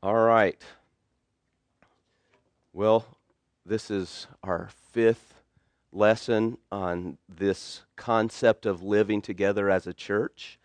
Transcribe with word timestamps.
All 0.00 0.14
right. 0.14 0.62
Well, 2.72 3.04
this 3.66 3.90
is 3.90 4.28
our 4.44 4.68
fifth 4.92 5.42
lesson 5.92 6.58
on 6.70 7.18
this 7.28 7.82
concept 7.96 8.64
of 8.64 8.80
living 8.80 9.20
together 9.20 9.68
as 9.68 9.88
a 9.88 9.92
church. 9.92 10.60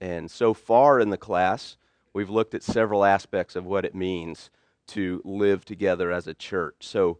And 0.00 0.28
so 0.28 0.52
far 0.52 0.98
in 0.98 1.10
the 1.10 1.16
class, 1.16 1.76
we've 2.12 2.28
looked 2.28 2.52
at 2.52 2.64
several 2.64 3.04
aspects 3.04 3.54
of 3.54 3.64
what 3.64 3.84
it 3.84 3.94
means 3.94 4.50
to 4.88 5.22
live 5.24 5.64
together 5.64 6.10
as 6.10 6.26
a 6.26 6.34
church. 6.34 6.78
So, 6.80 7.18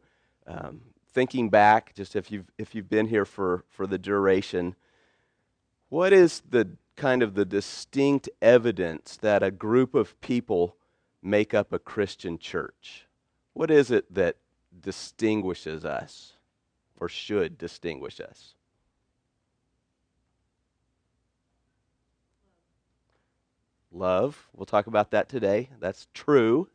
um, 0.49 0.81
thinking 1.13 1.51
back, 1.51 1.95
just 1.95 2.17
if 2.17 2.33
you've, 2.33 2.51
if 2.59 2.75
you've 2.75 2.91
been 2.91 3.07
here 3.07 3.25
for, 3.25 3.63
for 3.69 3.87
the 3.87 3.97
duration, 3.97 4.75
what 5.89 6.13
is 6.13 6.43
the 6.51 6.71
kind 6.97 7.23
of 7.23 7.35
the 7.35 7.45
distinct 7.45 8.29
evidence 8.43 9.17
that 9.19 9.45
a 9.45 9.53
group 9.53 9.95
of 9.95 10.21
people 10.21 10.75
make 11.25 11.55
up 11.55 11.73
a 11.73 11.79
Christian 11.79 12.39
church? 12.39 13.07
What 13.55 13.71
is 13.71 13.91
it 13.91 14.13
that 14.15 14.37
distinguishes 14.79 15.85
us 15.85 16.35
or 16.99 17.09
should 17.09 17.57
distinguish 17.59 18.21
us? 18.21 18.55
Love. 23.91 24.49
We'll 24.53 24.67
talk 24.67 24.87
about 24.87 25.13
that 25.13 25.29
today. 25.29 25.71
That's 25.81 26.09
true. 26.13 26.69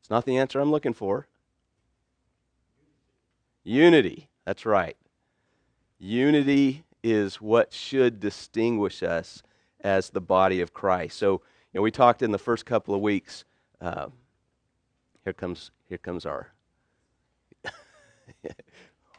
It's 0.00 0.10
not 0.10 0.26
the 0.26 0.36
answer 0.36 0.60
I'm 0.60 0.72
looking 0.72 0.92
for. 0.92 1.28
Unity. 3.64 4.28
That's 4.44 4.66
right. 4.66 4.96
Unity 6.00 6.82
is 7.04 7.40
what 7.40 7.72
should 7.72 8.18
distinguish 8.18 9.04
us 9.04 9.42
as 9.82 10.10
the 10.10 10.20
body 10.20 10.60
of 10.60 10.74
Christ. 10.74 11.16
So, 11.16 11.42
you 11.72 11.78
know, 11.78 11.82
we 11.82 11.92
talked 11.92 12.22
in 12.22 12.32
the 12.32 12.38
first 12.38 12.66
couple 12.66 12.94
of 12.94 13.00
weeks. 13.00 13.44
Uh, 13.82 14.06
here 15.24 15.32
comes 15.32 15.72
here 15.88 15.98
comes 15.98 16.24
our. 16.24 16.52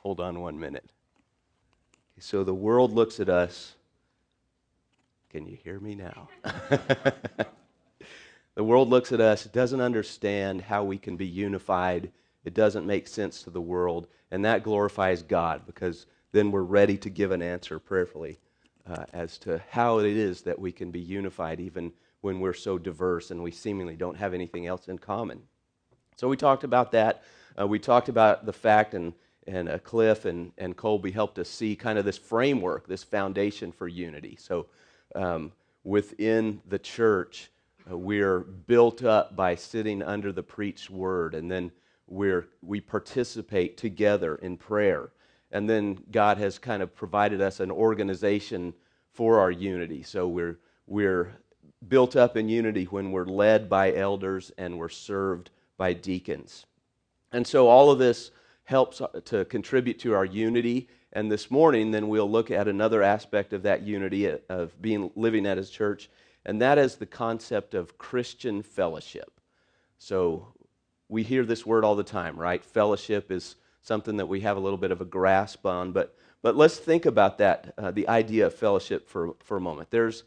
Hold 0.02 0.22
on 0.22 0.40
one 0.40 0.58
minute. 0.58 0.90
So 2.20 2.46
the 2.46 2.54
world 2.54 2.94
looks 2.94 3.20
at 3.20 3.28
us. 3.28 3.76
Can 5.30 5.46
you 5.46 5.58
hear 5.62 5.80
me 5.82 5.96
now? 5.96 6.30
the 8.56 8.64
world 8.64 8.88
looks 8.88 9.12
at 9.12 9.20
us, 9.20 9.44
doesn't 9.46 9.82
understand 9.82 10.62
how 10.62 10.86
we 10.86 10.98
can 10.98 11.18
be 11.18 11.28
unified. 11.28 12.12
It 12.46 12.54
doesn't 12.54 12.86
make 12.86 13.08
sense 13.08 13.44
to 13.44 13.50
the 13.50 13.60
world, 13.60 14.08
and 14.32 14.46
that 14.46 14.64
glorifies 14.64 15.24
God 15.24 15.64
because 15.66 16.06
then 16.32 16.52
we're 16.52 16.62
ready 16.62 16.98
to 16.98 17.10
give 17.10 17.32
an 17.32 17.42
answer 17.42 17.80
prayerfully 17.80 18.40
uh, 18.88 19.06
as 19.12 19.38
to 19.40 19.62
how 19.70 20.00
it 20.00 20.06
is 20.06 20.42
that 20.44 20.60
we 20.60 20.72
can 20.72 20.90
be 20.90 21.02
unified 21.02 21.60
even 21.60 21.92
when 22.24 22.40
we're 22.40 22.54
so 22.54 22.78
diverse 22.78 23.32
and 23.32 23.44
we 23.44 23.52
seemingly 23.52 23.98
don't 23.98 24.16
have 24.16 24.34
anything 24.34 24.66
else 24.66 24.88
in 24.88 24.98
common. 24.98 25.42
So 26.16 26.30
we 26.30 26.38
talked 26.38 26.64
about 26.64 26.94
that. 26.94 27.22
Uh, 27.60 27.68
we 27.68 27.80
talked 27.80 28.08
about 28.08 28.46
the 28.46 28.54
fact, 28.54 28.94
and, 28.94 29.14
and 29.46 29.68
uh, 29.68 29.78
Cliff 29.80 30.24
and, 30.24 30.54
and 30.58 30.78
Colby 30.78 31.12
helped 31.12 31.38
us 31.38 31.50
see 31.50 31.76
kind 31.76 32.00
of 32.00 32.06
this 32.06 32.18
framework, 32.18 32.88
this 32.88 33.04
foundation 33.04 33.74
for 33.74 33.90
unity. 33.90 34.38
So 34.40 34.68
um, 35.16 35.52
within 35.84 36.62
the 36.70 36.80
church, 36.80 37.52
uh, 37.92 37.98
we're 37.98 38.40
built 38.40 39.04
up 39.04 39.36
by 39.36 39.56
sitting 39.56 40.02
under 40.02 40.32
the 40.32 40.44
preached 40.44 40.90
word, 40.90 41.36
and 41.36 41.52
then 41.52 41.72
we're, 42.08 42.48
we 42.62 42.80
participate 42.80 43.76
together 43.76 44.36
in 44.36 44.56
prayer. 44.56 45.12
And 45.52 45.70
then 45.70 46.00
God 46.10 46.38
has 46.38 46.58
kind 46.58 46.82
of 46.82 46.96
provided 46.96 47.42
us 47.42 47.60
an 47.60 47.70
organization 47.70 48.74
for 49.12 49.40
our 49.42 49.52
unity. 49.52 50.04
So 50.04 50.30
we're, 50.30 50.60
we're 50.88 51.34
built 51.88 52.16
up 52.16 52.38
in 52.38 52.50
unity 52.50 52.86
when 52.86 53.12
we're 53.12 53.26
led 53.26 53.70
by 53.70 53.94
elders 53.94 54.52
and 54.58 54.78
we're 54.78 54.90
served 54.90 55.50
by 55.78 55.94
deacons. 55.94 56.66
And 57.32 57.46
so 57.46 57.68
all 57.68 57.92
of 57.92 58.00
this 58.00 58.32
helps 58.66 59.02
to 59.26 59.46
contribute 59.46 60.00
to 60.00 60.14
our 60.14 60.26
unity. 60.26 60.88
And 61.12 61.32
this 61.32 61.52
morning, 61.52 61.92
then 61.92 62.08
we'll 62.08 62.30
look 62.30 62.52
at 62.52 62.68
another 62.68 63.04
aspect 63.04 63.54
of 63.54 63.64
that 63.64 63.82
unity 63.84 64.32
of 64.50 64.82
being 64.82 65.12
living 65.16 65.46
at 65.46 65.58
His 65.58 65.70
church, 65.70 66.10
and 66.46 66.62
that 66.62 66.78
is 66.78 66.96
the 66.96 67.06
concept 67.06 67.74
of 67.74 67.98
Christian 67.98 68.62
fellowship. 68.62 69.40
So 69.98 70.54
we 71.10 71.24
hear 71.24 71.46
this 71.46 71.66
word 71.66 71.86
all 71.86 71.96
the 71.96 72.04
time, 72.04 72.38
right? 72.38 72.64
Fellowship 72.64 73.32
is 73.32 73.56
something 73.82 74.18
that 74.18 74.28
we 74.28 74.42
have 74.42 74.58
a 74.58 74.60
little 74.60 74.78
bit 74.78 74.92
of 74.92 75.02
a 75.02 75.06
grasp 75.06 75.66
on. 75.66 75.92
But, 75.92 76.16
but 76.42 76.56
let's 76.56 76.78
think 76.78 77.06
about 77.06 77.38
that, 77.38 77.74
uh, 77.78 77.92
the 77.92 78.08
idea 78.08 78.48
of 78.48 78.56
fellowship 78.56 79.08
for, 79.08 79.36
for 79.44 79.58
a 79.58 79.62
moment. 79.62 79.92
There's 79.92 80.24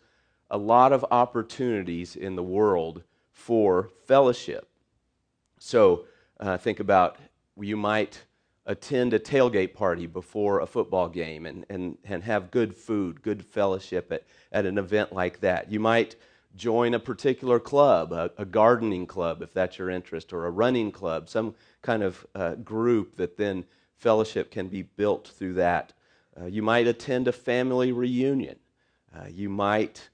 a 0.50 0.58
lot 0.58 0.92
of 0.92 1.04
opportunities 1.10 2.16
in 2.16 2.36
the 2.36 2.42
world 2.42 3.02
for 3.32 3.90
fellowship. 4.06 4.68
So 5.58 6.04
uh, 6.38 6.56
think 6.56 6.80
about 6.80 7.16
you 7.58 7.76
might 7.76 8.24
attend 8.66 9.14
a 9.14 9.18
tailgate 9.18 9.74
party 9.74 10.06
before 10.06 10.60
a 10.60 10.66
football 10.66 11.08
game 11.08 11.46
and, 11.46 11.64
and, 11.68 11.96
and 12.04 12.22
have 12.24 12.50
good 12.50 12.74
food, 12.74 13.22
good 13.22 13.44
fellowship 13.44 14.10
at, 14.10 14.24
at 14.52 14.66
an 14.66 14.76
event 14.76 15.12
like 15.12 15.40
that. 15.40 15.70
You 15.70 15.78
might 15.78 16.16
join 16.56 16.94
a 16.94 16.98
particular 16.98 17.60
club, 17.60 18.12
a, 18.12 18.30
a, 18.38 18.44
gardening 18.44 19.06
club, 19.06 19.42
if 19.42 19.52
that's 19.52 19.78
your 19.78 19.90
interest, 19.90 20.32
or 20.32 20.46
a 20.46 20.50
running 20.50 20.90
club, 20.90 21.28
some 21.28 21.54
kind 21.82 22.02
of 22.02 22.26
uh, 22.34 22.54
group 22.56 23.16
that 23.16 23.36
then 23.36 23.64
fellowship 23.98 24.50
can 24.50 24.66
be 24.66 24.82
built 24.82 25.28
through 25.28 25.54
that. 25.54 25.92
Uh, 26.38 26.46
you 26.46 26.62
might 26.62 26.86
attend 26.86 27.28
a 27.28 27.32
family 27.32 27.92
reunion. 27.92 28.56
Uh, 29.14 29.26
you 29.28 29.48
might 29.48 30.08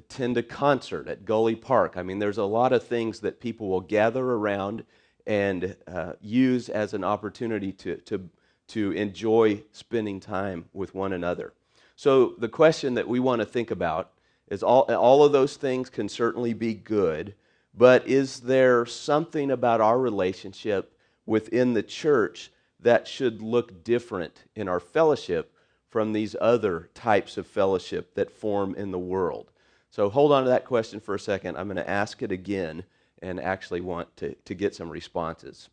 attend 0.00 0.36
a 0.38 0.42
concert 0.42 1.08
at 1.08 1.26
Gully 1.26 1.54
Park. 1.54 1.96
I 1.96 2.02
mean, 2.02 2.18
there's 2.18 2.38
a 2.38 2.44
lot 2.44 2.72
of 2.72 2.82
things 2.82 3.20
that 3.20 3.38
people 3.38 3.68
will 3.68 3.82
gather 3.82 4.24
around 4.24 4.84
and 5.26 5.76
uh, 5.86 6.14
use 6.22 6.70
as 6.70 6.94
an 6.94 7.04
opportunity 7.04 7.70
to, 7.72 7.96
to, 7.96 8.30
to 8.68 8.92
enjoy 8.92 9.62
spending 9.72 10.18
time 10.18 10.64
with 10.72 10.94
one 10.94 11.12
another. 11.12 11.52
So, 11.96 12.34
the 12.38 12.48
question 12.48 12.94
that 12.94 13.08
we 13.08 13.20
want 13.20 13.40
to 13.40 13.46
think 13.46 13.70
about 13.70 14.12
is 14.48 14.62
all, 14.62 14.82
all 14.94 15.22
of 15.22 15.32
those 15.32 15.56
things 15.56 15.90
can 15.90 16.08
certainly 16.08 16.54
be 16.54 16.72
good, 16.72 17.34
but 17.74 18.08
is 18.08 18.40
there 18.40 18.86
something 18.86 19.50
about 19.50 19.82
our 19.82 19.98
relationship 19.98 20.96
within 21.26 21.74
the 21.74 21.82
church 21.82 22.50
that 22.80 23.06
should 23.06 23.42
look 23.42 23.84
different 23.84 24.44
in 24.56 24.66
our 24.66 24.80
fellowship 24.80 25.52
from 25.90 26.14
these 26.14 26.34
other 26.40 26.88
types 26.94 27.36
of 27.36 27.46
fellowship 27.46 28.14
that 28.14 28.30
form 28.30 28.74
in 28.76 28.92
the 28.92 28.98
world? 28.98 29.49
So 29.90 30.08
hold 30.08 30.32
on 30.32 30.44
to 30.44 30.50
that 30.50 30.64
question 30.64 31.00
for 31.00 31.14
a 31.14 31.20
second. 31.20 31.56
I'm 31.56 31.66
going 31.66 31.76
to 31.76 31.90
ask 31.90 32.22
it 32.22 32.32
again 32.32 32.84
and 33.20 33.40
actually 33.40 33.80
want 33.80 34.16
to, 34.18 34.34
to 34.34 34.54
get 34.54 34.74
some 34.74 34.88
responses. 34.88 35.68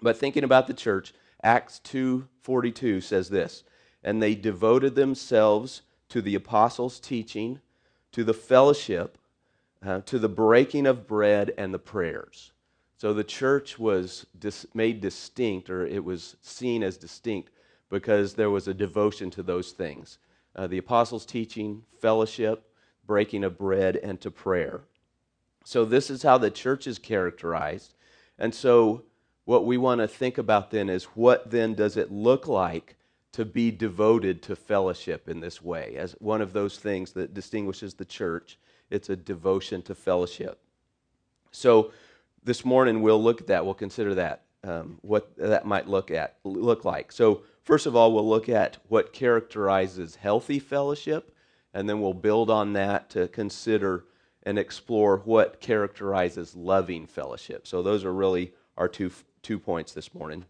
But 0.00 0.16
thinking 0.16 0.44
about 0.44 0.66
the 0.66 0.74
church, 0.74 1.12
Acts 1.42 1.80
2:42 1.84 3.02
says 3.02 3.28
this, 3.28 3.62
and 4.02 4.22
they 4.22 4.34
devoted 4.34 4.94
themselves 4.94 5.82
to 6.08 6.20
the 6.20 6.34
apostles' 6.34 6.98
teaching 6.98 7.60
to 8.12 8.24
the 8.24 8.34
fellowship, 8.34 9.18
uh, 9.84 10.00
to 10.02 10.18
the 10.18 10.28
breaking 10.28 10.86
of 10.86 11.06
bread 11.06 11.52
and 11.56 11.72
the 11.74 11.78
prayers. 11.78 12.52
So 12.96 13.12
the 13.12 13.24
church 13.24 13.78
was 13.78 14.26
dis- 14.38 14.66
made 14.74 15.00
distinct, 15.00 15.68
or 15.70 15.84
it 15.84 16.04
was 16.04 16.36
seen 16.40 16.82
as 16.82 16.96
distinct, 16.96 17.50
because 17.88 18.34
there 18.34 18.50
was 18.50 18.68
a 18.68 18.74
devotion 18.74 19.30
to 19.30 19.42
those 19.42 19.72
things 19.72 20.18
uh, 20.54 20.66
the 20.66 20.78
apostles' 20.78 21.24
teaching, 21.24 21.82
fellowship, 22.00 22.71
breaking 23.06 23.44
of 23.44 23.58
bread, 23.58 23.96
and 23.96 24.20
to 24.20 24.30
prayer. 24.30 24.82
So 25.64 25.84
this 25.84 26.10
is 26.10 26.22
how 26.22 26.38
the 26.38 26.50
church 26.50 26.86
is 26.86 26.98
characterized. 26.98 27.94
And 28.38 28.54
so 28.54 29.04
what 29.44 29.66
we 29.66 29.76
want 29.76 30.00
to 30.00 30.08
think 30.08 30.38
about 30.38 30.70
then 30.70 30.88
is 30.88 31.04
what 31.04 31.50
then 31.50 31.74
does 31.74 31.96
it 31.96 32.10
look 32.10 32.46
like 32.46 32.96
to 33.32 33.44
be 33.44 33.70
devoted 33.70 34.42
to 34.42 34.56
fellowship 34.56 35.28
in 35.28 35.40
this 35.40 35.62
way 35.62 35.96
as 35.96 36.12
one 36.18 36.42
of 36.42 36.52
those 36.52 36.78
things 36.78 37.12
that 37.12 37.34
distinguishes 37.34 37.94
the 37.94 38.04
church. 38.04 38.58
It's 38.90 39.08
a 39.08 39.16
devotion 39.16 39.82
to 39.82 39.94
fellowship. 39.94 40.60
So 41.50 41.92
this 42.44 42.64
morning 42.64 43.00
we'll 43.00 43.22
look 43.22 43.40
at 43.40 43.46
that. 43.46 43.64
We'll 43.64 43.74
consider 43.74 44.14
that 44.16 44.42
um, 44.64 44.98
what 45.02 45.34
that 45.36 45.66
might 45.66 45.88
look 45.88 46.10
at 46.10 46.36
look 46.44 46.84
like. 46.84 47.10
So 47.10 47.42
first 47.64 47.86
of 47.86 47.96
all, 47.96 48.12
we'll 48.12 48.28
look 48.28 48.48
at 48.48 48.78
what 48.88 49.12
characterizes 49.12 50.16
healthy 50.16 50.58
fellowship, 50.58 51.34
and 51.74 51.88
then 51.88 52.00
we'll 52.00 52.14
build 52.14 52.50
on 52.50 52.72
that 52.74 53.10
to 53.10 53.28
consider 53.28 54.04
and 54.44 54.58
explore 54.58 55.18
what 55.18 55.60
characterizes 55.60 56.54
loving 56.54 57.06
fellowship. 57.06 57.66
So 57.66 57.82
those 57.82 58.04
are 58.04 58.12
really 58.12 58.52
our 58.76 58.88
two 58.88 59.10
two 59.42 59.58
points 59.58 59.92
this 59.92 60.14
morning. 60.14 60.44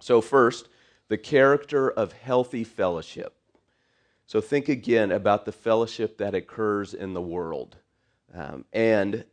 So 0.00 0.20
first 0.20 0.68
the 1.08 1.18
character 1.18 1.90
of 1.90 2.12
healthy 2.12 2.64
fellowship. 2.64 3.34
So 4.26 4.40
think 4.40 4.68
again 4.68 5.10
about 5.10 5.44
the 5.44 5.52
fellowship 5.52 6.18
that 6.18 6.36
occurs 6.36 6.94
in 6.94 7.14
the 7.14 7.20
world 7.20 7.76
um, 8.32 8.64
and 8.72 9.24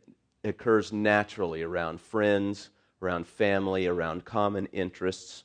occurs 0.42 0.92
naturally 0.92 1.62
around 1.62 2.00
friends, 2.00 2.70
around 3.00 3.28
family, 3.28 3.86
around 3.86 4.24
common 4.24 4.66
interests. 4.66 5.44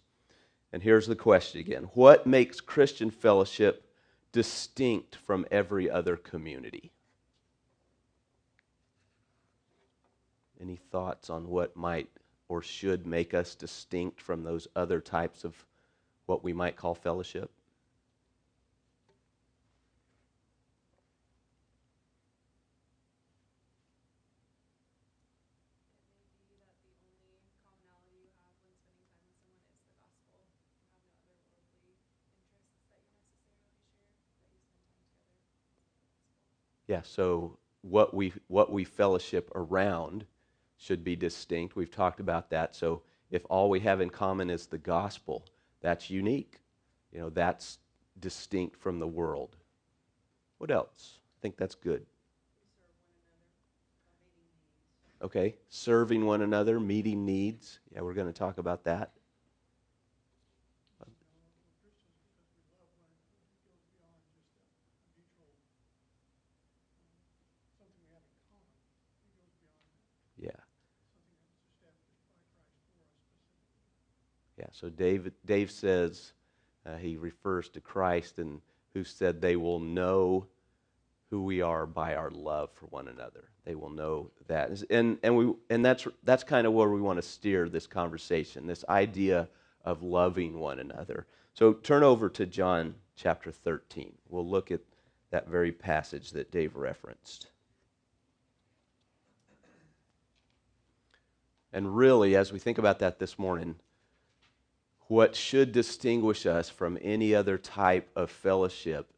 And 0.72 0.82
here's 0.82 1.06
the 1.06 1.16
question 1.16 1.60
again 1.60 1.84
What 1.94 2.26
makes 2.26 2.60
Christian 2.60 3.12
fellowship 3.12 3.83
distinct 4.34 5.16
from 5.16 5.46
every 5.50 5.90
other 5.90 6.18
community? 6.18 6.92
any 10.64 10.78
thoughts 10.78 11.30
on 11.30 11.48
what 11.50 11.76
might 11.76 12.10
or 12.48 12.62
should 12.62 13.06
make 13.06 13.34
us 13.34 13.54
distinct 13.54 14.22
from 14.22 14.44
those 14.44 14.68
other 14.76 15.02
types 15.02 15.44
of 15.44 15.54
what 16.26 16.44
we 16.44 16.54
might 16.54 16.78
call 16.78 16.96
fellowship? 16.96 17.52
Yeah, 36.94 37.02
so 37.02 37.58
what 37.82 38.14
we 38.14 38.34
what 38.50 38.72
we 38.72 38.84
fellowship 38.84 39.50
around 39.56 40.28
should 40.78 41.04
be 41.04 41.16
distinct. 41.16 41.76
We've 41.76 41.90
talked 41.90 42.20
about 42.20 42.52
that. 42.52 42.76
So 42.76 43.02
if 43.32 43.44
all 43.50 43.72
we 43.72 43.80
have 43.80 44.00
in 44.00 44.12
common 44.12 44.52
is 44.52 44.68
the 44.68 44.78
gospel, 44.78 45.44
that's 45.82 46.12
unique. 46.12 46.60
You 47.12 47.20
know, 47.22 47.30
that's 47.32 47.80
distinct 48.20 48.78
from 48.78 49.00
the 49.00 49.08
world. 49.08 49.58
What 50.60 50.70
else? 50.70 51.18
I 51.36 51.42
think 51.42 51.58
that's 51.58 51.74
good. 51.74 52.06
Okay, 55.24 55.56
serving 55.70 56.28
one 56.28 56.44
another, 56.44 56.80
meeting 56.80 57.26
needs. 57.26 57.80
Yeah, 57.92 58.02
we're 58.02 58.14
going 58.14 58.28
to 58.28 58.34
talk 58.34 58.60
about 58.60 58.84
that. 58.84 59.14
Yeah, 74.58 74.63
so 74.74 74.90
David, 74.90 75.34
Dave 75.46 75.72
says, 75.72 76.34
uh, 76.86 76.98
he 76.98 77.16
refers 77.16 77.70
to 77.70 77.80
Christ 77.80 78.40
and 78.40 78.60
who 78.94 79.04
said 79.04 79.40
they 79.40 79.56
will 79.56 79.80
know 79.80 80.48
who 81.30 81.44
we 81.44 81.62
are 81.62 81.86
by 81.86 82.16
our 82.16 82.32
love 82.32 82.70
for 82.74 82.88
one 82.88 83.08
another. 83.08 83.46
They 83.66 83.76
will 83.76 83.90
know 83.90 84.32
that. 84.48 84.70
And, 84.90 85.18
and, 85.24 85.38
we, 85.38 85.54
and 85.70 85.86
that's, 85.86 86.08
that's 86.24 86.44
kind 86.44 86.68
of 86.68 86.74
where 86.74 86.90
we 86.90 87.02
want 87.02 87.18
to 87.18 87.28
steer 87.28 87.70
this 87.70 87.88
conversation, 87.88 88.68
this 88.68 88.84
idea 88.90 89.48
of 89.86 90.04
loving 90.04 90.60
one 90.60 90.80
another. 90.80 91.28
So 91.54 91.74
turn 91.74 92.04
over 92.04 92.28
to 92.30 92.46
John 92.46 92.96
chapter 93.16 93.52
13. 93.52 94.14
We'll 94.28 94.48
look 94.48 94.72
at 94.72 94.82
that 95.30 95.48
very 95.48 95.72
passage 95.72 96.32
that 96.32 96.52
Dave 96.52 96.76
referenced. 96.76 97.48
And 101.72 101.96
really, 101.96 102.36
as 102.36 102.52
we 102.52 102.60
think 102.60 102.78
about 102.78 103.00
that 103.00 103.18
this 103.18 103.40
morning, 103.40 103.76
what 105.14 105.36
should 105.36 105.72
distinguish 105.72 106.48
us 106.48 106.72
from 106.72 106.98
any 107.00 107.36
other 107.36 107.56
type 107.56 108.10
of 108.16 108.32
fellowship 108.32 109.14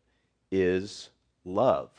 is 0.51 1.09
love. 1.45 1.89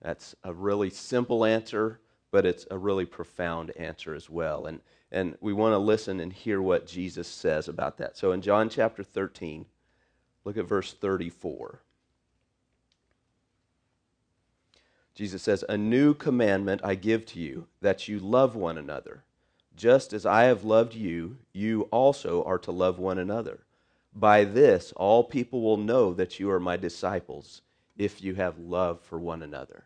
That's 0.00 0.36
a 0.44 0.52
really 0.54 0.88
simple 0.88 1.44
answer, 1.44 1.98
but 2.30 2.46
it's 2.46 2.64
a 2.70 2.78
really 2.78 3.04
profound 3.04 3.72
answer 3.76 4.14
as 4.14 4.30
well. 4.30 4.66
And, 4.66 4.78
and 5.10 5.36
we 5.40 5.52
want 5.52 5.72
to 5.72 5.78
listen 5.78 6.20
and 6.20 6.32
hear 6.32 6.62
what 6.62 6.86
Jesus 6.86 7.26
says 7.26 7.66
about 7.66 7.96
that. 7.96 8.16
So 8.16 8.30
in 8.30 8.40
John 8.40 8.68
chapter 8.68 9.02
13, 9.02 9.66
look 10.44 10.56
at 10.56 10.68
verse 10.68 10.92
34. 10.92 11.80
Jesus 15.16 15.42
says, 15.42 15.64
A 15.68 15.76
new 15.76 16.14
commandment 16.14 16.82
I 16.84 16.94
give 16.94 17.26
to 17.26 17.40
you, 17.40 17.66
that 17.80 18.06
you 18.06 18.20
love 18.20 18.54
one 18.54 18.78
another. 18.78 19.24
Just 19.76 20.12
as 20.12 20.24
I 20.24 20.44
have 20.44 20.64
loved 20.64 20.94
you, 20.94 21.38
you 21.52 21.82
also 21.90 22.44
are 22.44 22.58
to 22.58 22.70
love 22.70 22.98
one 22.98 23.18
another. 23.18 23.60
By 24.14 24.44
this, 24.44 24.92
all 24.96 25.24
people 25.24 25.60
will 25.60 25.76
know 25.76 26.14
that 26.14 26.38
you 26.38 26.50
are 26.50 26.60
my 26.60 26.76
disciples 26.76 27.62
if 27.96 28.22
you 28.22 28.34
have 28.36 28.58
love 28.58 29.00
for 29.00 29.18
one 29.18 29.42
another. 29.42 29.84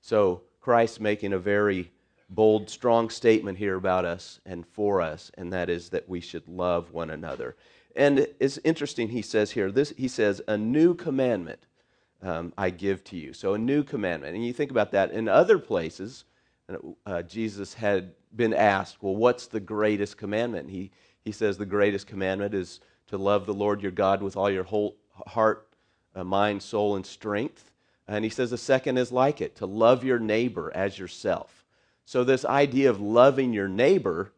So, 0.00 0.42
Christ 0.60 1.00
making 1.00 1.32
a 1.32 1.38
very 1.38 1.90
bold, 2.30 2.70
strong 2.70 3.10
statement 3.10 3.58
here 3.58 3.76
about 3.76 4.04
us 4.04 4.40
and 4.46 4.66
for 4.66 5.00
us, 5.00 5.30
and 5.34 5.52
that 5.52 5.68
is 5.68 5.90
that 5.90 6.08
we 6.08 6.20
should 6.20 6.48
love 6.48 6.92
one 6.92 7.10
another. 7.10 7.56
And 7.94 8.26
it's 8.40 8.58
interesting, 8.58 9.08
he 9.08 9.22
says 9.22 9.50
here, 9.52 9.70
this, 9.70 9.92
he 9.96 10.08
says, 10.08 10.40
a 10.48 10.56
new 10.56 10.94
commandment 10.94 11.66
um, 12.22 12.52
I 12.56 12.70
give 12.70 13.04
to 13.04 13.16
you. 13.16 13.34
So, 13.34 13.54
a 13.54 13.58
new 13.58 13.82
commandment. 13.82 14.34
And 14.34 14.44
you 14.44 14.54
think 14.54 14.70
about 14.70 14.92
that 14.92 15.10
in 15.10 15.28
other 15.28 15.58
places, 15.58 16.24
uh, 17.04 17.22
Jesus 17.22 17.74
had 17.74 18.12
been 18.34 18.54
asked, 18.54 19.02
Well, 19.02 19.16
what's 19.16 19.46
the 19.46 19.60
greatest 19.60 20.16
commandment? 20.16 20.70
He, 20.70 20.90
he 21.24 21.32
says 21.32 21.56
the 21.56 21.66
greatest 21.66 22.06
commandment 22.06 22.54
is 22.54 22.80
to 23.08 23.18
love 23.18 23.46
the 23.46 23.54
Lord 23.54 23.82
your 23.82 23.92
God 23.92 24.22
with 24.22 24.36
all 24.36 24.50
your 24.50 24.64
whole 24.64 24.96
heart, 25.26 25.68
uh, 26.14 26.24
mind, 26.24 26.62
soul, 26.62 26.96
and 26.96 27.06
strength. 27.06 27.70
And 28.08 28.24
he 28.24 28.30
says 28.30 28.50
the 28.50 28.58
second 28.58 28.98
is 28.98 29.10
like 29.12 29.40
it 29.40 29.56
to 29.56 29.66
love 29.66 30.04
your 30.04 30.18
neighbor 30.18 30.72
as 30.74 30.98
yourself. 30.98 31.64
So, 32.04 32.22
this 32.22 32.44
idea 32.44 32.90
of 32.90 33.00
loving 33.00 33.52
your 33.52 33.68
neighbor 33.68 34.32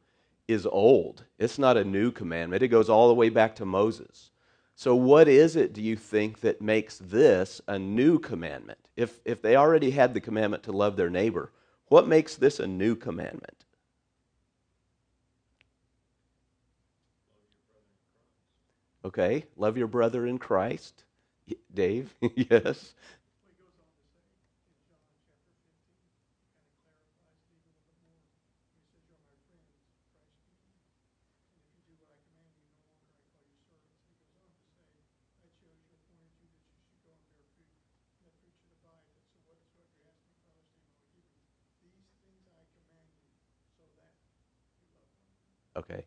is 0.47 0.67
old. 0.67 1.25
It's 1.39 1.59
not 1.59 1.77
a 1.77 1.85
new 1.85 2.11
commandment, 2.11 2.63
it 2.63 2.69
goes 2.69 2.89
all 2.89 3.09
the 3.09 3.15
way 3.15 3.29
back 3.29 3.57
to 3.57 3.67
Moses. 3.67 4.31
So, 4.75 4.95
what 4.95 5.29
is 5.29 5.57
it, 5.57 5.73
do 5.73 5.83
you 5.83 5.97
think, 5.97 6.41
that 6.41 6.63
makes 6.63 6.99
this 6.99 7.61
a 7.67 7.79
new 7.79 8.19
commandment? 8.19 8.79
If, 8.97 9.19
if 9.25 9.43
they 9.43 9.57
already 9.57 9.91
had 9.91 10.15
the 10.15 10.21
commandment 10.21 10.63
to 10.65 10.73
love 10.73 10.97
their 10.97 11.11
neighbor, 11.11 11.51
what 11.88 12.08
makes 12.08 12.37
this 12.37 12.61
a 12.61 12.67
new 12.67 12.94
commandment? 12.96 13.64
Okay, 19.05 19.46
love 19.56 19.76
your 19.76 19.88
brother 19.88 20.25
in 20.26 20.38
Christ. 20.38 21.05
Dave, 21.75 22.14
yes. 22.37 22.94
Okay. 45.79 46.05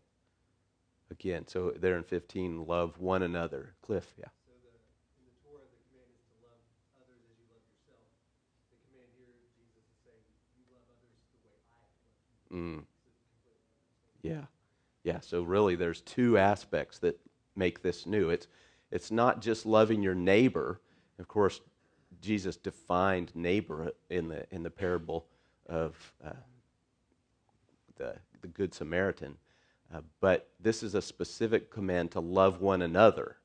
Again, 1.12 1.48
so 1.48 1.72
there 1.80 1.98
in 1.98 2.04
15, 2.04 2.66
love 2.68 3.00
one 3.00 3.24
another. 3.24 3.74
Cliff, 3.82 4.14
yeah. 4.20 4.26
So 4.46 4.52
the, 4.64 4.72
in 5.20 5.24
the 5.28 5.36
Torah, 5.44 5.64
the 5.64 5.80
command 5.88 6.12
is 6.12 6.24
to 6.28 6.36
love 6.44 6.60
others 7.00 7.24
as 7.32 7.36
you 7.40 7.48
love 7.52 7.64
yourself. 7.72 8.04
The 8.72 8.80
command 8.88 9.12
here, 9.16 9.32
Jesus 9.56 9.84
is 9.88 10.00
saying, 10.04 10.24
you 10.60 10.64
love 10.72 10.84
others 10.92 11.20
the 11.32 11.40
way 11.48 11.56
I 11.56 11.64
have 11.72 11.92
you. 12.52 12.56
Mm. 12.56 12.84
Yeah. 14.24 14.46
Yeah, 15.04 15.20
so 15.20 15.44
really 15.44 15.76
there's 15.76 16.02
two 16.02 16.38
aspects 16.38 17.00
that 17.00 17.20
make 17.56 17.82
this 17.82 18.06
new. 18.06 18.30
It's, 18.30 18.48
it's 18.92 19.12
not 19.12 19.42
just 19.42 19.66
loving 19.66 20.04
your 20.04 20.16
neighbor. 20.16 20.82
Of 21.18 21.28
course, 21.28 21.62
Jesus 22.22 22.56
defined 22.58 23.32
neighbor 23.36 23.92
in 24.10 24.28
the, 24.28 24.46
in 24.54 24.64
the 24.64 24.70
parable 24.70 25.26
of 25.68 26.14
uh, 26.24 26.32
the, 27.98 28.16
the 28.42 28.48
Good 28.48 28.74
Samaritan. 28.74 29.38
Uh, 29.94 30.02
but 30.20 30.50
this 30.60 30.84
is 30.84 30.96
a 30.96 31.02
specific 31.02 31.70
command 31.70 32.12
to 32.12 32.20
love 32.20 32.62
one 32.62 32.82
another. 32.82 33.38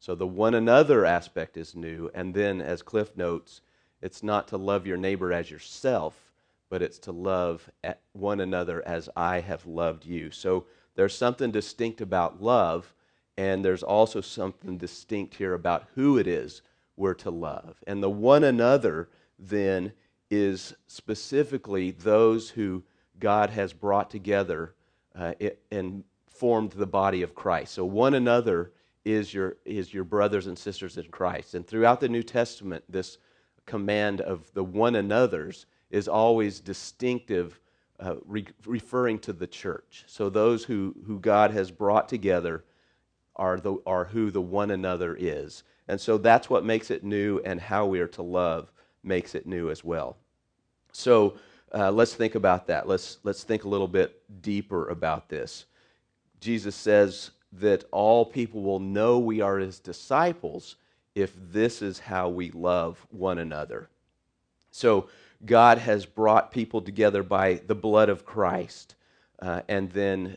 So 0.00 0.14
the 0.14 0.26
one 0.26 0.54
another 0.54 1.06
aspect 1.06 1.56
is 1.56 1.76
new. 1.76 2.10
And 2.14 2.34
then, 2.34 2.60
as 2.60 2.82
Cliff 2.82 3.16
notes, 3.16 3.60
it's 4.00 4.22
not 4.22 4.48
to 4.48 4.56
love 4.56 4.86
your 4.86 4.96
neighbor 4.96 5.32
as 5.32 5.50
yourself, 5.50 6.32
but 6.68 6.82
it's 6.82 6.98
to 7.00 7.12
love 7.12 7.70
one 8.12 8.40
another 8.40 8.86
as 8.86 9.08
I 9.16 9.40
have 9.40 9.64
loved 9.64 10.04
you. 10.04 10.30
So 10.32 10.66
there's 10.96 11.16
something 11.16 11.52
distinct 11.52 12.00
about 12.00 12.42
love, 12.42 12.92
and 13.36 13.64
there's 13.64 13.84
also 13.84 14.20
something 14.20 14.76
distinct 14.76 15.34
here 15.34 15.54
about 15.54 15.86
who 15.94 16.18
it 16.18 16.26
is 16.26 16.62
we're 16.96 17.14
to 17.14 17.30
love. 17.30 17.76
And 17.86 18.02
the 18.02 18.10
one 18.10 18.42
another 18.42 19.08
then 19.38 19.92
is 20.30 20.74
specifically 20.86 21.92
those 21.92 22.50
who 22.50 22.82
God 23.20 23.50
has 23.50 23.72
brought 23.72 24.10
together 24.10 24.74
uh, 25.14 25.32
and 25.70 26.04
formed 26.26 26.72
the 26.72 26.86
body 26.86 27.22
of 27.22 27.34
Christ. 27.34 27.74
So 27.74 27.84
one 27.84 28.14
another 28.14 28.72
is 29.04 29.34
your, 29.34 29.56
is 29.64 29.92
your 29.92 30.04
brothers 30.04 30.46
and 30.46 30.58
sisters 30.58 30.96
in 30.96 31.04
Christ. 31.04 31.54
And 31.54 31.66
throughout 31.66 32.00
the 32.00 32.08
New 32.08 32.22
Testament, 32.22 32.84
this 32.88 33.18
command 33.66 34.20
of 34.20 34.52
the 34.54 34.64
one 34.64 34.96
another's 34.96 35.66
is 35.90 36.08
always 36.08 36.60
distinctive, 36.60 37.60
uh, 38.00 38.16
re- 38.24 38.46
referring 38.66 39.18
to 39.20 39.32
the 39.32 39.46
church. 39.46 40.04
So 40.06 40.30
those 40.30 40.64
who, 40.64 40.94
who 41.06 41.18
God 41.18 41.50
has 41.50 41.70
brought 41.70 42.08
together 42.08 42.64
are, 43.36 43.60
the, 43.60 43.76
are 43.86 44.04
who 44.06 44.30
the 44.30 44.40
one 44.40 44.70
another 44.70 45.16
is. 45.18 45.64
And 45.88 46.00
so 46.00 46.16
that's 46.16 46.48
what 46.48 46.64
makes 46.64 46.90
it 46.90 47.04
new, 47.04 47.40
and 47.44 47.60
how 47.60 47.86
we 47.86 48.00
are 48.00 48.08
to 48.08 48.22
love 48.22 48.72
makes 49.02 49.34
it 49.34 49.46
new 49.46 49.70
as 49.70 49.84
well. 49.84 50.16
So 50.92 51.36
uh, 51.74 51.90
let's 51.90 52.14
think 52.14 52.34
about 52.34 52.66
that. 52.66 52.86
Let's, 52.86 53.18
let's 53.22 53.44
think 53.44 53.64
a 53.64 53.68
little 53.68 53.88
bit 53.88 54.20
deeper 54.42 54.88
about 54.88 55.28
this. 55.28 55.64
Jesus 56.40 56.74
says 56.74 57.30
that 57.52 57.84
all 57.92 58.24
people 58.24 58.62
will 58.62 58.80
know 58.80 59.18
we 59.18 59.40
are 59.40 59.58
his 59.58 59.78
disciples 59.78 60.76
if 61.14 61.32
this 61.50 61.82
is 61.82 61.98
how 61.98 62.28
we 62.28 62.50
love 62.50 63.06
one 63.10 63.38
another. 63.38 63.88
So, 64.70 65.08
God 65.44 65.78
has 65.78 66.06
brought 66.06 66.52
people 66.52 66.80
together 66.80 67.24
by 67.24 67.60
the 67.66 67.74
blood 67.74 68.08
of 68.08 68.24
Christ, 68.24 68.94
uh, 69.40 69.62
and 69.68 69.90
then 69.90 70.36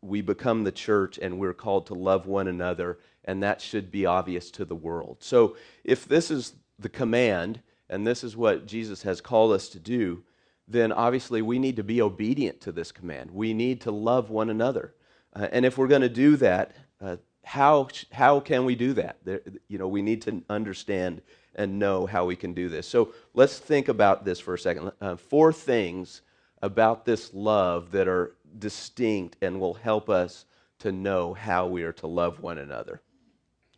we 0.00 0.20
become 0.20 0.62
the 0.62 0.70
church 0.70 1.18
and 1.18 1.40
we're 1.40 1.52
called 1.52 1.86
to 1.86 1.94
love 1.94 2.26
one 2.26 2.46
another, 2.46 3.00
and 3.24 3.42
that 3.42 3.60
should 3.60 3.90
be 3.90 4.06
obvious 4.06 4.52
to 4.52 4.64
the 4.64 4.74
world. 4.74 5.16
So, 5.20 5.56
if 5.84 6.06
this 6.06 6.30
is 6.30 6.54
the 6.78 6.88
command, 6.88 7.60
and 7.90 8.06
this 8.06 8.22
is 8.22 8.36
what 8.36 8.66
Jesus 8.66 9.02
has 9.02 9.20
called 9.20 9.52
us 9.52 9.68
to 9.70 9.78
do, 9.78 10.22
then 10.68 10.92
obviously 10.92 11.42
we 11.42 11.58
need 11.58 11.76
to 11.76 11.84
be 11.84 12.02
obedient 12.02 12.60
to 12.62 12.72
this 12.72 12.92
command. 12.92 13.30
We 13.30 13.54
need 13.54 13.80
to 13.82 13.90
love 13.90 14.30
one 14.30 14.50
another. 14.50 14.94
Uh, 15.34 15.48
and 15.52 15.64
if 15.64 15.78
we're 15.78 15.86
going 15.86 16.02
to 16.02 16.08
do 16.08 16.36
that, 16.36 16.72
uh, 17.00 17.16
how, 17.44 17.88
how 18.10 18.40
can 18.40 18.64
we 18.64 18.74
do 18.74 18.92
that? 18.94 19.18
There, 19.24 19.40
you 19.68 19.78
know, 19.78 19.86
we 19.86 20.02
need 20.02 20.22
to 20.22 20.42
understand 20.50 21.22
and 21.54 21.78
know 21.78 22.06
how 22.06 22.24
we 22.24 22.36
can 22.36 22.52
do 22.52 22.68
this. 22.68 22.88
So 22.88 23.12
let's 23.34 23.58
think 23.58 23.88
about 23.88 24.24
this 24.24 24.40
for 24.40 24.54
a 24.54 24.58
second. 24.58 24.92
Uh, 25.00 25.16
four 25.16 25.52
things 25.52 26.22
about 26.62 27.04
this 27.04 27.32
love 27.32 27.92
that 27.92 28.08
are 28.08 28.34
distinct 28.58 29.36
and 29.42 29.60
will 29.60 29.74
help 29.74 30.10
us 30.10 30.46
to 30.80 30.92
know 30.92 31.34
how 31.34 31.66
we 31.66 31.82
are 31.82 31.92
to 31.92 32.06
love 32.06 32.40
one 32.40 32.58
another. 32.58 33.00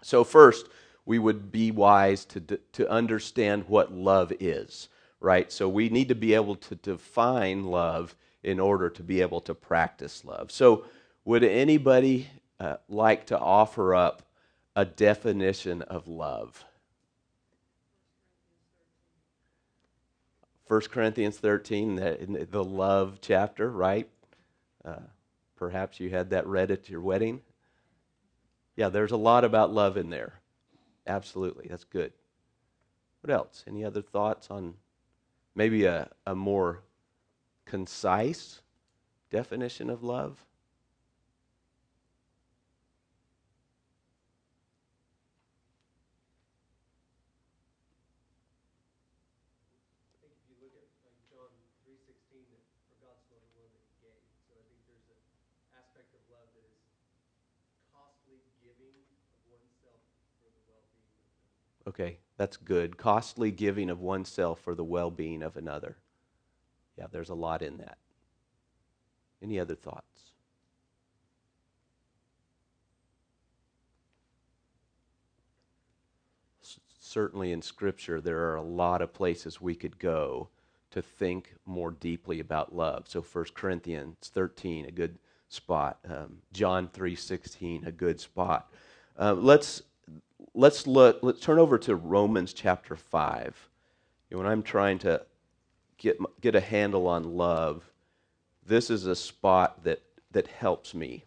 So, 0.02 0.25
first, 0.25 0.68
we 1.04 1.18
would 1.18 1.50
be 1.50 1.71
wise 1.71 2.25
to, 2.26 2.40
to 2.40 2.90
understand 2.90 3.64
what 3.68 3.92
love 3.92 4.33
is 4.40 4.88
right? 5.21 5.51
So 5.51 5.69
we 5.69 5.89
need 5.89 6.09
to 6.09 6.15
be 6.15 6.35
able 6.35 6.57
to 6.57 6.75
define 6.75 7.65
love 7.65 8.15
in 8.43 8.61
order 8.61 8.89
to 8.91 9.03
be 9.03 9.21
able 9.21 9.41
to 9.43 9.55
practice 9.55 10.25
love. 10.25 10.51
So, 10.51 10.85
would 11.25 11.45
anybody 11.45 12.29
uh, 12.59 12.77
like 12.89 13.27
to 13.27 13.39
offer 13.39 13.95
up 13.95 14.23
a 14.75 14.85
definition 14.85 15.83
of 15.83 16.09
love? 16.09 16.65
1 20.69 20.81
Corinthians 20.83 21.39
13, 21.39 21.97
the, 21.97 22.47
the 22.51 22.65
love 22.65 23.19
chapter, 23.21 23.71
right? 23.71 24.09
Uh, 24.85 25.01
perhaps 25.57 25.99
you 25.99 26.11
had 26.11 26.31
that 26.31 26.47
read 26.47 26.71
at 26.71 26.89
your 26.89 27.01
wedding. 27.01 27.41
Yeah, 28.77 28.91
there's 28.91 29.13
a 29.13 29.17
lot 29.17 29.45
about 29.45 29.73
love 29.73 29.97
in 29.97 30.11
there. 30.11 30.35
Absolutely. 31.07 31.67
That's 31.69 31.85
good. 31.85 32.13
What 33.23 33.33
else? 33.33 33.65
Any 33.67 33.85
other 33.85 34.03
thoughts 34.03 34.51
on 34.51 34.75
maybe 35.59 35.83
a, 35.91 36.07
a 36.25 36.37
more 36.38 36.87
concise 37.67 38.62
definition 39.29 39.91
of 39.91 40.05
love? 40.07 40.47
I 50.07 50.23
think 50.23 50.31
if 50.31 50.47
you 50.47 50.55
look 50.62 50.79
at 50.79 50.87
like 51.03 51.19
John 51.27 51.50
three 51.83 51.99
sixteen, 52.07 52.47
that 52.55 52.62
for 52.87 52.95
God 53.03 53.19
so 53.27 53.35
loved 53.35 53.43
the 53.43 53.50
world 53.59 53.75
that 53.75 53.83
He 53.83 53.99
gave. 53.99 54.23
So 54.47 54.55
I 54.55 54.62
think 54.62 54.79
there's 54.87 55.11
an 55.11 55.19
aspect 55.75 56.15
of 56.15 56.23
love 56.31 56.55
that 56.55 56.62
is 56.71 56.79
costly 57.91 58.38
giving 58.62 58.95
of 59.35 59.43
oneself 59.50 60.07
for 60.38 60.55
the 60.55 60.62
well-being 60.71 61.11
of 61.19 61.27
another. 61.35 61.77
Okay, 61.88 62.18
that's 62.37 62.59
good. 62.59 62.99
Costly 62.99 63.50
giving 63.50 63.88
of 63.88 63.99
oneself 63.99 64.61
for 64.61 64.75
the 64.75 64.85
well 64.85 65.11
being 65.11 65.42
of 65.42 65.57
another. 65.57 65.97
Yeah, 66.99 67.07
there's 67.11 67.30
a 67.30 67.35
lot 67.35 67.62
in 67.62 67.78
that. 67.78 67.97
Any 69.42 69.59
other 69.59 69.75
thoughts? 69.75 70.33
S- 76.62 76.78
certainly 77.00 77.52
in 77.52 77.62
Scripture, 77.62 78.21
there 78.21 78.50
are 78.50 78.57
a 78.57 78.62
lot 78.62 79.00
of 79.00 79.14
places 79.14 79.59
we 79.59 79.75
could 79.75 79.99
go 79.99 80.50
to 80.90 81.00
think 81.00 81.54
more 81.64 81.92
deeply 81.92 82.40
about 82.40 82.76
love. 82.76 83.09
So 83.09 83.23
1 83.23 83.47
Corinthians 83.54 84.30
13, 84.35 84.85
a 84.85 84.90
good 84.90 85.18
spot. 85.49 86.00
Um, 86.07 86.38
John 86.52 86.88
3.16, 86.88 87.87
a 87.87 87.92
good 87.92 88.21
spot. 88.21 88.71
Uh, 89.18 89.33
let's 89.33 89.83
let's 90.55 90.87
look, 90.87 91.19
let's 91.23 91.40
turn 91.40 91.59
over 91.59 91.78
to 91.78 91.95
Romans 91.95 92.52
chapter 92.52 92.97
5. 92.97 93.69
You 94.31 94.37
know, 94.37 94.43
when 94.43 94.52
I'm 94.52 94.62
trying 94.62 94.99
to 95.00 95.23
get, 95.97 96.19
get 96.40 96.55
a 96.55 96.61
handle 96.61 97.07
on 97.07 97.37
love, 97.37 97.90
this 98.67 98.90
is 98.90 99.07
a 99.07 99.17
spot 99.17 99.85
that, 99.85 100.02
that 100.33 100.47
helps 100.47 100.95
me. 100.95 101.25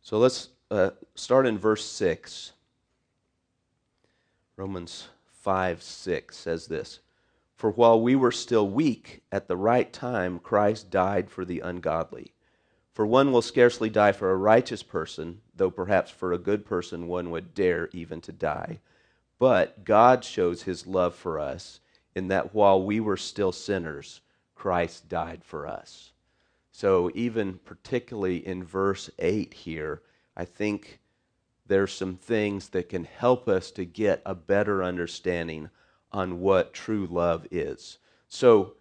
So 0.00 0.18
let's 0.18 0.48
uh, 0.70 0.90
start 1.14 1.46
in 1.46 1.58
verse 1.58 1.84
6. 1.84 2.52
Romans 4.56 5.08
5 5.42 5.82
6 5.82 6.36
says 6.36 6.66
this 6.66 7.00
For 7.54 7.70
while 7.70 8.00
we 8.00 8.16
were 8.16 8.32
still 8.32 8.68
weak, 8.68 9.22
at 9.30 9.48
the 9.48 9.56
right 9.56 9.92
time, 9.92 10.38
Christ 10.38 10.90
died 10.90 11.30
for 11.30 11.44
the 11.44 11.60
ungodly. 11.60 12.32
For 12.92 13.06
one 13.06 13.32
will 13.32 13.42
scarcely 13.42 13.88
die 13.88 14.12
for 14.12 14.30
a 14.30 14.36
righteous 14.36 14.82
person, 14.82 15.40
though 15.56 15.70
perhaps 15.70 16.10
for 16.10 16.32
a 16.32 16.38
good 16.38 16.66
person 16.66 17.06
one 17.06 17.30
would 17.30 17.54
dare 17.54 17.88
even 17.92 18.20
to 18.22 18.32
die. 18.32 18.80
But 19.38 19.84
God 19.84 20.24
shows 20.24 20.62
his 20.62 20.86
love 20.86 21.14
for 21.14 21.38
us 21.38 21.80
in 22.14 22.28
that 22.28 22.54
while 22.54 22.82
we 22.82 23.00
were 23.00 23.16
still 23.16 23.52
sinners, 23.52 24.20
Christ 24.54 25.08
died 25.08 25.42
for 25.42 25.66
us. 25.66 26.12
So, 26.70 27.10
even 27.14 27.58
particularly 27.64 28.46
in 28.46 28.64
verse 28.64 29.10
8 29.18 29.52
here, 29.52 30.02
I 30.36 30.44
think 30.44 31.00
there's 31.66 31.92
some 31.92 32.16
things 32.16 32.68
that 32.70 32.88
can 32.88 33.04
help 33.04 33.48
us 33.48 33.70
to 33.72 33.84
get 33.84 34.22
a 34.24 34.34
better 34.34 34.82
understanding 34.82 35.70
on 36.12 36.40
what 36.40 36.72
true 36.72 37.06
love 37.06 37.46
is. 37.50 37.98
So, 38.28 38.74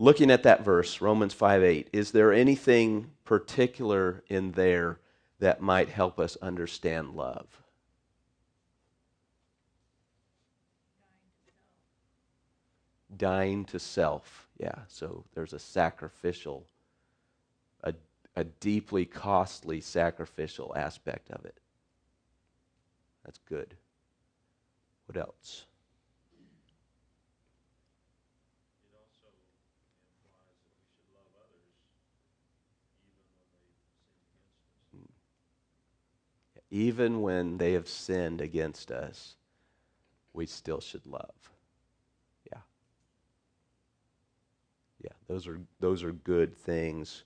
looking 0.00 0.30
at 0.30 0.42
that 0.42 0.64
verse, 0.64 1.00
Romans 1.00 1.34
5 1.34 1.62
8, 1.62 1.90
is 1.92 2.10
there 2.10 2.32
anything 2.32 3.12
particular 3.24 4.24
in 4.28 4.52
there 4.52 4.98
that 5.38 5.60
might 5.60 5.90
help 5.90 6.18
us 6.18 6.36
understand 6.42 7.14
love? 7.14 7.46
Dying 13.16 13.64
to 13.66 13.78
self. 13.78 14.48
Yeah, 14.58 14.80
so 14.88 15.24
there's 15.34 15.52
a 15.52 15.58
sacrificial, 15.58 16.66
a, 17.84 17.94
a 18.36 18.44
deeply 18.44 19.04
costly 19.04 19.80
sacrificial 19.80 20.72
aspect 20.76 21.30
of 21.30 21.44
it. 21.44 21.58
That's 23.24 23.38
good. 23.46 23.74
What 25.06 25.18
else? 25.18 25.66
Even 36.70 37.20
when 37.20 37.58
they 37.58 37.72
have 37.72 37.88
sinned 37.88 38.40
against 38.40 38.90
us, 38.90 39.34
we 40.32 40.46
still 40.46 40.80
should 40.80 41.06
love. 41.06 41.50
Yeah. 42.52 42.60
Yeah, 45.02 45.12
those 45.28 45.46
are 45.46 45.60
those 45.80 46.04
are 46.04 46.12
good 46.12 46.56
things. 46.56 47.24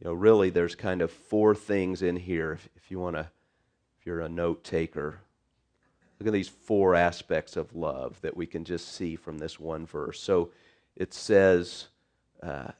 You 0.00 0.08
know, 0.08 0.14
really 0.14 0.50
there's 0.50 0.74
kind 0.74 1.02
of 1.02 1.10
four 1.10 1.54
things 1.54 2.02
in 2.02 2.16
here 2.16 2.52
if, 2.52 2.68
if 2.76 2.90
you 2.90 2.98
want 2.98 3.16
to 3.16 3.30
if 3.98 4.06
you're 4.06 4.20
a 4.20 4.28
note 4.28 4.64
taker. 4.64 5.20
Look 6.18 6.26
at 6.26 6.32
these 6.34 6.48
four 6.48 6.94
aspects 6.94 7.56
of 7.56 7.74
love 7.74 8.20
that 8.20 8.36
we 8.36 8.46
can 8.46 8.64
just 8.64 8.92
see 8.94 9.16
from 9.16 9.38
this 9.38 9.58
one 9.58 9.86
verse. 9.86 10.20
So 10.20 10.50
it 10.94 11.14
says 11.14 11.88
uh, 12.42 12.72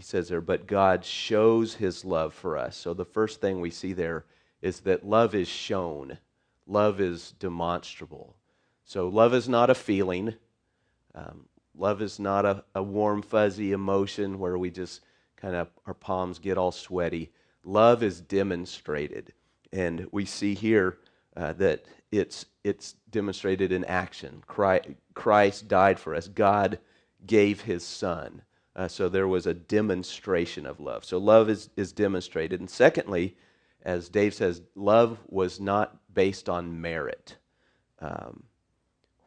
he 0.00 0.04
says 0.04 0.30
there, 0.30 0.40
but 0.40 0.66
God 0.66 1.04
shows 1.04 1.74
his 1.74 2.06
love 2.06 2.32
for 2.32 2.56
us. 2.56 2.74
So 2.74 2.94
the 2.94 3.04
first 3.04 3.38
thing 3.38 3.60
we 3.60 3.68
see 3.68 3.92
there 3.92 4.24
is 4.62 4.80
that 4.80 5.06
love 5.06 5.34
is 5.34 5.46
shown, 5.46 6.16
love 6.66 7.02
is 7.02 7.32
demonstrable. 7.32 8.34
So 8.86 9.08
love 9.08 9.34
is 9.34 9.46
not 9.46 9.68
a 9.68 9.74
feeling, 9.74 10.36
um, 11.14 11.44
love 11.76 12.00
is 12.00 12.18
not 12.18 12.46
a, 12.46 12.64
a 12.74 12.82
warm, 12.82 13.20
fuzzy 13.20 13.72
emotion 13.72 14.38
where 14.38 14.56
we 14.56 14.70
just 14.70 15.02
kind 15.36 15.54
of, 15.54 15.68
our 15.84 15.92
palms 15.92 16.38
get 16.38 16.56
all 16.56 16.72
sweaty. 16.72 17.30
Love 17.62 18.02
is 18.02 18.22
demonstrated. 18.22 19.34
And 19.70 20.06
we 20.12 20.24
see 20.24 20.54
here 20.54 20.96
uh, 21.36 21.52
that 21.54 21.84
it's, 22.10 22.46
it's 22.64 22.94
demonstrated 23.10 23.70
in 23.70 23.84
action. 23.84 24.42
Christ 24.46 25.68
died 25.68 26.00
for 26.00 26.14
us, 26.14 26.26
God 26.26 26.78
gave 27.26 27.60
his 27.60 27.84
son. 27.84 28.40
Uh, 28.76 28.88
so 28.88 29.08
there 29.08 29.28
was 29.28 29.46
a 29.46 29.54
demonstration 29.54 30.66
of 30.66 30.80
love. 30.80 31.04
So 31.04 31.18
love 31.18 31.50
is, 31.50 31.70
is 31.76 31.92
demonstrated. 31.92 32.60
And 32.60 32.70
secondly, 32.70 33.36
as 33.82 34.08
Dave 34.08 34.34
says, 34.34 34.62
love 34.74 35.18
was 35.28 35.60
not 35.60 35.96
based 36.14 36.48
on 36.48 36.80
merit. 36.80 37.36
um, 38.00 38.44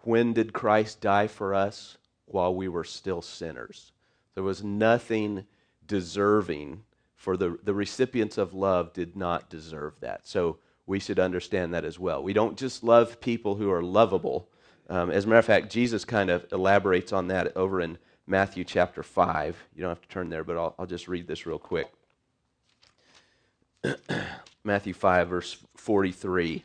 when 0.04 0.34
did 0.34 0.54
Christ 0.54 1.02
die 1.02 1.28
for 1.28 1.54
us? 1.54 1.98
While 2.26 2.56
we 2.56 2.68
were 2.68 2.84
still 2.86 3.22
sinners. 3.22 3.92
There 4.36 4.44
was 4.44 4.64
nothing 4.64 5.46
deserving 5.88 6.84
for 7.16 7.38
the, 7.38 7.60
the 7.64 7.74
recipients 7.74 8.38
of 8.38 8.54
love 8.54 8.94
did 8.94 9.16
not 9.16 9.50
deserve 9.50 10.00
that. 10.02 10.28
So 10.28 10.58
we 10.88 11.00
should 11.00 11.20
understand 11.20 11.74
that 11.74 11.86
as 11.86 12.00
well. 12.00 12.24
We 12.24 12.34
don't 12.34 12.58
just 12.58 12.84
love 12.84 13.22
people 13.22 13.56
who 13.56 13.72
are 13.72 13.84
lovable. 13.84 14.50
Um, 14.90 15.12
as 15.12 15.26
a 15.26 15.28
matter 15.28 15.40
of 15.40 15.46
fact, 15.46 15.72
Jesus 15.72 16.06
kind 16.06 16.30
of 16.30 16.46
elaborates 16.52 17.14
on 17.14 17.28
that 17.28 17.56
over 17.56 17.82
in 17.82 17.98
Matthew 18.26 18.64
chapter 18.64 19.04
5. 19.04 19.58
You 19.76 19.82
don't 19.82 19.90
have 19.90 20.02
to 20.02 20.08
turn 20.08 20.30
there, 20.30 20.44
but 20.44 20.58
I'll, 20.58 20.76
I'll 20.80 20.86
just 20.86 21.08
read 21.08 21.28
this 21.28 21.46
real 21.46 21.60
quick. 21.60 21.92
Matthew 24.64 24.94
5, 24.94 25.28
verse 25.28 25.58
43. 25.76 26.64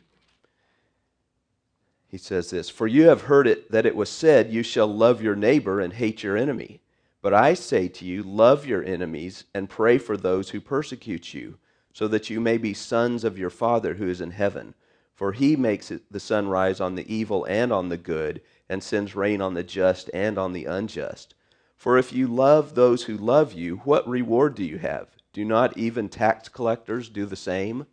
He 2.07 2.17
says 2.17 2.49
this 2.49 2.69
For 2.69 2.87
you 2.87 3.09
have 3.09 3.23
heard 3.23 3.45
it 3.45 3.71
that 3.71 3.85
it 3.85 3.95
was 3.95 4.09
said, 4.09 4.51
You 4.51 4.63
shall 4.63 4.87
love 4.87 5.21
your 5.21 5.35
neighbor 5.35 5.79
and 5.81 5.93
hate 5.93 6.23
your 6.23 6.37
enemy. 6.37 6.79
But 7.21 7.33
I 7.33 7.53
say 7.53 7.89
to 7.89 8.05
you, 8.05 8.23
love 8.23 8.65
your 8.65 8.83
enemies 8.83 9.43
and 9.53 9.69
pray 9.69 9.97
for 9.97 10.15
those 10.15 10.51
who 10.51 10.61
persecute 10.61 11.33
you, 11.33 11.57
so 11.91 12.07
that 12.07 12.29
you 12.29 12.39
may 12.39 12.57
be 12.57 12.73
sons 12.73 13.25
of 13.25 13.37
your 13.37 13.49
Father 13.49 13.95
who 13.95 14.07
is 14.07 14.21
in 14.21 14.31
heaven. 14.31 14.73
For 15.13 15.33
he 15.33 15.57
makes 15.57 15.91
the 16.09 16.19
sun 16.19 16.47
rise 16.47 16.79
on 16.79 16.95
the 16.95 17.13
evil 17.13 17.43
and 17.43 17.73
on 17.73 17.89
the 17.89 17.97
good, 17.97 18.41
and 18.69 18.81
sends 18.81 19.15
rain 19.15 19.41
on 19.41 19.53
the 19.53 19.63
just 19.63 20.09
and 20.13 20.37
on 20.37 20.53
the 20.53 20.63
unjust. 20.63 21.35
For 21.79 21.97
if 21.97 22.11
you 22.11 22.27
love 22.27 22.75
those 22.75 23.03
who 23.03 23.15
love 23.15 23.53
you, 23.53 23.77
what 23.85 24.05
reward 24.05 24.53
do 24.53 24.65
you 24.65 24.79
have? 24.79 25.07
Do 25.31 25.45
not 25.45 25.77
even 25.77 26.09
tax 26.09 26.49
collectors 26.49 27.07
do 27.07 27.25
the 27.25 27.37
same? 27.37 27.85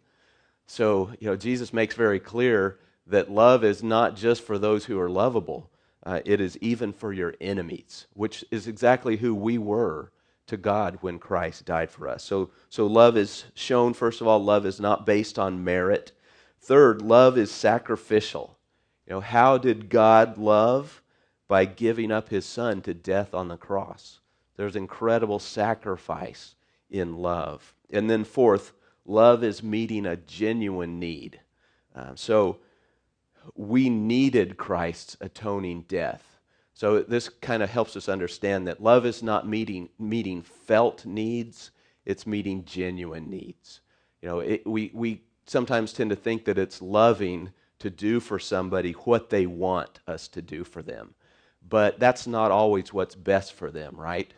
So, 0.67 1.13
you 1.21 1.29
know, 1.29 1.37
Jesus 1.37 1.73
makes 1.73 1.95
very 1.95 2.19
clear 2.19 2.81
that 3.07 3.31
love 3.31 3.63
is 3.63 3.85
not 3.85 4.17
just 4.17 4.43
for 4.43 4.59
those 4.59 4.87
who 4.87 4.99
are 4.99 5.09
lovable, 5.09 5.71
uh, 6.05 6.21
it 6.25 6.41
is 6.41 6.59
even 6.59 6.93
for 6.93 7.13
your 7.13 7.35
enemies, 7.41 8.09
which 8.15 8.45
is 8.51 8.67
exactly 8.67 9.19
who 9.19 9.33
we 9.33 9.57
were 9.57 10.11
to 10.49 10.57
God 10.57 10.99
when 11.01 11.21
Christ 11.21 11.65
died 11.65 11.89
for 11.89 12.09
us. 12.09 12.25
So, 12.25 12.51
so 12.69 12.89
love 12.89 13.17
is 13.17 13.45
shown, 13.55 13.95
first 13.95 14.21
of 14.21 14.27
all, 14.27 14.43
love 14.43 14.67
is 14.67 14.81
not 14.81 15.07
based 15.07 15.39
on 15.39 15.63
merit. 15.63 16.11
Third, 16.61 17.03
love 17.03 17.39
is 17.39 17.53
sacrificial. 17.53 18.59
You 19.07 19.15
know, 19.15 19.21
how 19.21 19.59
did 19.59 19.91
God 19.91 20.39
love? 20.39 21.03
By 21.49 21.65
giving 21.65 22.11
up 22.11 22.29
his 22.29 22.45
son 22.45 22.83
to 22.83 22.95
death 22.95 23.35
on 23.35 23.49
the 23.49 23.57
cross. 23.57 24.21
There's 24.57 24.77
incredible 24.77 25.39
sacrifice 25.39 26.55
in 26.91 27.17
love. 27.17 27.75
And 27.91 28.11
then, 28.11 28.25
fourth, 28.25 28.73
love 29.05 29.45
is 29.45 29.63
meeting 29.63 30.07
a 30.07 30.17
genuine 30.17 30.99
need. 30.99 31.41
Um, 31.95 32.17
so, 32.17 32.59
we 33.55 33.89
needed 33.89 34.57
Christ's 34.57 35.17
atoning 35.21 35.83
death. 35.89 36.37
So 36.75 37.01
this 37.01 37.29
kind 37.29 37.63
of 37.63 37.71
helps 37.71 37.97
us 37.97 38.09
understand 38.09 38.67
that 38.67 38.83
love 38.83 39.07
is 39.07 39.23
not 39.23 39.49
meeting 39.49 39.89
meeting 39.99 40.43
felt 40.43 41.07
needs; 41.07 41.71
it's 42.05 42.27
meeting 42.27 42.65
genuine 42.65 43.31
needs. 43.31 43.81
You 44.21 44.29
know, 44.29 44.41
it, 44.41 44.67
we 44.67 44.91
we 44.93 45.23
sometimes 45.47 45.93
tend 45.93 46.11
to 46.11 46.17
think 46.17 46.45
that 46.45 46.59
it's 46.59 46.83
loving 46.83 47.53
to 47.79 47.89
do 47.89 48.21
for 48.21 48.39
somebody 48.39 48.93
what 48.93 49.31
they 49.31 49.47
want 49.47 50.01
us 50.07 50.29
to 50.29 50.43
do 50.43 50.65
for 50.65 50.83
them, 50.83 51.15
but 51.69 51.99
that's 51.99 52.27
not 52.27 52.51
always 52.51 52.93
what's 52.93 53.15
best 53.15 53.53
for 53.53 53.71
them, 53.71 53.97
right? 53.97 54.33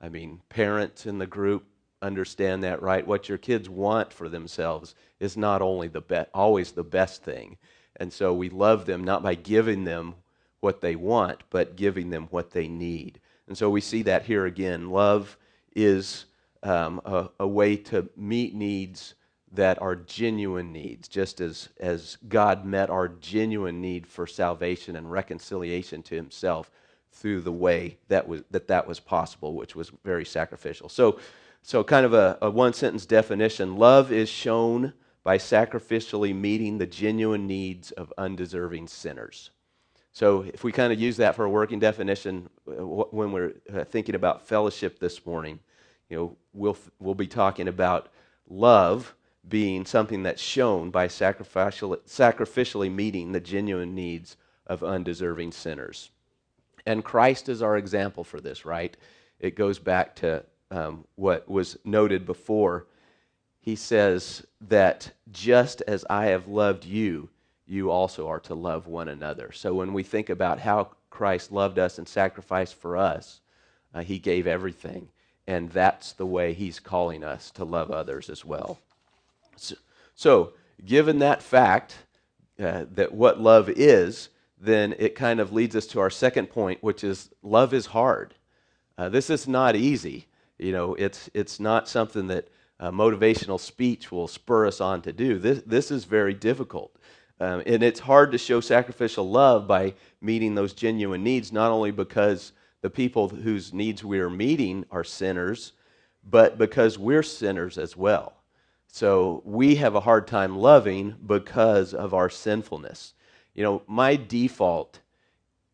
I 0.00 0.08
mean, 0.08 0.40
parents 0.48 1.06
in 1.06 1.18
the 1.18 1.26
group 1.26 1.66
understand 2.02 2.62
that, 2.64 2.82
right? 2.82 3.06
What 3.06 3.28
your 3.28 3.38
kids 3.38 3.68
want 3.68 4.12
for 4.12 4.28
themselves 4.28 4.94
is 5.18 5.36
not 5.36 5.62
only 5.62 5.88
the 5.88 6.02
be- 6.02 6.26
always 6.34 6.72
the 6.72 6.84
best 6.84 7.22
thing. 7.22 7.56
And 7.96 8.12
so 8.12 8.32
we 8.32 8.50
love 8.50 8.86
them 8.86 9.04
not 9.04 9.22
by 9.22 9.34
giving 9.34 9.84
them 9.84 10.16
what 10.60 10.80
they 10.80 10.96
want, 10.96 11.42
but 11.50 11.76
giving 11.76 12.10
them 12.10 12.26
what 12.30 12.50
they 12.50 12.68
need. 12.68 13.20
And 13.46 13.56
so 13.56 13.70
we 13.70 13.80
see 13.80 14.02
that 14.02 14.24
here 14.24 14.46
again. 14.46 14.90
Love 14.90 15.36
is 15.74 16.26
um, 16.62 17.00
a, 17.04 17.28
a, 17.40 17.46
way 17.46 17.76
to 17.76 18.08
meet 18.16 18.54
needs 18.54 19.14
that 19.54 19.80
are 19.80 19.94
genuine 19.94 20.72
needs, 20.72 21.08
just 21.08 21.40
as, 21.40 21.68
as 21.78 22.18
God 22.28 22.64
met 22.64 22.90
our 22.90 23.08
genuine 23.08 23.80
need 23.80 24.06
for 24.06 24.26
salvation 24.26 24.96
and 24.96 25.10
reconciliation 25.10 26.02
to 26.04 26.16
Himself 26.16 26.70
through 27.12 27.40
the 27.40 27.52
way 27.52 27.96
that 28.08 28.26
was, 28.26 28.42
that, 28.50 28.68
that 28.68 28.86
was 28.86 28.98
possible, 29.00 29.54
which 29.54 29.76
was 29.76 29.92
very 30.04 30.24
sacrificial. 30.24 30.88
So, 30.88 31.20
so 31.62 31.84
kind 31.84 32.04
of 32.04 32.12
a, 32.12 32.36
a 32.42 32.50
one 32.50 32.72
sentence 32.72 33.06
definition 33.06 33.76
love 33.76 34.10
is 34.10 34.28
shown 34.28 34.92
by 35.22 35.38
sacrificially 35.38 36.34
meeting 36.34 36.78
the 36.78 36.86
genuine 36.86 37.46
needs 37.46 37.92
of 37.92 38.12
undeserving 38.18 38.88
sinners. 38.88 39.50
So, 40.12 40.42
if 40.42 40.62
we 40.62 40.70
kind 40.70 40.92
of 40.92 41.00
use 41.00 41.16
that 41.16 41.34
for 41.34 41.44
a 41.44 41.50
working 41.50 41.80
definition 41.80 42.48
uh, 42.68 42.84
when 42.84 43.32
we're 43.32 43.54
uh, 43.72 43.84
thinking 43.84 44.14
about 44.14 44.46
fellowship 44.46 44.98
this 44.98 45.24
morning, 45.26 45.58
you 46.08 46.16
know, 46.16 46.36
we'll, 46.52 46.76
we'll 47.00 47.14
be 47.14 47.26
talking 47.26 47.66
about 47.66 48.10
love 48.48 49.14
being 49.48 49.84
something 49.84 50.22
that's 50.22 50.42
shown 50.42 50.90
by 50.90 51.08
sacrificially, 51.08 51.98
sacrificially 52.06 52.92
meeting 52.92 53.32
the 53.32 53.40
genuine 53.40 53.94
needs 53.94 54.36
of 54.66 54.82
undeserving 54.82 55.52
sinners. 55.52 56.10
And 56.86 57.04
Christ 57.04 57.48
is 57.48 57.62
our 57.62 57.76
example 57.76 58.24
for 58.24 58.40
this, 58.40 58.64
right? 58.64 58.96
It 59.40 59.56
goes 59.56 59.78
back 59.78 60.16
to 60.16 60.44
um, 60.70 61.04
what 61.16 61.48
was 61.48 61.76
noted 61.84 62.26
before 62.26 62.86
he 63.60 63.76
says 63.76 64.44
that 64.60 65.10
just 65.32 65.82
as 65.82 66.04
I 66.10 66.26
have 66.26 66.48
loved 66.48 66.84
you, 66.84 67.30
you 67.66 67.90
also 67.90 68.28
are 68.28 68.40
to 68.40 68.54
love 68.54 68.86
one 68.86 69.08
another. 69.08 69.52
So 69.52 69.72
when 69.72 69.94
we 69.94 70.02
think 70.02 70.28
about 70.28 70.58
how 70.58 70.90
Christ 71.08 71.50
loved 71.50 71.78
us 71.78 71.96
and 71.96 72.06
sacrificed 72.06 72.74
for 72.74 72.98
us, 72.98 73.40
uh, 73.94 74.02
he 74.02 74.18
gave 74.18 74.46
everything. 74.46 75.08
And 75.46 75.70
that's 75.70 76.12
the 76.12 76.26
way 76.26 76.52
he's 76.52 76.78
calling 76.78 77.24
us 77.24 77.50
to 77.52 77.64
love 77.64 77.90
others 77.90 78.28
as 78.28 78.44
well. 78.44 78.78
So, 79.56 79.74
so 80.14 80.52
given 80.84 81.18
that 81.20 81.42
fact, 81.42 81.96
uh, 82.58 82.84
that 82.92 83.12
what 83.12 83.40
love 83.40 83.68
is, 83.68 84.28
then 84.60 84.94
it 84.98 85.14
kind 85.14 85.40
of 85.40 85.52
leads 85.52 85.74
us 85.74 85.86
to 85.88 86.00
our 86.00 86.10
second 86.10 86.48
point, 86.48 86.82
which 86.82 87.02
is 87.02 87.30
love 87.42 87.74
is 87.74 87.86
hard. 87.86 88.34
Uh, 88.96 89.08
this 89.08 89.28
is 89.28 89.48
not 89.48 89.76
easy. 89.76 90.26
You 90.58 90.72
know, 90.72 90.94
it's, 90.94 91.28
it's 91.34 91.58
not 91.58 91.88
something 91.88 92.28
that 92.28 92.48
uh, 92.78 92.90
motivational 92.90 93.58
speech 93.58 94.12
will 94.12 94.28
spur 94.28 94.66
us 94.66 94.80
on 94.80 95.02
to 95.02 95.12
do. 95.12 95.38
This, 95.38 95.62
this 95.66 95.90
is 95.90 96.04
very 96.04 96.34
difficult. 96.34 96.96
Um, 97.40 97.62
and 97.66 97.82
it's 97.82 98.00
hard 98.00 98.30
to 98.32 98.38
show 98.38 98.60
sacrificial 98.60 99.28
love 99.28 99.66
by 99.66 99.94
meeting 100.20 100.54
those 100.54 100.72
genuine 100.72 101.24
needs, 101.24 101.52
not 101.52 101.72
only 101.72 101.90
because 101.90 102.52
the 102.80 102.90
people 102.90 103.28
whose 103.28 103.72
needs 103.72 104.04
we 104.04 104.20
are 104.20 104.30
meeting 104.30 104.84
are 104.90 105.04
sinners, 105.04 105.72
but 106.24 106.56
because 106.56 106.98
we're 106.98 107.22
sinners 107.22 107.78
as 107.78 107.96
well. 107.96 108.34
So 108.94 109.42
we 109.44 109.74
have 109.74 109.96
a 109.96 110.00
hard 110.06 110.28
time 110.28 110.56
loving 110.56 111.16
because 111.26 111.94
of 111.94 112.14
our 112.14 112.30
sinfulness. 112.30 113.14
You 113.52 113.64
know, 113.64 113.82
my 113.88 114.14
default 114.14 115.00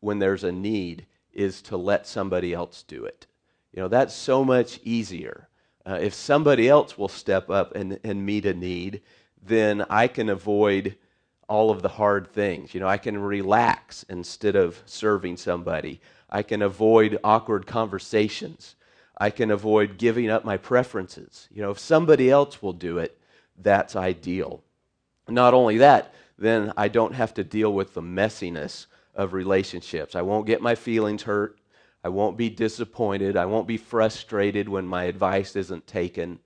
when 0.00 0.20
there's 0.20 0.42
a 0.42 0.50
need 0.50 1.04
is 1.30 1.61
to 1.64 1.76
let 1.76 2.06
somebody 2.06 2.54
else 2.54 2.83
do 2.83 3.04
it. 3.04 3.26
You 3.74 3.83
know, 3.83 3.88
that's 3.88 4.14
so 4.14 4.42
much 4.42 4.80
easier. 4.85 5.50
Uh, 5.85 5.98
if 6.00 6.14
somebody 6.14 6.66
else 6.66 6.96
will 6.96 7.11
step 7.11 7.50
up 7.50 7.76
and, 7.76 8.00
and 8.04 8.24
meet 8.24 8.46
a 8.46 8.54
need, 8.54 9.02
then 9.42 9.85
I 9.90 10.09
can 10.09 10.30
avoid 10.30 10.96
all 11.46 11.70
of 11.70 11.83
the 11.83 11.90
hard 11.90 12.26
things. 12.26 12.72
You 12.72 12.80
know, 12.80 12.88
I 12.88 12.96
can 12.96 13.18
relax 13.18 14.02
instead 14.09 14.56
of 14.56 14.83
serving 14.87 15.37
somebody. 15.37 16.00
I 16.30 16.42
can 16.42 16.62
avoid 16.62 17.18
awkward 17.22 17.66
conversations. 17.66 18.76
I 19.20 19.28
can 19.28 19.50
avoid 19.50 19.98
giving 19.98 20.30
up 20.30 20.46
my 20.46 20.56
preferences. 20.56 21.46
You 21.52 21.61
know, 21.61 21.70
if 21.70 21.78
somebody 21.78 22.30
else 22.30 22.62
will 22.62 22.72
do 22.72 22.96
it, 22.96 23.20
that's 23.56 23.94
ideal. 23.94 24.64
Not 25.28 25.52
only 25.52 25.76
that, 25.78 26.14
then 26.38 26.72
I 26.74 26.88
don't 26.88 27.14
have 27.14 27.35
to 27.35 27.44
deal 27.44 27.70
with 27.72 27.92
the 27.92 28.00
messiness 28.00 28.87
of 29.14 29.35
relationships. 29.35 30.16
I 30.16 30.22
won't 30.22 30.46
get 30.46 30.62
my 30.62 30.74
feelings 30.74 31.24
hurt. 31.24 31.59
I 32.02 32.09
won't 32.09 32.38
be 32.38 32.48
disappointed. 32.48 33.37
I 33.37 33.44
won't 33.44 33.68
be 33.68 33.76
frustrated 33.76 34.70
when 34.70 34.87
my 34.87 35.04
advice 35.04 35.54
isn't 35.54 35.87
taken. 35.87 36.38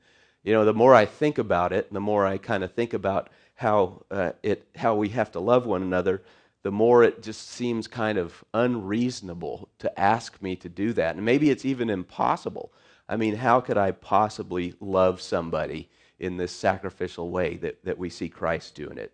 You 0.43 0.53
know, 0.53 0.65
the 0.65 0.75
more 0.75 0.95
I 0.97 1.07
think 1.07 1.39
about 1.39 1.73
it, 1.73 1.93
the 1.93 2.01
more 2.01 2.27
I 2.27 2.39
kind 2.39 2.65
of 2.65 2.73
think 2.73 2.93
about 2.93 3.31
how 3.55 4.03
uh, 4.11 4.33
it 4.43 4.67
how 4.75 4.97
we 4.97 5.11
have 5.11 5.31
to 5.33 5.41
love 5.41 5.65
one 5.65 5.83
another, 5.83 6.23
the 6.65 6.73
more 6.73 7.05
it 7.05 7.23
just 7.23 7.51
seems 7.51 7.87
kind 7.87 8.17
of 8.17 8.43
unreasonable 8.55 9.69
to 9.79 10.01
ask 10.01 10.41
me 10.41 10.57
to 10.57 10.69
do 10.69 10.95
that. 10.95 11.15
And 11.15 11.25
maybe 11.25 11.51
it's 11.51 11.67
even 11.67 11.91
impossible. 11.91 12.73
I 13.07 13.17
mean, 13.17 13.37
how 13.37 13.61
could 13.61 13.77
I 13.77 13.93
possibly 13.93 14.75
love 14.81 15.21
somebody 15.21 15.91
in 16.19 16.39
this 16.39 16.53
sacrificial 16.53 17.29
way 17.29 17.59
that, 17.59 17.85
that 17.85 17.99
we 17.99 18.09
see 18.09 18.31
Christ 18.31 18.75
doing 18.75 18.97
it? 18.97 19.13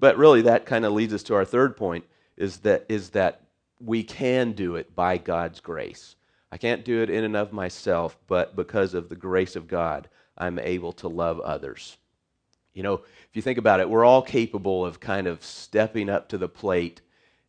But 0.00 0.18
really 0.18 0.42
that 0.42 0.66
kind 0.66 0.84
of 0.84 0.92
leads 0.92 1.14
us 1.14 1.22
to 1.24 1.36
our 1.36 1.44
third 1.44 1.76
point 1.76 2.04
is 2.36 2.58
that 2.58 2.84
is 2.88 3.10
that 3.10 3.42
we 3.80 4.02
can 4.02 4.52
do 4.52 4.74
it 4.74 4.96
by 4.96 5.18
God's 5.18 5.60
grace. 5.60 6.16
I 6.50 6.56
can't 6.56 6.84
do 6.84 7.00
it 7.02 7.10
in 7.10 7.22
and 7.22 7.36
of 7.36 7.52
myself, 7.52 8.18
but 8.26 8.56
because 8.56 8.94
of 8.94 9.08
the 9.08 9.16
grace 9.16 9.54
of 9.54 9.68
God, 9.68 10.08
I'm 10.36 10.58
able 10.58 10.92
to 10.94 11.08
love 11.08 11.38
others. 11.40 11.96
You 12.78 12.84
know, 12.84 12.94
if 12.94 13.34
you 13.34 13.42
think 13.42 13.58
about 13.58 13.80
it, 13.80 13.90
we're 13.90 14.04
all 14.04 14.22
capable 14.22 14.86
of 14.86 15.00
kind 15.00 15.26
of 15.26 15.42
stepping 15.42 16.08
up 16.08 16.28
to 16.28 16.38
the 16.38 16.48
plate 16.48 17.00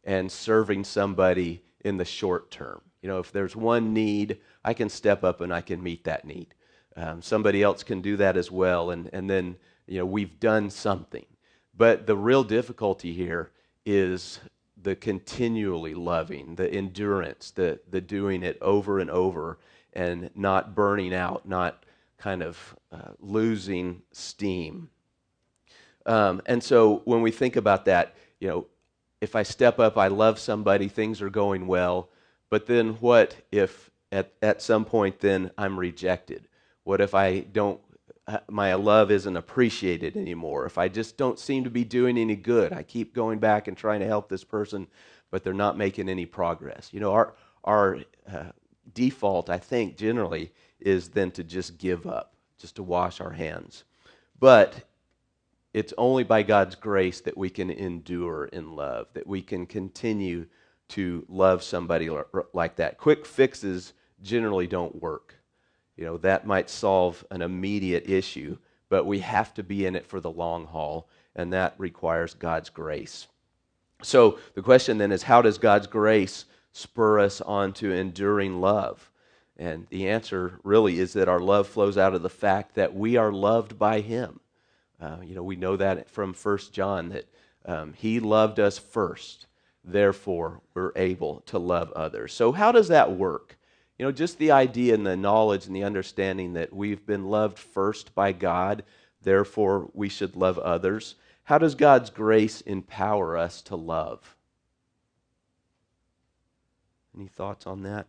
and 0.04 0.32
serving 0.32 0.84
somebody 0.84 1.62
in 1.82 1.98
the 1.98 2.04
short 2.04 2.50
term. 2.50 2.82
You 3.04 3.10
know, 3.10 3.20
if 3.20 3.32
there's 3.32 3.56
one 3.56 3.94
need, 3.94 4.40
I 4.66 4.74
can 4.74 4.90
step 4.90 5.24
up 5.24 5.40
and 5.40 5.54
I 5.54 5.62
can 5.62 5.84
meet 5.84 6.04
that 6.06 6.26
need. 6.26 6.56
Um, 6.96 7.22
somebody 7.22 7.62
else 7.62 7.84
can 7.84 8.02
do 8.02 8.18
that 8.18 8.38
as 8.38 8.50
well, 8.50 8.90
and, 8.90 9.08
and 9.14 9.30
then, 9.30 9.58
you 9.86 10.00
know, 10.00 10.06
we've 10.08 10.40
done 10.40 10.72
something. 10.72 11.28
But 11.78 12.08
the 12.08 12.18
real 12.18 12.44
difficulty 12.44 13.14
here 13.14 13.52
is 13.86 14.40
the 14.82 14.96
continually 14.96 15.94
loving, 15.94 16.56
the 16.56 16.74
endurance, 16.74 17.52
the, 17.52 17.80
the 17.88 18.02
doing 18.02 18.42
it 18.42 18.58
over 18.64 18.98
and 18.98 19.12
over 19.12 19.60
and 19.94 20.32
not 20.34 20.74
burning 20.74 21.14
out, 21.14 21.48
not 21.48 21.86
kind 22.18 22.42
of 22.42 22.76
uh, 22.92 23.12
losing 23.20 24.02
steam. 24.12 24.90
Um, 26.10 26.42
and 26.48 26.64
so 26.64 27.04
when 27.06 27.22
we 27.22 27.30
think 27.30 27.56
about 27.56 27.86
that, 27.86 28.16
you 28.40 28.48
know, 28.48 28.66
if 29.22 29.36
I 29.36 29.44
step 29.44 29.80
up, 29.80 29.96
I 29.96 30.08
love 30.08 30.40
somebody, 30.40 30.88
things 30.88 31.22
are 31.22 31.30
going 31.30 31.68
well, 31.68 32.10
but 32.50 32.66
then 32.66 32.96
what 32.96 33.36
if 33.52 33.92
at, 34.12 34.34
at 34.42 34.62
some 34.62 34.86
point 34.86 35.20
then 35.20 35.52
I'm 35.56 35.80
rejected? 35.80 36.48
What 36.84 37.00
if 37.00 37.14
I 37.14 37.42
don't, 37.42 37.80
uh, 38.26 38.40
my 38.50 38.74
love 38.74 39.12
isn't 39.12 39.38
appreciated 39.38 40.18
anymore? 40.18 40.66
If 40.66 40.80
I 40.80 40.88
just 40.88 41.16
don't 41.16 41.38
seem 41.38 41.64
to 41.66 41.70
be 41.70 41.84
doing 41.84 42.18
any 42.18 42.36
good, 42.36 42.74
I 42.74 42.82
keep 42.82 43.14
going 43.14 43.38
back 43.38 43.68
and 43.68 43.78
trying 43.78 44.00
to 44.00 44.08
help 44.08 44.30
this 44.30 44.44
person, 44.44 44.88
but 45.30 45.44
they're 45.44 45.54
not 45.54 45.78
making 45.78 46.10
any 46.10 46.26
progress. 46.26 46.90
You 46.92 47.02
know, 47.02 47.12
our, 47.12 47.36
our 47.64 48.00
uh, 48.34 48.52
default, 48.96 49.52
I 49.52 49.60
think, 49.60 49.96
generally 49.96 50.52
is 50.80 51.10
then 51.10 51.30
to 51.32 51.44
just 51.44 51.78
give 51.78 52.08
up, 52.08 52.34
just 52.58 52.78
to 52.78 52.84
wash 52.84 53.22
our 53.22 53.32
hands. 53.32 53.84
But 54.40 54.89
it's 55.74 55.94
only 55.98 56.24
by 56.24 56.44
God's 56.44 56.76
grace 56.76 57.22
that 57.22 57.38
we 57.38 57.50
can 57.50 57.70
endure 57.70 58.46
in 58.46 58.76
love, 58.76 59.08
that 59.14 59.28
we 59.28 59.42
can 59.42 59.66
continue 59.66 60.48
to 60.90 61.26
love 61.30 61.62
somebody 61.62 62.10
like 62.54 62.78
that. 62.78 62.98
Quick 62.98 63.26
fixes 63.26 63.94
generally 64.22 64.68
don't 64.68 65.02
work. 65.02 65.36
You 65.96 66.06
know, 66.06 66.18
that 66.18 66.48
might 66.48 66.70
solve 66.70 67.24
an 67.30 67.42
immediate 67.42 68.10
issue, 68.10 68.58
but 68.90 69.06
we 69.06 69.20
have 69.20 69.54
to 69.56 69.64
be 69.64 69.86
in 69.86 69.96
it 69.96 70.08
for 70.08 70.20
the 70.20 70.32
long 70.32 70.66
haul, 70.66 71.08
and 71.36 71.54
that 71.54 71.76
requires 71.78 72.34
God's 72.34 72.70
grace. 72.70 73.28
So 74.02 74.40
the 74.56 74.62
question 74.62 74.98
then 74.98 75.12
is 75.12 75.24
how 75.24 75.42
does 75.42 75.58
God's 75.58 75.88
grace 75.88 76.46
spur 76.72 77.20
us 77.20 77.42
on 77.42 77.74
to 77.74 77.92
enduring 77.92 78.62
love? 78.62 79.12
And 79.58 79.88
the 79.90 80.08
answer 80.08 80.60
really 80.64 81.00
is 81.00 81.14
that 81.14 81.28
our 81.28 81.40
love 81.40 81.68
flows 81.68 81.98
out 81.98 82.16
of 82.16 82.22
the 82.24 82.30
fact 82.30 82.76
that 82.76 82.96
we 82.96 83.18
are 83.18 83.32
loved 83.32 83.78
by 83.78 84.00
Him. 84.00 84.40
Uh, 85.02 85.18
you 85.24 85.34
know, 85.34 85.44
we 85.44 85.56
know 85.56 85.78
that 85.78 86.10
from 86.10 86.34
First 86.34 86.74
John 86.74 87.10
that 87.10 87.26
um, 87.66 87.94
He 87.94 88.20
loved 88.20 88.60
us 88.60 88.78
first. 88.78 89.48
Therefore, 89.84 90.62
we're 90.74 90.92
able 90.96 91.42
to 91.48 91.58
love 91.58 91.92
others. 91.94 92.34
So, 92.34 92.52
how 92.52 92.72
does 92.72 92.90
that 92.90 93.14
work? 93.14 93.58
You 93.98 94.06
know, 94.06 94.12
just 94.12 94.38
the 94.38 94.52
idea 94.52 94.94
and 94.94 95.06
the 95.06 95.18
knowledge 95.18 95.68
and 95.68 95.76
the 95.76 95.84
understanding 95.84 96.54
that 96.54 96.74
we've 96.74 97.06
been 97.06 97.26
loved 97.26 97.58
first 97.60 98.16
by 98.16 98.32
God, 98.32 98.84
therefore 99.22 99.90
we 99.94 100.10
should 100.10 100.36
love 100.36 100.58
others. 100.58 101.16
How 101.44 101.58
does 101.58 101.76
God's 101.76 102.10
grace 102.10 102.62
empower 102.62 103.38
us 103.38 103.62
to 103.64 103.76
love? 103.76 104.36
Any 107.16 107.28
thoughts 107.28 107.68
on 107.68 107.84
that? 107.84 108.08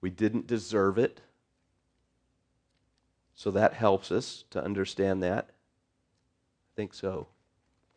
We 0.00 0.10
didn't 0.10 0.46
deserve 0.46 0.98
it. 0.98 1.20
So 3.40 3.50
that 3.52 3.72
helps 3.72 4.12
us 4.12 4.44
to 4.50 4.62
understand 4.62 5.22
that. 5.22 5.46
I 5.48 6.70
think 6.76 6.92
so. 6.92 7.26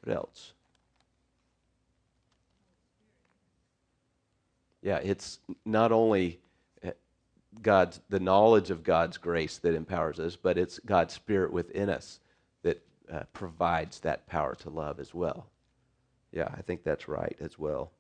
What 0.02 0.16
else? 0.16 0.54
Yeah, 4.82 5.00
it's 5.04 5.40
not 5.66 5.92
only 5.92 6.40
eh, 6.82 6.92
God's 7.62 8.00
the 8.08 8.22
knowledge 8.22 8.70
of 8.70 8.86
God's 8.86 9.18
grace 9.18 9.58
that 9.58 9.76
empowers 9.76 10.18
us, 10.18 10.38
but 10.38 10.58
it's 10.58 10.80
God's 10.80 11.14
spirit 11.14 11.52
within 11.52 11.90
us 11.90 12.22
that 12.62 12.82
uh, 13.12 13.24
provides 13.34 14.00
that 14.00 14.26
power 14.28 14.56
to 14.56 14.70
love 14.70 14.98
as 14.98 15.14
well. 15.14 15.48
Yeah, 16.32 16.48
I 16.58 16.62
think 16.62 16.86
that's 16.86 17.10
right 17.10 17.36
as 17.42 17.60
well. 17.60 17.92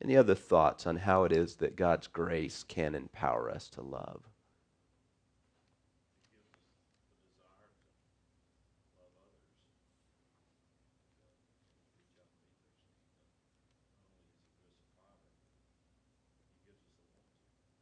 Any 0.00 0.16
other 0.16 0.36
thoughts 0.36 0.86
on 0.86 0.98
how 0.98 1.24
it 1.24 1.32
is 1.32 1.56
that 1.56 1.74
God's 1.74 2.06
grace 2.06 2.64
can 2.68 2.94
empower 2.94 3.50
us 3.50 3.68
to 3.70 3.82
love? 3.82 4.20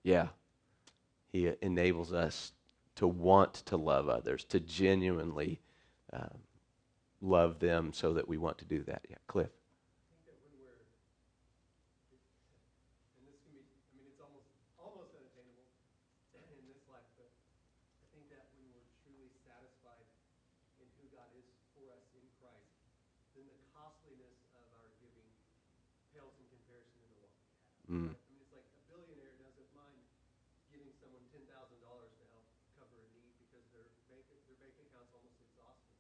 Yeah. 0.03 0.29
He 1.29 1.51
enables 1.63 2.13
us 2.13 2.53
to 2.97 3.07
want 3.07 3.55
to 3.55 3.77
love 3.77 4.09
others, 4.09 4.45
to 4.45 4.61
genuinely 4.61 5.61
um, 6.13 6.39
love 7.21 7.59
them 7.59 7.93
so 7.93 8.13
that 8.15 8.29
we 8.29 8.37
want 8.37 8.59
to 8.59 8.65
do 8.65 8.83
that. 8.85 9.03
Yeah, 9.09 9.17
Cliff. 9.27 9.49
Mm. 27.93 28.09
I 28.09 28.17
mean, 28.33 28.41
it's 28.41 28.49
like 28.57 28.65
a 28.73 28.81
billionaire 28.89 29.37
doesn't 29.37 29.69
mind 29.77 30.01
giving 30.73 30.89
someone 30.97 31.21
ten 31.29 31.45
thousand 31.45 31.77
dollars 31.85 32.09
to 32.17 32.25
help 32.33 32.49
cover 32.73 32.97
a 32.97 33.05
need 33.13 33.37
because 33.37 33.69
their 33.77 33.85
bank 34.09 34.25
their 34.49 34.57
bank 34.65 34.73
account's 34.81 35.13
almost 35.13 35.37
exhausted. 35.45 35.93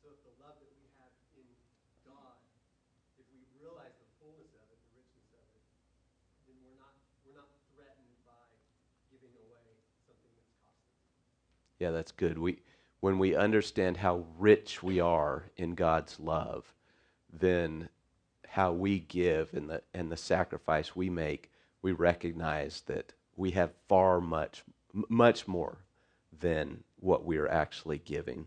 So 0.00 0.16
if 0.16 0.24
the 0.24 0.32
love 0.40 0.56
that 0.56 0.72
we 0.80 0.88
have 0.96 1.12
in 1.36 1.44
God, 2.08 2.40
if 3.20 3.28
we 3.36 3.44
realize 3.52 3.92
the 4.00 4.08
fullness 4.16 4.48
of 4.56 4.64
it, 4.72 4.80
the 4.80 4.96
richness 4.96 5.28
of 5.36 5.44
it, 5.52 5.64
then 6.48 6.56
we're 6.64 6.80
not 6.80 6.96
we're 7.28 7.36
not 7.36 7.52
threatened 7.76 8.16
by 8.24 8.48
giving 9.12 9.36
away 9.44 9.76
something 10.08 10.32
that's 10.40 10.56
costly. 10.64 11.04
Yeah, 11.80 11.90
that's 11.90 12.12
good. 12.12 12.38
We 12.38 12.58
when 13.00 13.18
we 13.18 13.34
understand 13.34 13.96
how 13.96 14.26
rich 14.38 14.82
we 14.82 15.00
are 15.00 15.44
in 15.56 15.74
God's 15.74 16.20
love, 16.20 16.74
then 17.32 17.88
how 18.46 18.72
we 18.72 18.98
give 19.00 19.54
and 19.54 19.70
the, 19.70 19.82
and 19.94 20.12
the 20.12 20.16
sacrifice 20.18 20.94
we 20.94 21.08
make, 21.08 21.50
we 21.82 21.92
recognize 21.92 22.82
that 22.82 23.14
we 23.36 23.52
have 23.52 23.72
far 23.88 24.20
much, 24.20 24.64
much 25.08 25.48
more 25.48 25.78
than 26.40 26.84
what 26.98 27.24
we 27.24 27.38
are 27.38 27.48
actually 27.48 27.98
giving. 27.98 28.46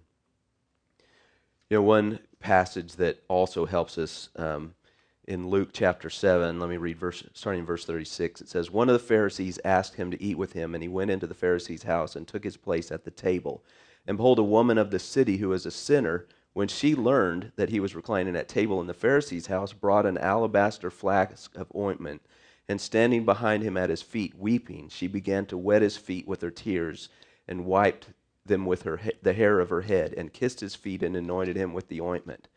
You 1.69 1.77
know, 1.77 1.83
one 1.83 2.19
passage 2.39 2.97
that 2.97 3.23
also 3.27 3.65
helps 3.65 3.97
us 3.97 4.29
um, 4.35 4.75
in 5.25 5.47
Luke 5.47 5.69
chapter 5.71 6.09
7, 6.09 6.59
let 6.59 6.69
me 6.69 6.77
read 6.77 6.97
verse, 6.97 7.23
starting 7.33 7.61
in 7.61 7.65
verse 7.65 7.85
36. 7.85 8.41
It 8.41 8.49
says, 8.49 8.69
One 8.69 8.89
of 8.89 8.93
the 8.93 8.99
Pharisees 8.99 9.59
asked 9.63 9.95
him 9.95 10.11
to 10.11 10.21
eat 10.21 10.37
with 10.37 10.53
him, 10.53 10.73
and 10.73 10.83
he 10.83 10.89
went 10.89 11.11
into 11.11 11.27
the 11.27 11.33
Pharisee's 11.33 11.83
house 11.83 12.15
and 12.15 12.27
took 12.27 12.43
his 12.43 12.57
place 12.57 12.91
at 12.91 13.05
the 13.05 13.11
table. 13.11 13.63
And 14.05 14.17
behold, 14.17 14.39
a 14.39 14.43
woman 14.43 14.77
of 14.77 14.91
the 14.91 14.99
city 14.99 15.37
who 15.37 15.49
was 15.49 15.65
a 15.65 15.71
sinner, 15.71 16.27
when 16.51 16.67
she 16.67 16.93
learned 16.93 17.53
that 17.55 17.69
he 17.69 17.79
was 17.79 17.95
reclining 17.95 18.35
at 18.35 18.49
table 18.49 18.81
in 18.81 18.87
the 18.87 18.93
Pharisee's 18.93 19.47
house, 19.47 19.71
brought 19.71 20.05
an 20.05 20.17
alabaster 20.17 20.91
flask 20.91 21.55
of 21.55 21.71
ointment, 21.73 22.21
and 22.67 22.81
standing 22.81 23.23
behind 23.23 23.63
him 23.63 23.77
at 23.77 23.89
his 23.89 24.01
feet, 24.01 24.35
weeping, 24.35 24.89
she 24.89 25.07
began 25.07 25.45
to 25.45 25.57
wet 25.57 25.81
his 25.81 25.95
feet 25.95 26.27
with 26.27 26.41
her 26.41 26.51
tears, 26.51 27.07
and 27.47 27.65
wiped 27.65 28.07
them 28.45 28.65
with 28.65 28.83
her 28.83 28.99
the 29.21 29.33
hair 29.33 29.61
of 29.61 29.69
her 29.69 29.81
head, 29.81 30.13
and 30.17 30.33
kissed 30.33 30.59
his 30.59 30.75
feet, 30.75 31.01
and 31.01 31.15
anointed 31.15 31.55
him 31.55 31.71
with 31.71 31.87
the 31.87 32.01
ointment. 32.01 32.49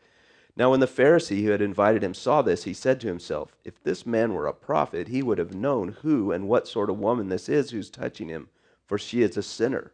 Now, 0.57 0.71
when 0.71 0.79
the 0.79 0.87
Pharisee 0.87 1.43
who 1.43 1.51
had 1.51 1.61
invited 1.61 2.03
him 2.03 2.15
saw 2.15 2.41
this, 2.41 2.63
he 2.63 2.73
said 2.73 2.99
to 3.01 3.07
himself, 3.07 3.55
If 3.63 3.83
this 3.83 4.07
man 4.07 4.33
were 4.33 4.47
a 4.47 4.53
prophet, 4.53 5.07
he 5.07 5.21
would 5.21 5.37
have 5.37 5.53
known 5.53 5.89
who 6.01 6.31
and 6.31 6.47
what 6.47 6.67
sort 6.67 6.89
of 6.89 6.97
woman 6.97 7.29
this 7.29 7.47
is 7.47 7.69
who's 7.69 7.91
touching 7.91 8.27
him, 8.27 8.49
for 8.87 8.97
she 8.97 9.21
is 9.21 9.37
a 9.37 9.43
sinner. 9.43 9.91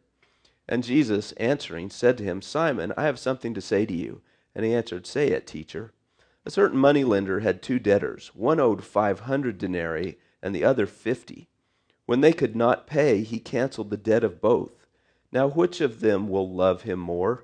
And 0.70 0.82
Jesus, 0.82 1.34
answering, 1.34 1.90
said 1.90 2.18
to 2.18 2.24
him, 2.24 2.42
Simon, 2.42 2.94
I 2.96 3.04
have 3.04 3.20
something 3.20 3.54
to 3.54 3.60
say 3.60 3.86
to 3.86 3.94
you. 3.94 4.22
And 4.56 4.66
he 4.66 4.74
answered, 4.74 5.06
Say 5.06 5.28
it, 5.32 5.46
teacher. 5.46 5.92
A 6.46 6.52
certain 6.52 6.80
money 6.80 7.04
lender 7.04 7.42
had 7.42 7.62
two 7.62 7.78
debtors. 7.78 8.32
One 8.34 8.62
owed 8.62 8.86
five 8.86 9.22
hundred 9.22 9.58
denarii, 9.58 10.18
and 10.42 10.56
the 10.56 10.64
other 10.64 10.86
fifty. 10.86 11.50
When 12.06 12.22
they 12.22 12.32
could 12.32 12.56
not 12.56 12.88
pay, 12.88 13.24
he 13.24 13.40
canceled 13.40 13.90
the 13.90 13.98
debt 13.98 14.24
of 14.24 14.40
both. 14.40 14.88
Now, 15.30 15.50
which 15.50 15.82
of 15.82 16.00
them 16.00 16.30
will 16.30 16.50
love 16.50 16.84
him 16.84 17.00
more? 17.00 17.44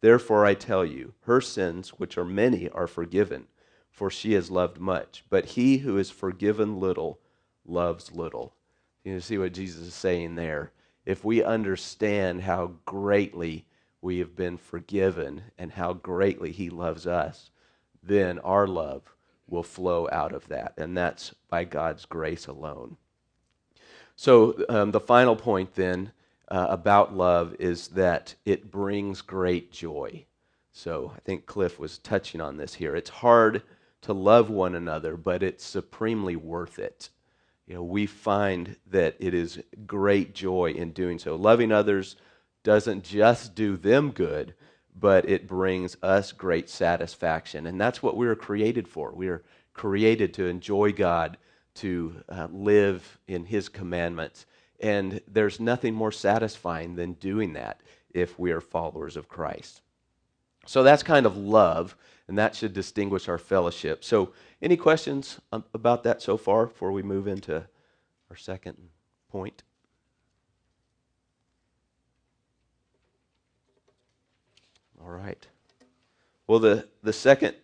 Therefore 0.00 0.46
I 0.46 0.54
tell 0.54 0.84
you, 0.84 1.14
her 1.22 1.40
sins, 1.40 1.90
which 1.90 2.16
are 2.16 2.24
many, 2.24 2.68
are 2.70 2.86
forgiven, 2.86 3.46
for 3.90 4.10
she 4.10 4.32
has 4.32 4.50
loved 4.50 4.78
much. 4.78 5.24
But 5.28 5.44
he 5.46 5.78
who 5.78 5.98
is 5.98 6.10
forgiven 6.10 6.80
little 6.80 7.20
loves 7.66 8.12
little. 8.12 8.54
You 9.04 9.20
see 9.20 9.38
what 9.38 9.52
Jesus 9.52 9.88
is 9.88 9.94
saying 9.94 10.36
there. 10.36 10.72
If 11.04 11.24
we 11.24 11.42
understand 11.42 12.42
how 12.42 12.74
greatly 12.84 13.66
we 14.02 14.18
have 14.18 14.36
been 14.36 14.56
forgiven 14.56 15.42
and 15.58 15.72
how 15.72 15.92
greatly 15.92 16.52
he 16.52 16.70
loves 16.70 17.06
us, 17.06 17.50
then 18.02 18.38
our 18.40 18.66
love 18.66 19.14
will 19.46 19.62
flow 19.62 20.08
out 20.12 20.32
of 20.32 20.48
that. 20.48 20.74
And 20.76 20.96
that's 20.96 21.34
by 21.48 21.64
God's 21.64 22.04
grace 22.06 22.46
alone. 22.46 22.96
So, 24.16 24.64
um, 24.68 24.90
the 24.90 25.00
final 25.00 25.34
point 25.34 25.74
then 25.74 26.12
uh, 26.50 26.66
about 26.70 27.16
love 27.16 27.54
is 27.58 27.88
that 27.88 28.34
it 28.44 28.70
brings 28.70 29.22
great 29.22 29.72
joy. 29.72 30.24
So, 30.72 31.12
I 31.16 31.20
think 31.20 31.46
Cliff 31.46 31.78
was 31.78 31.98
touching 31.98 32.40
on 32.40 32.56
this 32.56 32.74
here. 32.74 32.94
It's 32.94 33.10
hard 33.10 33.62
to 34.02 34.12
love 34.12 34.50
one 34.50 34.74
another, 34.74 35.16
but 35.16 35.42
it's 35.42 35.64
supremely 35.64 36.36
worth 36.36 36.78
it. 36.78 37.10
You 37.66 37.74
know, 37.74 37.82
we 37.82 38.06
find 38.06 38.76
that 38.88 39.16
it 39.20 39.34
is 39.34 39.60
great 39.86 40.34
joy 40.34 40.72
in 40.72 40.90
doing 40.90 41.18
so. 41.18 41.36
Loving 41.36 41.70
others 41.70 42.16
doesn't 42.62 43.04
just 43.04 43.54
do 43.54 43.76
them 43.76 44.10
good, 44.10 44.54
but 44.98 45.28
it 45.28 45.46
brings 45.46 45.96
us 46.02 46.32
great 46.32 46.68
satisfaction. 46.68 47.66
And 47.66 47.80
that's 47.80 48.02
what 48.02 48.16
we 48.16 48.26
were 48.26 48.34
created 48.34 48.88
for. 48.88 49.12
We 49.12 49.28
are 49.28 49.44
created 49.72 50.34
to 50.34 50.46
enjoy 50.46 50.92
God, 50.92 51.36
to 51.74 52.22
uh, 52.28 52.48
live 52.50 53.18
in 53.28 53.44
His 53.44 53.68
commandments. 53.68 54.46
And 54.80 55.20
there's 55.28 55.60
nothing 55.60 55.94
more 55.94 56.12
satisfying 56.12 56.96
than 56.96 57.12
doing 57.14 57.52
that 57.52 57.80
if 58.12 58.38
we 58.38 58.50
are 58.50 58.60
followers 58.60 59.16
of 59.16 59.28
Christ. 59.28 59.82
So 60.66 60.82
that's 60.82 61.02
kind 61.02 61.26
of 61.26 61.36
love, 61.36 61.96
and 62.28 62.38
that 62.38 62.54
should 62.54 62.72
distinguish 62.72 63.28
our 63.28 63.38
fellowship. 63.38 64.04
So, 64.04 64.32
any 64.62 64.76
questions 64.76 65.40
um, 65.52 65.64
about 65.72 66.02
that 66.04 66.20
so 66.20 66.36
far 66.36 66.66
before 66.66 66.92
we 66.92 67.02
move 67.02 67.26
into 67.26 67.64
our 68.28 68.36
second 68.36 68.76
point? 69.30 69.62
All 75.02 75.10
right. 75.10 75.46
Well, 76.46 76.58
the, 76.58 76.88
the 77.02 77.12
second 77.12 77.54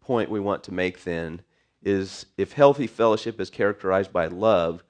point 0.00 0.30
we 0.30 0.40
want 0.40 0.62
to 0.64 0.72
make 0.72 1.02
then 1.02 1.42
is 1.82 2.26
if 2.36 2.52
healthy 2.52 2.86
fellowship 2.86 3.40
is 3.40 3.50
characterized 3.50 4.12
by 4.12 4.26
love, 4.26 4.84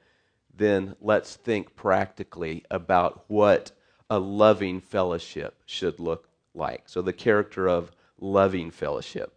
then 0.58 0.96
let's 1.00 1.36
think 1.36 1.74
practically 1.74 2.64
about 2.70 3.24
what 3.28 3.72
a 4.10 4.18
loving 4.18 4.80
fellowship 4.80 5.56
should 5.66 5.98
look 6.00 6.28
like. 6.54 6.82
So, 6.86 7.02
the 7.02 7.12
character 7.12 7.68
of 7.68 7.92
loving 8.20 8.70
fellowship. 8.70 9.32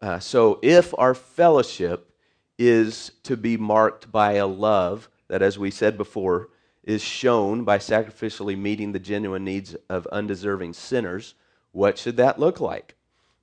Uh, 0.00 0.18
so, 0.18 0.58
if 0.62 0.94
our 0.98 1.14
fellowship 1.14 2.10
is 2.58 3.12
to 3.24 3.36
be 3.36 3.56
marked 3.56 4.10
by 4.12 4.34
a 4.34 4.46
love 4.46 5.08
that, 5.28 5.42
as 5.42 5.58
we 5.58 5.70
said 5.70 5.96
before, 5.96 6.48
is 6.84 7.02
shown 7.02 7.64
by 7.64 7.78
sacrificially 7.78 8.58
meeting 8.58 8.92
the 8.92 8.98
genuine 8.98 9.44
needs 9.44 9.74
of 9.88 10.06
undeserving 10.08 10.72
sinners, 10.72 11.34
what 11.72 11.98
should 11.98 12.16
that 12.16 12.38
look 12.38 12.60
like? 12.60 12.94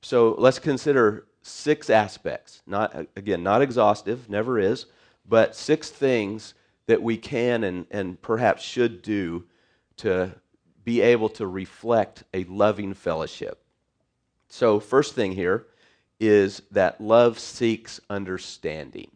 So 0.02 0.36
let's 0.38 0.60
consider 0.60 1.26
six 1.42 1.90
aspects. 1.90 2.62
Not 2.68 3.08
again, 3.16 3.44
not 3.44 3.62
exhaustive, 3.62 4.30
never 4.30 4.60
is, 4.60 4.86
but 5.30 5.56
six 5.56 5.90
things 5.90 6.56
that 6.88 7.02
we 7.02 7.16
can 7.16 7.64
and, 7.64 7.86
and 7.92 8.22
perhaps 8.22 8.64
should 8.64 9.02
do 9.02 9.46
to 9.98 10.34
be 10.84 11.02
able 11.02 11.30
to 11.30 11.46
reflect 11.46 12.24
a 12.34 12.44
loving 12.46 12.94
fellowship. 12.94 13.62
So, 14.48 14.80
first 14.80 15.14
thing 15.14 15.34
here 15.34 15.68
is 16.20 16.64
that 16.72 17.00
love 17.00 17.38
seeks 17.38 18.02
understanding. 18.10 19.12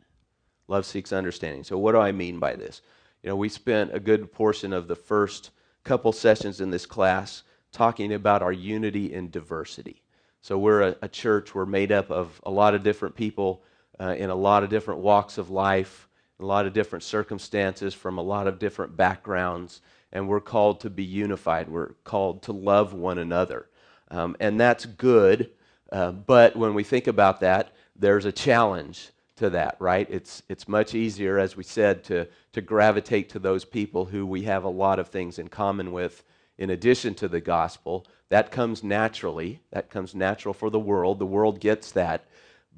Love 0.67 0.85
seeks 0.85 1.11
understanding. 1.11 1.63
So, 1.63 1.77
what 1.77 1.93
do 1.93 1.97
I 1.97 2.11
mean 2.11 2.37
by 2.37 2.55
this? 2.55 2.81
You 3.23 3.29
know, 3.29 3.35
we 3.35 3.49
spent 3.49 3.95
a 3.95 3.99
good 3.99 4.31
portion 4.31 4.71
of 4.71 4.87
the 4.87 4.95
first 4.95 5.49
couple 5.83 6.11
sessions 6.11 6.61
in 6.61 6.69
this 6.69 6.85
class 6.85 7.43
talking 7.71 8.13
about 8.13 8.41
our 8.41 8.51
unity 8.51 9.13
and 9.13 9.31
diversity. 9.31 10.03
So 10.41 10.57
we're 10.57 10.81
a, 10.81 10.95
a 11.01 11.07
church, 11.07 11.55
we're 11.55 11.65
made 11.65 11.91
up 11.91 12.11
of 12.11 12.39
a 12.45 12.51
lot 12.51 12.75
of 12.75 12.83
different 12.83 13.15
people 13.15 13.63
uh, 13.99 14.15
in 14.17 14.29
a 14.29 14.35
lot 14.35 14.63
of 14.63 14.69
different 14.69 15.01
walks 15.01 15.37
of 15.37 15.49
life, 15.49 16.07
a 16.39 16.45
lot 16.45 16.65
of 16.65 16.73
different 16.73 17.03
circumstances, 17.03 17.93
from 17.93 18.17
a 18.17 18.21
lot 18.21 18.47
of 18.47 18.59
different 18.59 18.97
backgrounds, 18.97 19.81
and 20.11 20.27
we're 20.27 20.41
called 20.41 20.79
to 20.81 20.89
be 20.89 21.03
unified. 21.03 21.69
We're 21.69 21.93
called 22.03 22.43
to 22.43 22.51
love 22.51 22.93
one 22.93 23.17
another. 23.17 23.67
Um, 24.11 24.35
and 24.39 24.59
that's 24.59 24.85
good, 24.85 25.51
uh, 25.91 26.11
but 26.11 26.55
when 26.55 26.73
we 26.73 26.83
think 26.83 27.07
about 27.07 27.39
that, 27.39 27.73
there's 27.95 28.25
a 28.25 28.31
challenge 28.31 29.09
to 29.37 29.49
that, 29.51 29.75
right? 29.79 30.07
It's, 30.09 30.43
it's 30.49 30.67
much 30.67 30.93
easier, 30.93 31.39
as 31.39 31.57
we 31.57 31.63
said, 31.63 32.03
to, 32.05 32.27
to 32.53 32.61
gravitate 32.61 33.29
to 33.29 33.39
those 33.39 33.65
people 33.65 34.05
who 34.05 34.25
we 34.25 34.43
have 34.43 34.63
a 34.63 34.69
lot 34.69 34.99
of 34.99 35.07
things 35.07 35.39
in 35.39 35.47
common 35.47 35.91
with 35.91 36.23
in 36.57 36.69
addition 36.69 37.15
to 37.15 37.27
the 37.27 37.41
gospel. 37.41 38.05
That 38.29 38.51
comes 38.51 38.83
naturally. 38.83 39.61
That 39.71 39.89
comes 39.89 40.13
natural 40.13 40.53
for 40.53 40.69
the 40.69 40.79
world. 40.79 41.19
The 41.19 41.25
world 41.25 41.59
gets 41.59 41.91
that. 41.93 42.25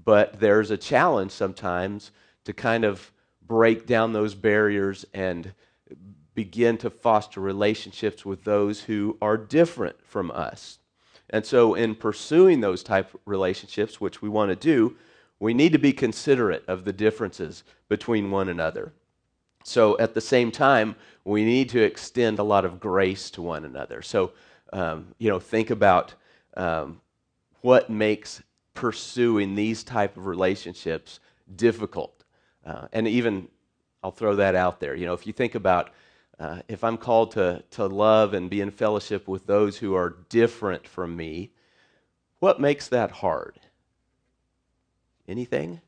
But 0.03 0.39
there's 0.39 0.71
a 0.71 0.77
challenge 0.77 1.31
sometimes 1.31 2.11
to 2.43 2.53
kind 2.53 2.83
of 2.83 3.11
break 3.45 3.85
down 3.85 4.13
those 4.13 4.35
barriers 4.35 5.05
and 5.13 5.53
begin 6.33 6.77
to 6.79 6.89
foster 6.89 7.39
relationships 7.39 8.25
with 8.25 8.43
those 8.43 8.81
who 8.81 9.17
are 9.21 9.37
different 9.37 9.95
from 10.05 10.29
us. 10.31 10.79
And 11.29 11.45
so, 11.45 11.73
in 11.73 11.95
pursuing 11.95 12.61
those 12.61 12.83
type 12.83 13.13
of 13.13 13.19
relationships, 13.25 13.99
which 13.99 14.21
we 14.21 14.29
want 14.29 14.49
to 14.49 14.55
do, 14.55 14.95
we 15.39 15.53
need 15.53 15.71
to 15.71 15.79
be 15.79 15.91
considerate 15.93 16.63
of 16.67 16.85
the 16.85 16.93
differences 16.93 17.63
between 17.89 18.31
one 18.31 18.49
another. 18.49 18.93
So 19.63 19.97
at 19.97 20.13
the 20.13 20.21
same 20.21 20.51
time, 20.51 20.95
we 21.23 21.43
need 21.43 21.69
to 21.69 21.81
extend 21.81 22.37
a 22.37 22.43
lot 22.43 22.65
of 22.65 22.79
grace 22.79 23.31
to 23.31 23.41
one 23.41 23.65
another. 23.65 24.03
So, 24.03 24.31
um, 24.71 25.15
you 25.17 25.27
know, 25.27 25.39
think 25.39 25.71
about 25.71 26.13
um, 26.55 27.01
what 27.61 27.89
makes 27.89 28.43
pursuing 28.75 29.55
these 29.55 29.83
type 29.83 30.15
of 30.17 30.27
relationships 30.27 31.19
difficult. 31.55 32.23
Uh, 32.63 32.87
and 32.93 33.07
even, 33.07 33.47
I'll 34.03 34.11
throw 34.11 34.35
that 34.35 34.53
out 34.53 34.79
there. 34.79 34.93
You 34.95 35.07
know, 35.07 35.13
if 35.13 35.25
you 35.25 35.33
think 35.33 35.55
about 35.55 35.89
uh, 36.39 36.61
if 36.67 36.83
I'm 36.83 36.97
called 36.97 37.31
to, 37.31 37.63
to 37.71 37.87
love 37.87 38.33
and 38.33 38.49
be 38.49 38.61
in 38.61 38.71
fellowship 38.71 39.27
with 39.27 39.47
those 39.47 39.77
who 39.77 39.95
are 39.95 40.17
different 40.29 40.87
from 40.87 41.15
me, 41.15 41.51
what 42.39 42.59
makes 42.59 42.87
that 42.89 43.11
hard? 43.11 43.59
Anything? 45.27 45.81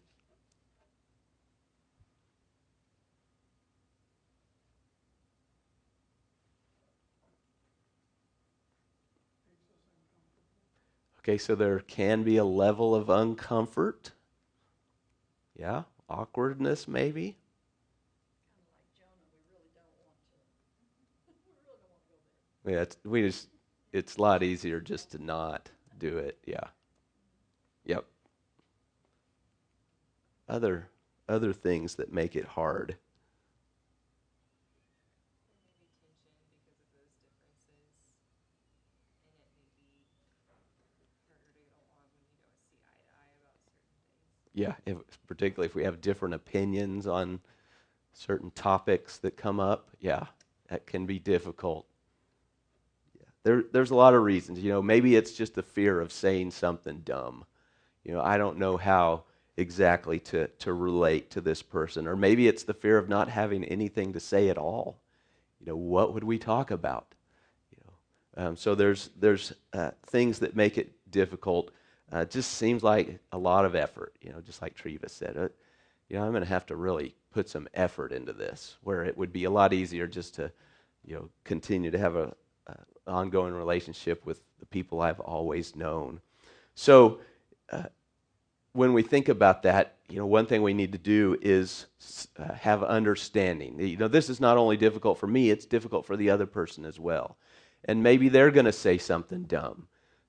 Okay, 11.28 11.38
so 11.38 11.56
there 11.56 11.80
can 11.80 12.24
be 12.24 12.38
a 12.38 12.46
level 12.46 12.96
of 12.96 13.08
uncomfort. 13.08 14.12
Yeah, 15.58 15.84
awkwardness 16.10 16.88
maybe. 16.88 17.38
Yeah, 22.66 22.82
it's, 22.82 22.98
we 23.06 23.22
just 23.22 23.48
it's 23.94 24.18
a 24.18 24.22
lot 24.22 24.44
easier 24.44 24.82
just 24.82 25.12
to 25.12 25.24
not 25.24 25.70
do 25.98 26.18
it. 26.18 26.38
Yeah. 26.46 26.66
Yep 27.86 28.06
other 30.50 30.90
other 31.30 31.54
things 31.54 31.96
that 31.96 32.12
make 32.12 32.36
it 32.36 32.46
hard. 32.46 32.98
Yeah, 44.58 44.74
if, 44.88 44.98
particularly 45.28 45.68
if 45.68 45.76
we 45.76 45.84
have 45.84 46.02
different 46.02 46.34
opinions 46.34 47.06
on 47.06 47.42
certain 48.12 48.50
topics 48.50 49.18
that 49.20 49.38
come 49.38 49.60
up, 49.60 49.92
yeah, 50.00 50.26
that 50.70 50.88
can 50.88 51.06
be 51.06 51.20
difficult. 51.20 51.86
Yeah, 53.20 53.28
there, 53.44 53.64
there's 53.72 53.92
a 53.92 53.96
lot 53.96 54.16
of 54.16 54.24
reasons. 54.24 54.58
You 54.58 54.72
know, 54.72 54.82
maybe 54.82 55.16
it's 55.16 55.34
just 55.34 55.54
the 55.54 55.62
fear 55.62 56.02
of 56.02 56.12
saying 56.12 56.50
something 56.50 57.02
dumb. 57.02 57.46
You 58.04 58.16
know, 58.16 58.22
I 58.22 58.40
don't 58.40 58.58
know 58.58 58.78
how 58.78 59.26
exactly 59.58 60.18
to, 60.22 60.48
to 60.48 60.74
relate 60.74 61.30
to 61.32 61.42
this 61.42 61.62
person. 61.62 62.08
Or 62.08 62.16
maybe 62.16 62.48
it's 62.48 62.64
the 62.64 62.74
fear 62.74 62.98
of 62.98 63.08
not 63.08 63.30
having 63.30 63.64
anything 63.64 64.14
to 64.14 64.20
say 64.20 64.50
at 64.50 64.58
all. 64.58 65.00
You 65.60 65.68
know, 65.68 65.76
what 65.76 66.16
would 66.16 66.24
we 66.24 66.40
talk 66.40 66.72
about? 66.72 67.14
You 67.72 67.78
know, 67.86 68.48
um, 68.48 68.56
so 68.56 68.74
there's, 68.74 69.12
there's 69.20 69.54
uh, 69.74 69.92
things 70.08 70.40
that 70.40 70.56
make 70.56 70.80
it 70.80 70.94
difficult. 71.12 71.70
Uh, 72.14 72.20
it 72.20 72.32
just 72.32 72.54
seems 72.54 72.84
like 72.84 73.20
a 73.32 73.38
lot 73.38 73.66
of 73.66 73.76
effort, 73.76 74.14
you 74.22 74.32
know, 74.32 74.40
just 74.42 74.62
like 74.62 74.78
Treva 74.78 75.10
said. 75.10 75.36
Uh, 75.38 75.50
you 76.10 76.16
know, 76.16 76.24
I'm 76.24 76.32
going 76.32 76.44
to 76.44 76.50
have 76.50 76.66
to 76.68 76.76
really 76.76 77.16
put 77.34 77.50
some 77.50 77.68
effort 77.74 78.14
into 78.14 78.32
this, 78.34 78.78
where 78.82 79.04
it 79.04 79.18
would 79.18 79.34
be 79.34 79.44
a 79.44 79.50
lot 79.50 79.74
easier 79.74 80.08
just 80.08 80.36
to, 80.36 80.52
you 81.06 81.16
know, 81.16 81.30
continue 81.44 81.92
to 81.92 81.98
have 81.98 82.16
a, 82.16 82.34
a 82.68 82.76
ongoing 83.08 83.54
relationship 83.54 84.26
with 84.26 84.42
the 84.60 84.66
people 84.66 85.02
I've 85.02 85.20
always 85.20 85.76
known. 85.76 86.22
So, 86.76 87.20
uh, 87.72 87.84
when 88.72 88.94
we 88.94 89.02
think 89.02 89.28
about 89.28 89.64
that, 89.64 89.96
you 90.08 90.18
know, 90.18 90.26
one 90.26 90.46
thing 90.46 90.62
we 90.62 90.74
need 90.74 90.92
to 90.92 90.98
do 90.98 91.38
is 91.42 91.88
uh, 92.38 92.54
have 92.54 92.84
understanding. 92.84 93.80
You 93.80 93.98
know, 93.98 94.08
this 94.08 94.30
is 94.30 94.40
not 94.40 94.56
only 94.58 94.78
difficult 94.78 95.18
for 95.18 95.28
me; 95.28 95.50
it's 95.50 95.66
difficult 95.66 96.06
for 96.06 96.16
the 96.16 96.30
other 96.30 96.46
person 96.46 96.86
as 96.86 97.00
well. 97.00 97.38
And 97.84 98.02
maybe 98.04 98.30
they're 98.30 98.52
going 98.52 98.66
to 98.66 98.72
say 98.72 98.98
something 98.98 99.44
dumb 99.44 99.88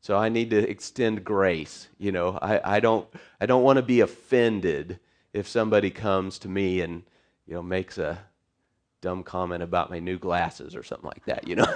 so 0.08 0.16
I 0.16 0.30
need 0.30 0.48
to 0.50 0.70
extend 0.70 1.22
grace. 1.22 1.86
You 1.98 2.12
know, 2.12 2.38
I, 2.40 2.76
I 2.76 2.80
don't 2.80 3.06
I 3.42 3.44
don't 3.44 3.62
want 3.62 3.76
to 3.76 3.82
be 3.82 4.00
offended 4.00 5.00
if 5.34 5.46
somebody 5.46 5.90
comes 5.90 6.38
to 6.38 6.48
me 6.48 6.80
and 6.80 7.02
you 7.46 7.52
know 7.52 7.62
makes 7.62 7.98
a 7.98 8.18
dumb 9.02 9.22
comment 9.22 9.62
about 9.62 9.90
my 9.90 9.98
new 9.98 10.18
glasses 10.18 10.74
or 10.74 10.82
something 10.82 11.10
like 11.10 11.26
that. 11.26 11.46
You 11.46 11.56
know. 11.56 11.74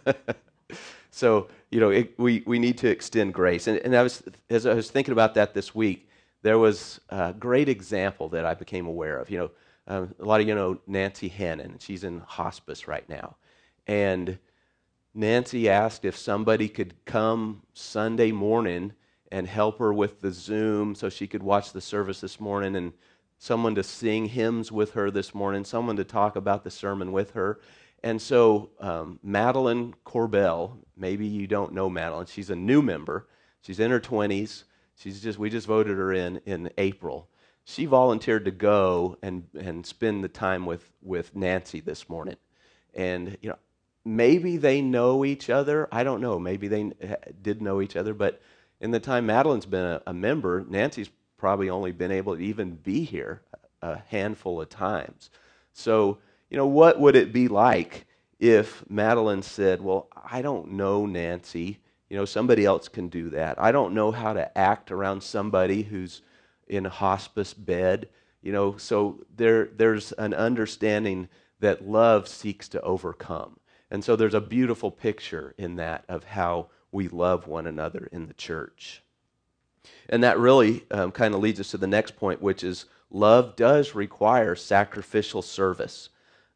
so 1.10 1.48
you 1.70 1.80
know 1.80 1.90
it, 1.90 2.18
we 2.18 2.42
we 2.46 2.58
need 2.58 2.78
to 2.78 2.88
extend 2.88 3.34
grace. 3.34 3.66
And, 3.66 3.76
and 3.80 3.94
I 3.94 4.04
was 4.04 4.22
as 4.48 4.64
I 4.64 4.72
was 4.72 4.90
thinking 4.90 5.12
about 5.12 5.34
that 5.34 5.52
this 5.52 5.74
week, 5.74 6.08
there 6.40 6.58
was 6.58 6.98
a 7.10 7.34
great 7.38 7.68
example 7.68 8.30
that 8.30 8.46
I 8.46 8.54
became 8.54 8.86
aware 8.86 9.18
of. 9.18 9.28
You 9.28 9.36
know, 9.36 9.50
um, 9.86 10.14
a 10.18 10.24
lot 10.24 10.40
of 10.40 10.48
you 10.48 10.54
know 10.54 10.78
Nancy 10.86 11.28
Hannon. 11.28 11.76
She's 11.78 12.04
in 12.04 12.20
hospice 12.20 12.88
right 12.88 13.06
now, 13.06 13.36
and 13.86 14.38
Nancy 15.14 15.68
asked 15.68 16.04
if 16.04 16.16
somebody 16.16 16.68
could 16.68 16.94
come 17.04 17.62
Sunday 17.74 18.30
morning 18.32 18.92
and 19.32 19.46
help 19.46 19.78
her 19.78 19.92
with 19.92 20.20
the 20.20 20.32
Zoom 20.32 20.94
so 20.94 21.08
she 21.08 21.26
could 21.26 21.42
watch 21.42 21.72
the 21.72 21.80
service 21.80 22.20
this 22.20 22.40
morning 22.40 22.76
and 22.76 22.92
someone 23.38 23.74
to 23.74 23.82
sing 23.82 24.26
hymns 24.26 24.70
with 24.70 24.92
her 24.92 25.10
this 25.10 25.34
morning, 25.34 25.64
someone 25.64 25.96
to 25.96 26.04
talk 26.04 26.36
about 26.36 26.62
the 26.62 26.70
sermon 26.70 27.10
with 27.10 27.32
her. 27.32 27.60
And 28.02 28.20
so, 28.20 28.70
um, 28.80 29.18
Madeline 29.22 29.94
Corbell, 30.04 30.78
maybe 30.96 31.26
you 31.26 31.46
don't 31.46 31.72
know 31.72 31.90
Madeline, 31.90 32.26
she's 32.26 32.50
a 32.50 32.56
new 32.56 32.82
member. 32.82 33.28
She's 33.62 33.80
in 33.80 33.90
her 33.90 34.00
20s. 34.00 34.64
She's 34.96 35.20
just, 35.20 35.38
we 35.38 35.50
just 35.50 35.66
voted 35.66 35.96
her 35.96 36.12
in 36.12 36.40
in 36.46 36.70
April. 36.78 37.28
She 37.64 37.86
volunteered 37.86 38.44
to 38.46 38.50
go 38.50 39.16
and, 39.22 39.44
and 39.58 39.84
spend 39.84 40.24
the 40.24 40.28
time 40.28 40.66
with, 40.66 40.90
with 41.02 41.36
Nancy 41.36 41.80
this 41.80 42.08
morning. 42.08 42.36
And, 42.94 43.36
you 43.42 43.50
know, 43.50 43.58
maybe 44.04 44.56
they 44.56 44.80
know 44.80 45.24
each 45.24 45.50
other. 45.50 45.88
I 45.92 46.04
don't 46.04 46.20
know. 46.20 46.38
Maybe 46.38 46.68
they 46.68 46.92
did 47.42 47.62
know 47.62 47.80
each 47.80 47.96
other. 47.96 48.14
But 48.14 48.40
in 48.80 48.90
the 48.90 49.00
time 49.00 49.26
Madeline's 49.26 49.66
been 49.66 49.84
a, 49.84 50.02
a 50.06 50.14
member, 50.14 50.64
Nancy's 50.68 51.10
probably 51.36 51.70
only 51.70 51.92
been 51.92 52.12
able 52.12 52.36
to 52.36 52.42
even 52.42 52.76
be 52.76 53.04
here 53.04 53.42
a 53.82 53.98
handful 54.08 54.60
of 54.60 54.68
times. 54.68 55.30
So, 55.72 56.18
you 56.50 56.56
know, 56.56 56.66
what 56.66 57.00
would 57.00 57.16
it 57.16 57.32
be 57.32 57.48
like 57.48 58.06
if 58.38 58.88
Madeline 58.88 59.42
said, 59.42 59.80
Well, 59.80 60.08
I 60.30 60.42
don't 60.42 60.72
know 60.72 61.06
Nancy. 61.06 61.78
You 62.08 62.16
know, 62.16 62.24
somebody 62.24 62.64
else 62.64 62.88
can 62.88 63.08
do 63.08 63.30
that. 63.30 63.60
I 63.62 63.70
don't 63.70 63.94
know 63.94 64.10
how 64.10 64.32
to 64.32 64.58
act 64.58 64.90
around 64.90 65.22
somebody 65.22 65.82
who's 65.82 66.22
in 66.66 66.84
a 66.84 66.90
hospice 66.90 67.54
bed. 67.54 68.08
You 68.42 68.52
know, 68.52 68.76
so 68.78 69.24
there, 69.36 69.66
there's 69.66 70.10
an 70.12 70.34
understanding 70.34 71.28
that 71.60 71.86
love 71.86 72.26
seeks 72.26 72.68
to 72.70 72.80
overcome. 72.80 73.60
And 73.90 74.04
so 74.04 74.16
there's 74.16 74.34
a 74.34 74.40
beautiful 74.40 74.90
picture 74.90 75.54
in 75.58 75.76
that 75.76 76.04
of 76.08 76.24
how 76.24 76.68
we 76.92 77.08
love 77.08 77.46
one 77.46 77.66
another 77.66 78.08
in 78.12 78.26
the 78.26 78.34
church. 78.34 79.02
And 80.08 80.22
that 80.22 80.38
really 80.38 80.84
um, 80.90 81.12
kind 81.12 81.34
of 81.34 81.40
leads 81.40 81.60
us 81.60 81.70
to 81.70 81.78
the 81.78 81.86
next 81.86 82.16
point, 82.16 82.42
which 82.42 82.62
is 82.62 82.86
love 83.10 83.56
does 83.56 83.94
require 83.94 84.54
sacrificial 84.54 85.42
service. 85.42 86.10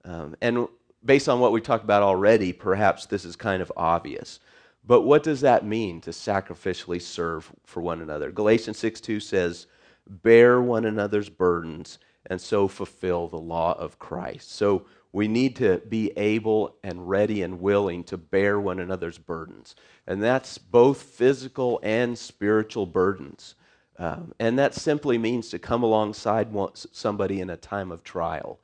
Um, 0.05 0.37
and 0.40 0.68
based 1.05 1.29
on 1.29 1.40
what 1.40 1.53
we 1.53 1.61
talked 1.61 1.85
about 1.85 2.03
already, 2.03 2.53
perhaps 2.53 3.07
this 3.07 3.25
is 3.25 3.37
kind 3.37 3.62
of 3.62 3.73
obvious. 3.77 4.40
But 4.87 5.03
what 5.03 5.23
does 5.23 5.40
that 5.40 5.64
mean 5.64 6.01
to 6.03 6.11
sacrificially 6.11 7.01
serve 7.01 7.51
for 7.64 7.81
one 7.81 8.03
another? 8.03 8.31
Galatians 8.31 8.79
6 8.79 9.01
2 9.01 9.20
says, 9.20 9.66
Bear 10.07 10.61
one 10.61 10.85
another's 10.85 11.31
burdens 11.31 11.99
and 12.27 12.40
so 12.40 12.68
fulfill 12.68 13.29
the 13.29 13.38
law 13.38 13.73
of 13.79 13.99
Christ. 13.99 14.53
So 14.53 14.85
we 15.14 15.29
need 15.29 15.55
to 15.55 15.81
be 15.88 16.11
able 16.16 16.74
and 16.83 17.09
ready 17.09 17.42
and 17.42 17.61
willing 17.61 18.03
to 18.03 18.18
bear 18.18 18.59
one 18.59 18.81
another's 18.81 19.16
burdens. 19.16 19.77
And 20.09 20.20
that's 20.20 20.59
both 20.59 21.00
physical 21.00 21.79
and 21.85 22.18
spiritual 22.18 22.85
burdens. 22.85 23.55
Um, 23.96 24.35
and 24.40 24.59
that 24.59 24.74
simply 24.74 25.16
means 25.16 25.50
to 25.50 25.61
come 25.61 25.85
alongside 25.85 26.48
somebody 26.74 27.40
in 27.40 27.48
a 27.48 27.57
time 27.57 27.92
of 27.92 28.03
trial 28.03 28.59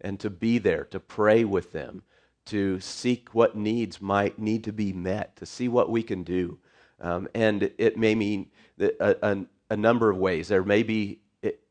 and 0.00 0.20
to 0.20 0.30
be 0.30 0.58
there, 0.58 0.84
to 0.92 1.00
pray 1.00 1.42
with 1.42 1.72
them, 1.72 2.02
to 2.44 2.78
seek 2.78 3.34
what 3.34 3.56
needs 3.56 4.00
might 4.00 4.38
need 4.38 4.62
to 4.62 4.72
be 4.72 4.92
met, 4.92 5.34
to 5.34 5.44
see 5.44 5.66
what 5.66 5.90
we 5.90 6.04
can 6.04 6.22
do. 6.22 6.56
Um, 7.00 7.26
and 7.34 7.72
it 7.78 7.98
may 7.98 8.14
mean 8.14 8.46
a, 8.78 9.16
a, 9.22 9.38
a 9.70 9.76
number 9.76 10.08
of 10.08 10.18
ways. 10.18 10.46
There 10.46 10.62
may 10.62 10.84
be 10.84 11.18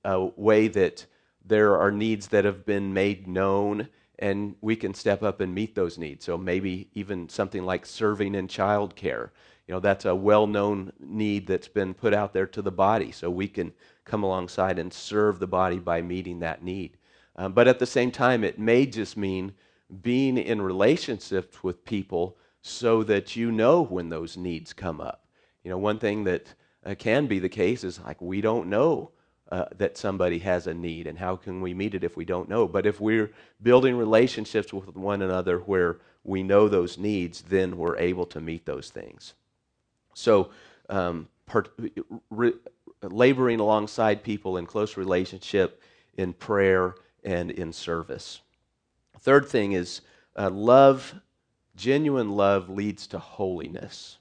a 0.04 0.26
way 0.36 0.68
that 0.68 1.06
there 1.46 1.78
are 1.78 1.90
needs 1.90 2.28
that 2.28 2.44
have 2.44 2.66
been 2.66 2.94
made 2.94 3.28
known 3.28 3.88
and 4.20 4.56
we 4.62 4.76
can 4.76 4.94
step 4.94 5.24
up 5.24 5.42
and 5.42 5.54
meet 5.54 5.76
those 5.76 5.98
needs. 5.98 6.26
So 6.26 6.38
maybe 6.38 6.90
even 6.94 7.30
something 7.30 7.64
like 7.64 7.86
serving 7.86 8.36
in 8.36 8.48
childcare. 8.48 9.30
You 9.68 9.74
know, 9.74 9.80
that's 9.80 10.06
a 10.06 10.16
well-known 10.16 10.94
need 11.00 11.48
that's 11.48 11.68
been 11.68 11.94
put 11.94 12.14
out 12.14 12.34
there 12.34 12.46
to 12.48 12.62
the 12.62 12.72
body. 12.72 13.12
So 13.12 13.30
we 13.30 13.48
can 13.48 13.74
come 14.06 14.24
alongside 14.24 14.78
and 14.80 14.94
serve 14.94 15.40
the 15.40 15.48
body 15.48 15.80
by 15.80 16.02
meeting 16.02 16.40
that 16.40 16.64
need. 16.64 16.98
Um, 17.36 17.54
but 17.54 17.68
at 17.68 17.80
the 17.80 17.86
same 17.86 18.12
time, 18.12 18.44
it 18.44 18.60
may 18.60 18.86
just 18.86 19.18
mean 19.18 19.54
being 20.02 20.38
in 20.38 20.62
relationships 20.62 21.64
with 21.64 21.86
people 21.86 22.38
so 22.62 23.04
that 23.04 23.36
you 23.36 23.52
know 23.52 23.82
when 23.82 24.10
those 24.10 24.38
needs 24.38 24.74
come 24.74 25.02
up. 25.02 25.28
You 25.64 25.72
know, 25.72 25.78
one 25.78 26.00
thing 26.00 26.24
that 26.26 26.54
uh, 26.86 26.96
can 26.96 27.28
be 27.28 27.40
the 27.40 27.50
case 27.50 27.84
is 27.84 28.00
like 28.00 28.22
we 28.22 28.42
don't 28.42 28.70
know 28.70 29.12
uh, 29.52 29.66
that 29.78 29.98
somebody 29.98 30.40
has 30.40 30.68
a 30.68 30.74
need 30.74 31.08
and 31.08 31.18
how 31.18 31.36
can 31.36 31.62
we 31.62 31.74
meet 31.74 31.94
it 31.94 32.04
if 32.04 32.18
we 32.18 32.26
don't 32.26 32.50
know? 32.50 32.68
But 32.68 32.86
if 32.86 33.00
we're 33.00 33.32
building 33.62 33.98
relationships 33.98 34.74
with 34.74 34.96
one 34.96 35.22
another 35.22 35.60
where 35.60 35.98
we 36.24 36.42
know 36.44 36.68
those 36.68 36.98
needs 36.98 37.42
then 37.42 37.78
we're 37.78 37.98
able 37.98 38.26
to 38.28 38.42
meet 38.42 38.66
those 38.66 38.90
things. 38.90 39.34
So 40.14 40.50
um, 40.90 41.28
re, 42.30 42.54
laboring 43.02 43.60
alongside 43.60 44.24
people 44.24 44.58
in 44.58 44.66
close 44.66 44.98
relationship 44.98 45.82
in 46.18 46.34
prayer 46.34 46.96
and 47.24 47.52
in 47.52 47.74
service. 47.74 48.42
Third 49.20 49.48
thing 49.48 49.74
is 49.74 50.02
uh, 50.36 50.50
love 50.50 51.14
genuine 51.76 52.32
love 52.32 52.70
leads 52.70 53.08
to 53.08 53.20
holiness. 53.20 54.18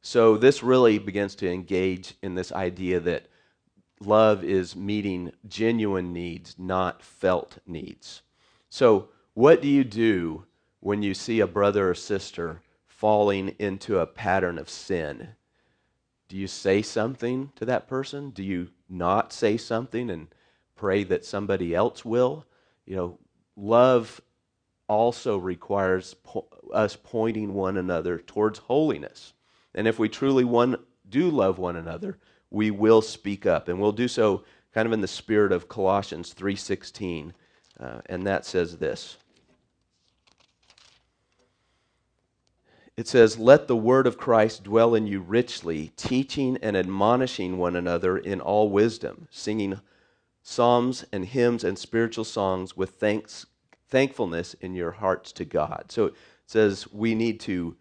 So 0.00 0.36
this 0.36 0.62
really 0.62 0.98
begins 0.98 1.34
to 1.36 1.50
engage 1.50 2.14
in 2.22 2.34
this 2.34 2.52
idea 2.52 3.00
that 3.00 3.26
love 4.00 4.44
is 4.44 4.76
meeting 4.76 5.32
genuine 5.46 6.12
needs, 6.12 6.56
not 6.58 7.02
felt 7.02 7.58
needs. 7.66 8.22
So, 8.70 9.08
what 9.34 9.62
do 9.62 9.68
you 9.68 9.84
do 9.84 10.44
when 10.80 11.02
you 11.02 11.14
see 11.14 11.40
a 11.40 11.46
brother 11.46 11.90
or 11.90 11.94
sister 11.94 12.62
falling 12.86 13.54
into 13.58 13.98
a 13.98 14.06
pattern 14.06 14.58
of 14.58 14.68
sin? 14.68 15.28
Do 16.28 16.36
you 16.36 16.46
say 16.46 16.82
something 16.82 17.52
to 17.56 17.64
that 17.64 17.88
person? 17.88 18.30
Do 18.30 18.42
you 18.42 18.68
not 18.88 19.32
say 19.32 19.56
something 19.56 20.10
and 20.10 20.28
pray 20.76 21.04
that 21.04 21.24
somebody 21.24 21.74
else 21.74 22.04
will? 22.04 22.44
You 22.84 22.96
know, 22.96 23.18
love 23.56 24.20
also 24.88 25.38
requires 25.38 26.14
po- 26.22 26.48
us 26.72 26.96
pointing 26.96 27.54
one 27.54 27.76
another 27.76 28.18
towards 28.18 28.58
holiness. 28.58 29.32
And 29.74 29.86
if 29.86 29.98
we 29.98 30.08
truly 30.08 30.44
one, 30.44 30.76
do 31.08 31.30
love 31.30 31.58
one 31.58 31.76
another, 31.76 32.18
we 32.50 32.70
will 32.70 33.02
speak 33.02 33.46
up, 33.46 33.68
and 33.68 33.80
we'll 33.80 33.92
do 33.92 34.08
so 34.08 34.44
kind 34.72 34.86
of 34.86 34.92
in 34.92 35.00
the 35.00 35.08
spirit 35.08 35.52
of 35.52 35.68
Colossians 35.68 36.34
3:16, 36.34 37.32
uh, 37.80 38.00
and 38.06 38.26
that 38.26 38.46
says 38.46 38.78
this. 38.78 39.16
It 42.96 43.06
says, 43.06 43.38
Let 43.38 43.68
the 43.68 43.76
word 43.76 44.08
of 44.08 44.18
Christ 44.18 44.64
dwell 44.64 44.94
in 44.96 45.06
you 45.06 45.20
richly, 45.20 45.92
teaching 45.96 46.58
and 46.62 46.76
admonishing 46.76 47.56
one 47.56 47.76
another 47.76 48.18
in 48.18 48.40
all 48.40 48.70
wisdom, 48.70 49.28
singing 49.30 49.80
psalms 50.42 51.04
and 51.12 51.24
hymns 51.24 51.62
and 51.62 51.78
spiritual 51.78 52.24
songs 52.24 52.76
with 52.76 52.90
thanks, 52.90 53.46
thankfulness 53.88 54.54
in 54.54 54.74
your 54.74 54.90
hearts 54.90 55.30
to 55.32 55.44
God. 55.44 55.84
So 55.90 56.06
it 56.06 56.14
says 56.46 56.92
we 56.92 57.14
need 57.14 57.38
to 57.40 57.76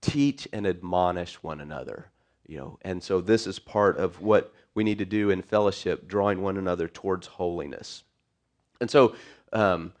teach 0.00 0.46
and 0.52 0.64
admonish 0.64 1.42
one 1.42 1.60
another 1.60 2.12
you 2.46 2.56
know 2.56 2.78
and 2.82 3.02
so 3.02 3.20
this 3.20 3.46
is 3.46 3.58
part 3.58 3.96
of 3.98 4.20
what 4.20 4.52
we 4.74 4.84
need 4.84 4.98
to 4.98 5.04
do 5.04 5.30
in 5.30 5.42
fellowship 5.42 6.08
drawing 6.08 6.42
one 6.42 6.56
another 6.56 6.88
towards 6.88 7.26
holiness 7.26 8.04
and 8.80 8.90
so 8.90 9.14
um, 9.52 9.92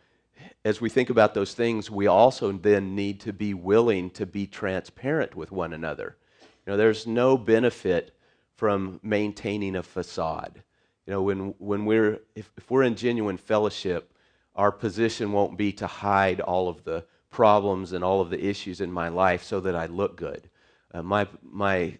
as 0.64 0.80
we 0.80 0.88
think 0.88 1.10
about 1.10 1.34
those 1.34 1.54
things 1.54 1.90
we 1.90 2.06
also 2.06 2.52
then 2.52 2.94
need 2.94 3.20
to 3.20 3.32
be 3.32 3.54
willing 3.54 4.10
to 4.10 4.26
be 4.26 4.46
transparent 4.46 5.34
with 5.34 5.52
one 5.52 5.72
another 5.72 6.16
you 6.40 6.72
know 6.72 6.76
there's 6.76 7.06
no 7.06 7.36
benefit 7.36 8.14
from 8.62 9.00
maintaining 9.02 9.74
a 9.74 9.82
facade. 9.82 10.62
You 11.04 11.14
know, 11.14 11.22
when, 11.22 11.54
when 11.58 11.84
we're, 11.84 12.20
if, 12.36 12.48
if 12.56 12.70
we're 12.70 12.84
in 12.84 12.94
genuine 12.94 13.36
fellowship, 13.36 14.14
our 14.54 14.70
position 14.70 15.32
won't 15.32 15.58
be 15.58 15.72
to 15.72 15.88
hide 15.88 16.40
all 16.40 16.68
of 16.68 16.84
the 16.84 17.04
problems 17.28 17.92
and 17.92 18.04
all 18.04 18.20
of 18.20 18.30
the 18.30 18.46
issues 18.46 18.80
in 18.80 18.92
my 18.92 19.08
life 19.08 19.42
so 19.42 19.58
that 19.58 19.74
I 19.74 19.86
look 19.86 20.16
good. 20.16 20.48
Uh, 20.94 21.02
my, 21.02 21.26
my 21.42 21.98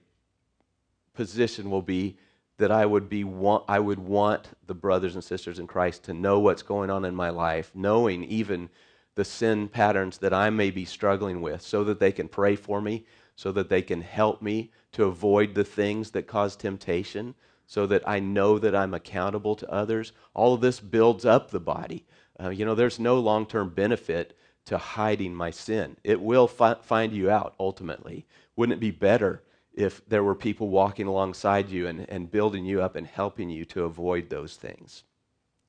position 1.14 1.70
will 1.70 1.82
be 1.82 2.16
that 2.58 2.70
I 2.70 2.86
would, 2.86 3.08
be 3.08 3.24
want, 3.24 3.64
I 3.68 3.78
would 3.78 3.98
want 3.98 4.50
the 4.66 4.74
brothers 4.74 5.14
and 5.14 5.24
sisters 5.24 5.58
in 5.58 5.66
Christ 5.66 6.04
to 6.04 6.14
know 6.14 6.38
what's 6.38 6.62
going 6.62 6.90
on 6.90 7.04
in 7.04 7.14
my 7.14 7.30
life, 7.30 7.70
knowing 7.74 8.24
even 8.24 8.68
the 9.14 9.24
sin 9.24 9.68
patterns 9.68 10.18
that 10.18 10.32
I 10.32 10.50
may 10.50 10.70
be 10.70 10.84
struggling 10.84 11.40
with, 11.40 11.62
so 11.62 11.84
that 11.84 11.98
they 11.98 12.12
can 12.12 12.28
pray 12.28 12.56
for 12.56 12.80
me, 12.80 13.04
so 13.36 13.52
that 13.52 13.68
they 13.68 13.82
can 13.82 14.00
help 14.00 14.42
me 14.42 14.70
to 14.92 15.04
avoid 15.04 15.54
the 15.54 15.64
things 15.64 16.10
that 16.12 16.26
cause 16.26 16.56
temptation, 16.56 17.34
so 17.66 17.86
that 17.86 18.06
I 18.06 18.20
know 18.20 18.58
that 18.58 18.74
I'm 18.74 18.94
accountable 18.94 19.56
to 19.56 19.70
others. 19.70 20.12
All 20.34 20.54
of 20.54 20.60
this 20.60 20.80
builds 20.80 21.24
up 21.24 21.50
the 21.50 21.60
body. 21.60 22.06
Uh, 22.38 22.50
you 22.50 22.64
know, 22.64 22.74
there's 22.74 22.98
no 22.98 23.18
long 23.18 23.46
term 23.46 23.70
benefit 23.70 24.36
to 24.66 24.78
hiding 24.78 25.34
my 25.34 25.50
sin. 25.50 25.96
It 26.04 26.20
will 26.20 26.46
fi- 26.46 26.76
find 26.82 27.12
you 27.12 27.30
out 27.30 27.54
ultimately. 27.58 28.26
Wouldn't 28.56 28.76
it 28.76 28.80
be 28.80 28.90
better 28.90 29.42
if 29.74 30.06
there 30.08 30.22
were 30.22 30.34
people 30.34 30.68
walking 30.68 31.06
alongside 31.06 31.68
you 31.68 31.86
and, 31.86 32.08
and 32.08 32.30
building 32.30 32.64
you 32.64 32.82
up 32.82 32.96
and 32.96 33.06
helping 33.06 33.50
you 33.50 33.64
to 33.66 33.84
avoid 33.84 34.28
those 34.28 34.56
things? 34.56 35.04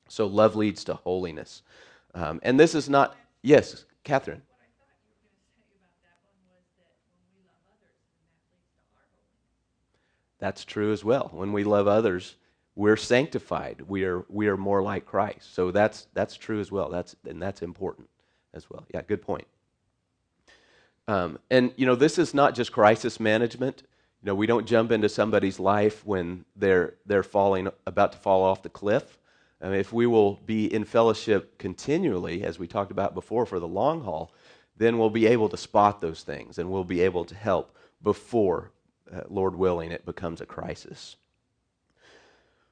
So, 0.08 0.28
love 0.28 0.56
leads 0.56 0.84
to 0.86 0.96
holiness. 0.96 1.62
Um, 2.14 2.40
and 2.44 2.60
this 2.60 2.76
is 2.76 2.90
not, 2.90 3.16
yes, 3.42 3.86
Catherine. 4.04 4.42
That's 10.40 10.66
true 10.66 10.92
as 10.92 11.06
well. 11.06 11.30
When 11.32 11.54
we 11.54 11.64
love 11.64 11.88
others, 11.88 12.36
we're 12.76 12.98
sanctified. 12.98 13.82
We 13.88 14.04
are, 14.04 14.26
we 14.28 14.48
are 14.48 14.58
more 14.58 14.82
like 14.82 15.06
Christ. 15.06 15.54
So 15.54 15.72
that's, 15.72 16.08
that's 16.14 16.36
true 16.36 16.60
as 16.60 16.70
well. 16.70 16.90
That's, 16.90 17.16
and 17.26 17.42
that's 17.42 17.62
important 17.62 18.10
as 18.54 18.70
well. 18.70 18.86
Yeah, 18.94 19.04
good 19.08 19.22
point. 19.22 19.48
Um, 21.08 21.40
and, 21.50 21.72
you 21.78 21.86
know, 21.86 21.96
this 21.96 22.18
is 22.18 22.34
not 22.34 22.56
just 22.56 22.74
crisis 22.74 23.22
management. 23.22 23.84
You 24.24 24.28
know, 24.28 24.36
we 24.36 24.48
don't 24.48 24.66
jump 24.66 24.94
into 24.94 25.10
somebody's 25.10 25.60
life 25.60 26.06
when 26.06 26.46
they're, 26.56 26.94
they're 27.06 27.24
falling, 27.24 27.68
about 27.86 28.14
to 28.14 28.18
fall 28.18 28.42
off 28.42 28.64
the 28.64 28.70
cliff. 28.70 29.18
I 29.62 29.66
mean, 29.66 29.80
if 29.80 29.92
we 29.92 30.08
will 30.08 30.36
be 30.46 30.74
in 30.74 30.86
fellowship 30.86 31.58
continually, 31.58 32.42
as 32.42 32.58
we 32.58 32.66
talked 32.66 32.92
about 32.92 33.16
before, 33.16 33.46
for 33.46 33.60
the 33.60 33.68
long 33.68 34.02
haul, 34.04 34.32
then 34.78 34.98
we'll 34.98 35.10
be 35.10 35.28
able 35.28 35.50
to 35.50 35.58
spot 35.58 36.00
those 36.00 36.24
things 36.24 36.58
and 36.58 36.72
we'll 36.72 36.86
be 36.86 37.02
able 37.02 37.26
to 37.26 37.36
help 37.36 37.76
before, 38.02 38.72
uh, 39.14 39.24
Lord 39.28 39.58
willing, 39.58 39.92
it 39.92 40.06
becomes 40.06 40.40
a 40.40 40.46
crisis. 40.46 41.18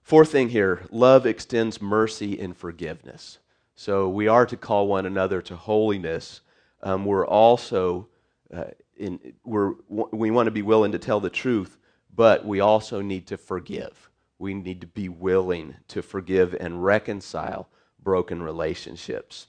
Fourth 0.03 0.31
thing 0.31 0.49
here 0.49 0.85
love 0.89 1.25
extends 1.25 1.81
mercy 1.81 2.39
and 2.39 2.55
forgiveness. 2.55 3.39
So 3.75 4.07
we 4.07 4.29
are 4.29 4.45
to 4.45 4.55
call 4.55 4.87
one 4.87 5.05
another 5.05 5.41
to 5.41 5.57
holiness. 5.57 6.39
Um, 6.81 7.03
we're 7.03 7.27
also 7.27 8.07
uh, 8.53 8.65
in, 9.01 9.33
we 9.43 10.31
want 10.31 10.47
to 10.47 10.51
be 10.51 10.61
willing 10.61 10.91
to 10.91 10.99
tell 10.99 11.19
the 11.19 11.29
truth, 11.29 11.77
but 12.15 12.45
we 12.45 12.59
also 12.59 13.01
need 13.01 13.27
to 13.27 13.37
forgive. 13.37 14.09
We 14.37 14.53
need 14.53 14.81
to 14.81 14.87
be 14.87 15.09
willing 15.09 15.75
to 15.89 16.01
forgive 16.01 16.53
and 16.53 16.83
reconcile 16.83 17.67
broken 18.01 18.41
relationships. 18.41 19.47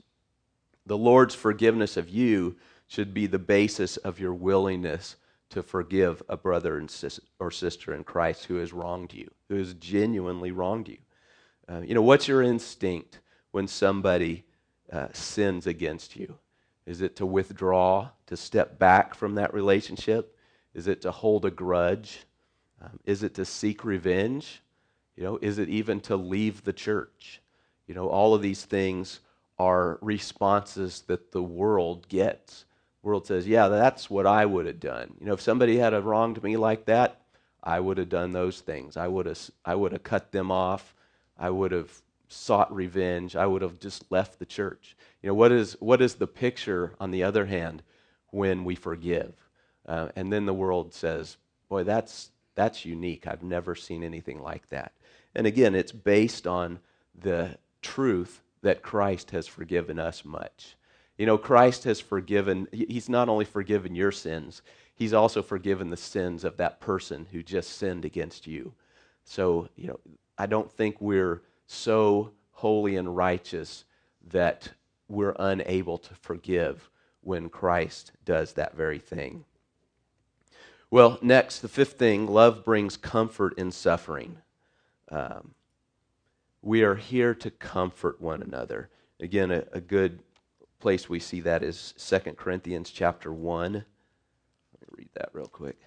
The 0.87 0.99
Lord's 0.99 1.35
forgiveness 1.35 1.97
of 1.97 2.09
you 2.09 2.57
should 2.87 3.15
be 3.15 3.27
the 3.27 3.39
basis 3.39 3.97
of 3.99 4.19
your 4.19 4.35
willingness 4.35 5.17
to 5.51 5.63
forgive 5.63 6.23
a 6.29 6.37
brother 6.37 6.79
and 6.79 6.91
sis- 6.91 7.21
or 7.39 7.51
sister 7.51 7.95
in 7.95 8.05
Christ 8.05 8.47
who 8.47 8.57
has 8.57 8.73
wronged 8.73 9.13
you, 9.13 9.31
who 9.49 9.57
has 9.57 9.75
genuinely 9.75 10.51
wronged 10.51 10.89
you. 10.89 10.99
Uh, 11.69 11.81
you 11.81 11.95
know, 11.95 12.03
what's 12.03 12.27
your 12.27 12.43
instinct 12.43 13.21
when 13.51 13.69
somebody 13.69 14.45
uh, 14.91 15.09
sins 15.13 15.67
against 15.67 16.17
you? 16.17 16.39
Is 16.87 17.01
it 17.01 17.17
to 17.17 17.27
withdraw, 17.27 18.11
to 18.27 18.37
step 18.37 18.79
back 18.79 19.15
from 19.15 19.37
that 19.37 19.55
relationship? 19.55 20.37
Is 20.75 20.89
it 20.89 21.03
to 21.03 21.11
hold 21.11 21.45
a 21.45 21.51
grudge? 21.51 22.25
Um, 22.81 22.99
is 23.05 23.23
it 23.23 23.35
to 23.35 23.45
seek 23.45 23.85
revenge? 23.85 24.63
You 25.17 25.25
know, 25.25 25.39
is 25.41 25.59
it 25.59 25.69
even 25.69 26.01
to 26.03 26.17
leave 26.17 26.65
the 26.65 26.73
church? 26.73 27.41
You 27.87 27.95
know, 27.95 28.09
all 28.09 28.35
of 28.35 28.43
these 28.43 28.65
things 28.65 29.21
are 29.59 29.99
responses 30.01 31.03
that 31.07 31.31
the 31.31 31.43
world 31.43 32.09
gets. 32.09 32.65
The 33.03 33.09
world 33.09 33.27
says, 33.27 33.47
yeah, 33.47 33.69
that's 33.69 34.09
what 34.11 34.27
I 34.27 34.47
would 34.47 34.67
have 34.67 34.81
done. 34.81 35.15
You 35.21 35.27
know, 35.27 35.35
if 35.35 35.41
somebody 35.41 35.77
had 35.79 35.93
wronged 36.05 36.43
me 36.43 36.57
like 36.57 36.87
that, 36.87 37.21
I 37.63 37.79
would 37.79 37.99
have 37.99 38.09
done 38.09 38.33
those 38.33 38.61
things. 38.61 38.97
I 38.97 39.07
would 39.07 39.27
have, 39.27 39.39
I 39.65 39.75
would 39.75 39.93
have 39.93 40.03
cut 40.03 40.33
them 40.33 40.51
off. 40.51 40.95
I 41.39 41.51
would 41.51 41.71
have 41.73 41.91
sought 42.33 42.75
revenge. 42.75 43.37
I 43.37 43.47
would 43.47 43.63
have 43.63 43.79
just 43.79 44.11
left 44.11 44.39
the 44.39 44.47
church. 44.47 44.97
You 45.23 45.29
know, 45.29 45.35
what 45.35 45.53
is, 45.53 45.77
what 45.81 46.03
is 46.03 46.15
the 46.15 46.27
picture, 46.27 46.95
on 46.99 47.11
the 47.11 47.23
other 47.23 47.47
hand, 47.47 47.83
when 48.31 48.65
we 48.65 48.75
forgive? 48.75 49.35
Uh, 49.87 50.09
and 50.17 50.33
then 50.33 50.47
the 50.47 50.55
world 50.55 50.95
says, 50.95 51.37
boy, 51.69 51.85
that's, 51.85 52.31
that's 52.55 52.85
unique. 52.85 53.27
I've 53.27 53.43
never 53.43 53.75
seen 53.75 54.03
anything 54.03 54.43
like 54.43 54.69
that. 54.69 54.93
And 55.35 55.47
again, 55.47 55.75
it's 55.75 55.93
based 55.93 56.47
on 56.47 56.81
the 57.15 57.59
truth 57.81 58.43
that 58.63 58.83
Christ 58.83 59.31
has 59.33 59.47
forgiven 59.47 59.99
us 59.99 60.25
much. 60.25 60.77
You 61.19 61.27
know, 61.27 61.39
Christ 61.39 61.85
has 61.85 62.01
forgiven, 62.01 62.69
He's 62.73 63.09
not 63.09 63.29
only 63.29 63.45
forgiven 63.45 63.95
your 63.95 64.13
sins, 64.13 64.63
He's 64.95 65.13
also 65.13 65.43
forgiven 65.43 65.91
the 65.91 65.97
sins 65.97 66.45
of 66.45 66.57
that 66.59 66.81
person 66.81 67.27
who 67.33 67.43
just 67.43 67.77
sinned 67.77 68.05
against 68.05 68.47
you. 68.47 68.73
So, 69.25 69.69
you 69.77 69.89
know, 69.89 70.01
I 70.39 70.47
don't 70.47 70.71
think 70.71 71.01
we're 71.01 71.43
so 71.67 72.33
holy 72.53 72.97
and 72.97 73.17
righteous 73.17 73.85
that 74.31 74.71
we're 75.09 75.37
unable 75.39 75.99
to 75.99 76.15
forgive 76.15 76.89
when 77.21 77.49
Christ 77.49 78.13
does 78.25 78.55
that 78.55 78.77
very 78.77 78.99
thing. 78.99 79.45
Well, 80.91 81.19
next, 81.23 81.61
the 81.61 81.69
fifth 81.69 81.95
thing 81.95 82.27
love 82.27 82.65
brings 82.65 82.97
comfort 82.97 83.59
in 83.59 83.71
suffering. 83.71 84.39
Um, 85.11 85.55
we 86.61 86.83
are 86.83 86.95
here 86.95 87.35
to 87.35 87.51
comfort 87.51 88.21
one 88.21 88.43
another. 88.43 88.91
Again, 89.19 89.51
a, 89.51 89.65
a 89.73 89.81
good 89.81 90.21
place 90.81 91.09
we 91.09 91.19
see 91.19 91.41
that 91.41 91.63
is 91.63 91.95
2 91.97 92.33
Corinthians 92.33 92.91
chapter 92.91 93.33
1. 93.33 93.73
Let 93.73 93.83
me 93.83 93.85
read 94.91 95.09
that 95.15 95.31
real 95.33 95.47
quick. 95.47 95.79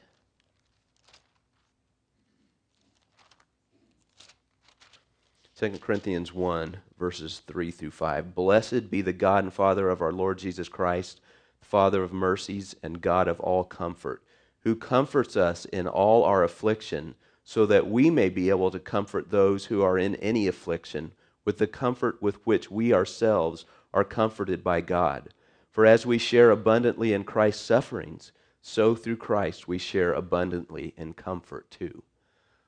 2 5.58 5.78
Corinthians 5.78 6.34
1, 6.34 6.76
verses 7.00 7.42
3 7.48 7.72
through 7.72 7.92
5. 7.92 8.36
Blessed 8.36 8.92
be 8.92 9.02
the 9.02 9.14
God 9.14 9.46
and 9.46 9.54
Father 9.54 9.90
of 9.90 10.02
our 10.02 10.12
Lord 10.12 10.38
Jesus 10.38 10.68
Christ, 10.68 11.22
Father 11.62 12.04
of 12.04 12.12
mercies 12.12 12.76
and 12.84 13.00
God 13.00 13.30
of 13.30 13.40
all 13.40 13.64
comfort, 13.64 14.22
who 14.64 14.76
comforts 14.76 15.38
us 15.38 15.64
in 15.64 15.88
all 15.88 16.26
our 16.26 16.44
affliction, 16.44 17.16
so 17.46 17.66
that 17.68 17.90
we 17.90 18.10
may 18.10 18.28
be 18.28 18.50
able 18.50 18.70
to 18.70 18.80
comfort 18.80 19.32
those 19.32 19.68
who 19.68 19.82
are 19.82 19.98
in 19.98 20.16
any 20.16 20.46
affliction 20.46 21.14
with 21.46 21.58
the 21.58 21.68
comfort 21.68 22.22
with 22.22 22.46
which 22.46 22.70
we 22.70 22.92
ourselves 22.92 23.64
are 23.94 24.04
comforted 24.04 24.62
by 24.62 24.82
God. 24.82 25.30
For 25.72 25.86
as 25.86 26.06
we 26.06 26.18
share 26.18 26.52
abundantly 26.52 27.14
in 27.14 27.24
Christ's 27.24 27.64
sufferings, 27.64 28.34
so 28.62 28.94
through 28.94 29.18
Christ 29.18 29.70
we 29.70 29.78
share 29.78 30.12
abundantly 30.12 30.94
in 30.98 31.14
comfort 31.14 31.72
too. 31.72 32.04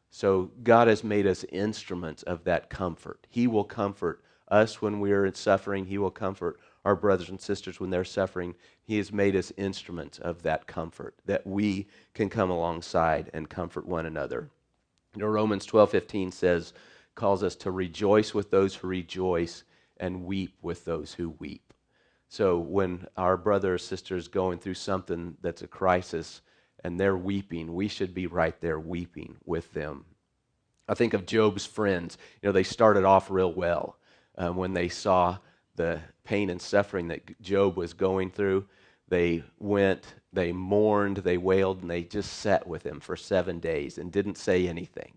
So 0.10 0.52
God 0.64 0.88
has 0.88 1.04
made 1.04 1.28
us 1.28 1.44
instruments 1.46 2.24
of 2.24 2.44
that 2.46 2.70
comfort. 2.70 3.28
He 3.30 3.48
will 3.48 3.64
comfort 3.64 4.24
us 4.48 4.82
when 4.82 5.00
we 5.00 5.12
are 5.12 5.26
in 5.26 5.36
suffering. 5.36 5.86
He 5.86 5.98
will 5.98 6.12
comfort 6.12 6.60
our 6.86 6.96
brothers 6.96 7.30
and 7.30 7.40
sisters 7.40 7.80
when 7.80 7.90
they're 7.90 8.06
suffering. 8.06 8.56
He 8.82 8.98
has 8.98 9.12
made 9.12 9.36
us 9.36 9.52
instruments 9.58 10.20
of 10.20 10.44
that 10.44 10.68
comfort, 10.68 11.16
that 11.26 11.46
we 11.46 11.88
can 12.14 12.30
come 12.30 12.50
alongside 12.50 13.30
and 13.34 13.50
comfort 13.50 13.86
one 13.86 14.06
another. 14.06 14.50
You 15.16 15.24
know, 15.24 15.28
Romans 15.28 15.66
12 15.66 15.92
15 15.92 16.32
says, 16.32 16.74
calls 17.16 17.44
us 17.44 17.56
to 17.58 17.72
rejoice 17.72 18.34
with 18.34 18.52
those 18.52 18.76
who 18.76 18.88
rejoice 18.88 19.64
and 19.98 20.24
weep 20.24 20.56
with 20.62 20.86
those 20.86 21.14
who 21.14 21.32
weep. 21.40 21.74
So 22.30 22.60
when 22.60 23.08
our 23.18 23.36
brother 23.36 23.74
or 23.74 23.78
sister 23.78 24.16
is 24.16 24.28
going 24.28 24.60
through 24.60 24.76
something 24.76 25.36
that's 25.42 25.62
a 25.62 25.68
crisis, 25.68 26.42
and 26.88 26.98
they're 26.98 27.18
weeping, 27.18 27.74
we 27.74 27.90
should 27.90 28.14
be 28.14 28.28
right 28.28 28.60
there 28.62 28.80
weeping 28.80 29.36
with 29.44 29.74
them. 29.74 30.06
I 30.88 30.94
think 30.94 31.14
of 31.14 31.26
Job's 31.26 31.66
friends. 31.66 32.18
You 32.42 32.48
know, 32.48 32.54
they 32.54 32.64
started 32.64 33.04
off 33.04 33.30
real 33.30 33.52
well 33.52 33.98
um, 34.38 34.56
when 34.56 34.74
they 34.74 34.88
saw 34.88 35.38
the 35.76 36.00
pain 36.24 36.50
and 36.50 36.62
suffering 36.62 37.10
that 37.10 37.42
Job 37.42 37.76
was 37.76 37.92
going 37.92 38.32
through. 38.32 38.68
They 39.10 39.44
went, 39.60 40.16
they 40.32 40.54
mourned, 40.54 41.18
they 41.18 41.38
wailed, 41.38 41.82
and 41.82 41.92
they 41.92 42.04
just 42.04 42.38
sat 42.38 42.66
with 42.66 42.86
him 42.86 43.02
for 43.02 43.18
seven 43.18 43.60
days 43.60 43.98
and 43.98 44.10
didn't 44.10 44.38
say 44.38 44.66
anything. 44.66 45.12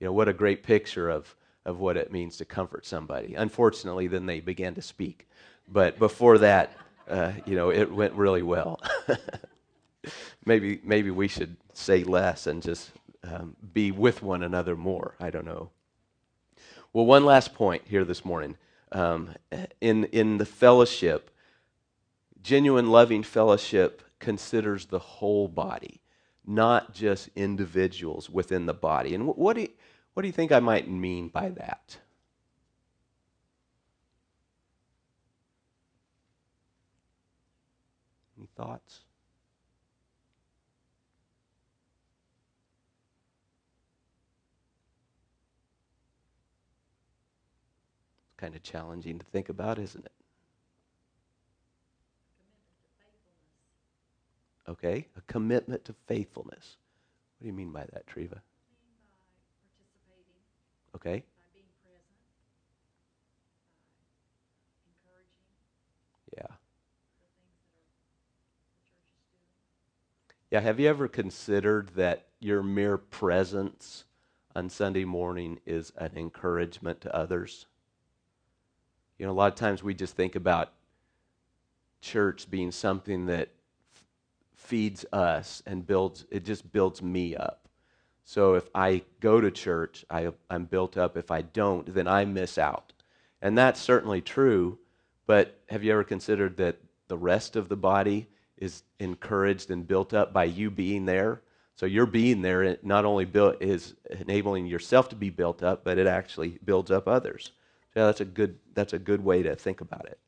You 0.00 0.06
know, 0.06 0.12
what 0.14 0.30
a 0.30 0.32
great 0.32 0.62
picture 0.62 1.10
of, 1.10 1.36
of 1.66 1.80
what 1.80 1.98
it 1.98 2.12
means 2.12 2.38
to 2.38 2.46
comfort 2.46 2.86
somebody. 2.86 3.34
Unfortunately, 3.34 4.06
then 4.06 4.24
they 4.24 4.40
began 4.40 4.74
to 4.76 4.82
speak. 4.82 5.28
But 5.68 5.98
before 5.98 6.38
that, 6.38 6.72
uh, 7.10 7.32
you 7.44 7.56
know, 7.56 7.70
it 7.70 7.92
went 7.92 8.14
really 8.14 8.42
well. 8.42 8.80
maybe 10.46 10.80
maybe 10.84 11.10
we 11.10 11.28
should 11.28 11.56
say 11.72 12.04
less 12.04 12.46
and 12.46 12.62
just 12.62 12.90
um, 13.24 13.56
be 13.72 13.90
with 13.90 14.22
one 14.22 14.42
another 14.42 14.76
more. 14.76 15.16
I 15.20 15.30
don't 15.30 15.46
know. 15.46 15.70
Well, 16.92 17.06
one 17.06 17.24
last 17.24 17.54
point 17.54 17.82
here 17.86 18.04
this 18.04 18.24
morning. 18.24 18.56
Um, 18.92 19.30
in, 19.80 20.04
in 20.06 20.38
the 20.38 20.46
fellowship, 20.46 21.30
genuine 22.42 22.90
loving 22.90 23.22
fellowship 23.24 24.02
considers 24.20 24.86
the 24.86 25.00
whole 25.00 25.48
body, 25.48 26.00
not 26.46 26.94
just 26.94 27.30
individuals 27.36 28.30
within 28.30 28.66
the 28.66 28.74
body. 28.74 29.14
And 29.14 29.26
what 29.26 29.56
do 29.56 29.62
you, 29.62 29.68
what 30.14 30.22
do 30.22 30.28
you 30.28 30.32
think 30.32 30.52
I 30.52 30.60
might 30.60 30.88
mean 30.88 31.28
by 31.28 31.50
that? 31.50 31.98
Any 38.38 38.48
thoughts? 38.56 39.00
It's 48.32 48.33
kind 48.44 48.54
of 48.54 48.62
challenging 48.62 49.18
to 49.18 49.24
think 49.24 49.48
about, 49.48 49.78
isn't 49.78 50.04
it? 50.04 50.12
Okay, 54.68 55.08
a 55.16 55.22
commitment 55.22 55.82
to 55.86 55.94
faithfulness. 56.06 56.76
What 57.38 57.44
do 57.44 57.46
you 57.46 57.54
mean 57.54 57.72
by 57.72 57.86
that, 57.94 58.06
Treva? 58.06 58.40
Okay. 60.94 61.24
by 61.24 61.44
being 61.54 61.64
present, 61.82 62.04
by 64.76 64.84
encouraging 64.90 65.48
Yeah. 66.36 66.56
Yeah, 70.50 70.60
have 70.60 70.78
you 70.78 70.88
ever 70.90 71.08
considered 71.08 71.92
that 71.96 72.26
your 72.40 72.62
mere 72.62 72.98
presence 72.98 74.04
on 74.54 74.68
Sunday 74.68 75.06
morning 75.06 75.60
is 75.64 75.92
an 75.96 76.12
encouragement 76.14 77.00
to 77.00 77.16
others? 77.16 77.64
You 79.18 79.26
know, 79.26 79.32
a 79.32 79.34
lot 79.34 79.52
of 79.52 79.58
times 79.58 79.82
we 79.82 79.94
just 79.94 80.16
think 80.16 80.34
about 80.34 80.72
church 82.00 82.50
being 82.50 82.70
something 82.72 83.26
that 83.26 83.48
f- 83.94 84.04
feeds 84.54 85.04
us 85.12 85.62
and 85.66 85.86
builds, 85.86 86.26
it 86.30 86.44
just 86.44 86.70
builds 86.72 87.00
me 87.02 87.36
up. 87.36 87.68
So 88.24 88.54
if 88.54 88.68
I 88.74 89.02
go 89.20 89.40
to 89.40 89.50
church, 89.50 90.04
I, 90.10 90.32
I'm 90.50 90.64
built 90.64 90.96
up. 90.96 91.16
If 91.16 91.30
I 91.30 91.42
don't, 91.42 91.92
then 91.94 92.08
I 92.08 92.24
miss 92.24 92.58
out. 92.58 92.92
And 93.42 93.56
that's 93.56 93.80
certainly 93.80 94.20
true, 94.22 94.78
but 95.26 95.58
have 95.68 95.84
you 95.84 95.92
ever 95.92 96.04
considered 96.04 96.56
that 96.56 96.78
the 97.08 97.18
rest 97.18 97.56
of 97.56 97.68
the 97.68 97.76
body 97.76 98.26
is 98.56 98.82
encouraged 98.98 99.70
and 99.70 99.86
built 99.86 100.14
up 100.14 100.32
by 100.32 100.44
you 100.44 100.70
being 100.70 101.04
there? 101.04 101.42
So 101.76 101.86
your 101.86 102.06
being 102.06 102.40
there 102.40 102.78
not 102.82 103.04
only 103.04 103.26
built, 103.26 103.60
is 103.60 103.94
enabling 104.20 104.66
yourself 104.66 105.08
to 105.10 105.16
be 105.16 105.28
built 105.28 105.62
up, 105.62 105.84
but 105.84 105.98
it 105.98 106.06
actually 106.06 106.58
builds 106.64 106.90
up 106.90 107.06
others. 107.06 107.52
Yeah, 107.96 108.06
that's 108.06 108.20
a 108.20 108.24
good 108.24 108.58
that's 108.74 108.92
a 108.92 108.98
good 108.98 109.24
way 109.24 109.42
to 109.42 109.54
think 109.56 109.80
about 109.80 110.06
it. 110.06 110.18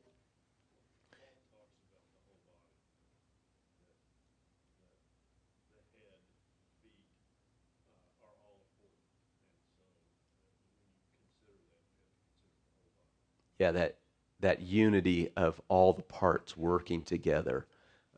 Yeah, 13.59 13.71
that 13.71 13.97
that 14.39 14.61
unity 14.61 15.31
of 15.35 15.61
all 15.67 15.93
the 15.93 16.03
parts 16.03 16.55
working 16.57 17.01
together 17.03 17.65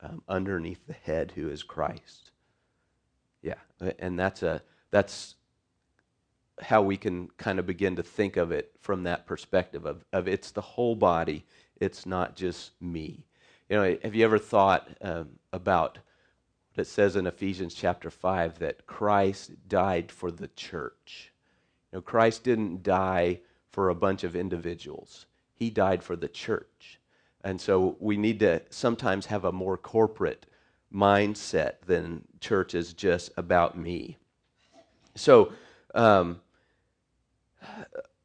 um, 0.02 0.22
underneath 0.28 0.86
the 0.88 0.94
head 0.94 1.32
who 1.36 1.50
is 1.50 1.64
Christ. 1.64 2.32
Yeah, 3.42 3.56
and 4.00 4.20
that's 4.20 4.44
a 4.44 4.62
that's 4.92 5.36
how 6.62 6.82
we 6.82 6.98
can 6.98 7.30
kind 7.38 7.60
of 7.60 7.66
begin 7.66 7.96
to 7.96 8.04
think 8.04 8.38
of 8.38 8.52
it 8.52 8.72
from 8.82 9.04
that 9.04 9.26
perspective 9.26 9.86
of, 9.86 10.04
of 10.14 10.28
it's 10.28 10.52
the 10.52 10.62
whole 10.62 10.96
body, 10.96 11.46
it's 11.80 12.06
not 12.06 12.36
just 12.36 12.72
me. 12.82 13.26
You 13.70 13.78
know, 13.78 13.98
have 14.04 14.16
you 14.16 14.26
ever 14.26 14.40
thought 14.40 14.90
um, 15.02 15.30
about 15.54 16.00
what 16.74 16.82
it 16.82 16.88
says 16.88 17.16
in 17.16 17.28
Ephesians 17.28 17.74
chapter 17.74 18.10
5 18.10 18.60
that 18.60 18.88
Christ 18.88 19.52
died 19.68 20.12
for 20.12 20.32
the 20.32 20.48
church? 20.50 21.32
You 21.92 21.98
know, 21.98 22.02
Christ 22.02 22.44
didn't 22.44 22.84
die 22.84 23.42
for 23.72 23.90
a 23.90 23.96
bunch 23.96 24.24
of 24.24 24.36
individuals, 24.36 25.26
He 25.54 25.70
died 25.70 26.04
for 26.04 26.16
the 26.16 26.28
church. 26.28 27.00
And 27.42 27.62
so 27.62 27.96
we 28.00 28.18
need 28.18 28.40
to 28.40 28.62
sometimes 28.70 29.28
have 29.28 29.46
a 29.46 29.52
more 29.52 29.78
corporate 29.78 30.46
mindset 30.94 31.76
than 31.86 32.24
church 32.42 32.76
is 32.76 32.94
just 32.94 33.32
about 33.38 33.78
me. 33.78 34.18
So, 35.16 35.54
um, 35.96 36.42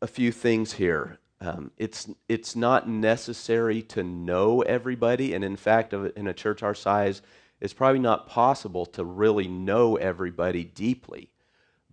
a 0.01 0.07
few 0.07 0.33
things 0.33 0.75
here. 0.75 1.19
Um, 1.41 1.71
it's 1.77 2.09
it's 2.29 2.57
not 2.57 2.89
necessary 2.89 3.83
to 3.83 4.03
know 4.03 4.63
everybody, 4.63 5.35
and 5.35 5.45
in 5.45 5.57
fact, 5.57 5.93
in 5.93 6.27
a 6.27 6.35
church 6.35 6.63
our 6.63 6.75
size, 6.75 7.23
it's 7.61 7.73
probably 7.73 8.01
not 8.01 8.29
possible 8.29 8.87
to 8.87 9.05
really 9.05 9.49
know 9.49 9.97
everybody 9.97 10.65
deeply. 10.65 11.31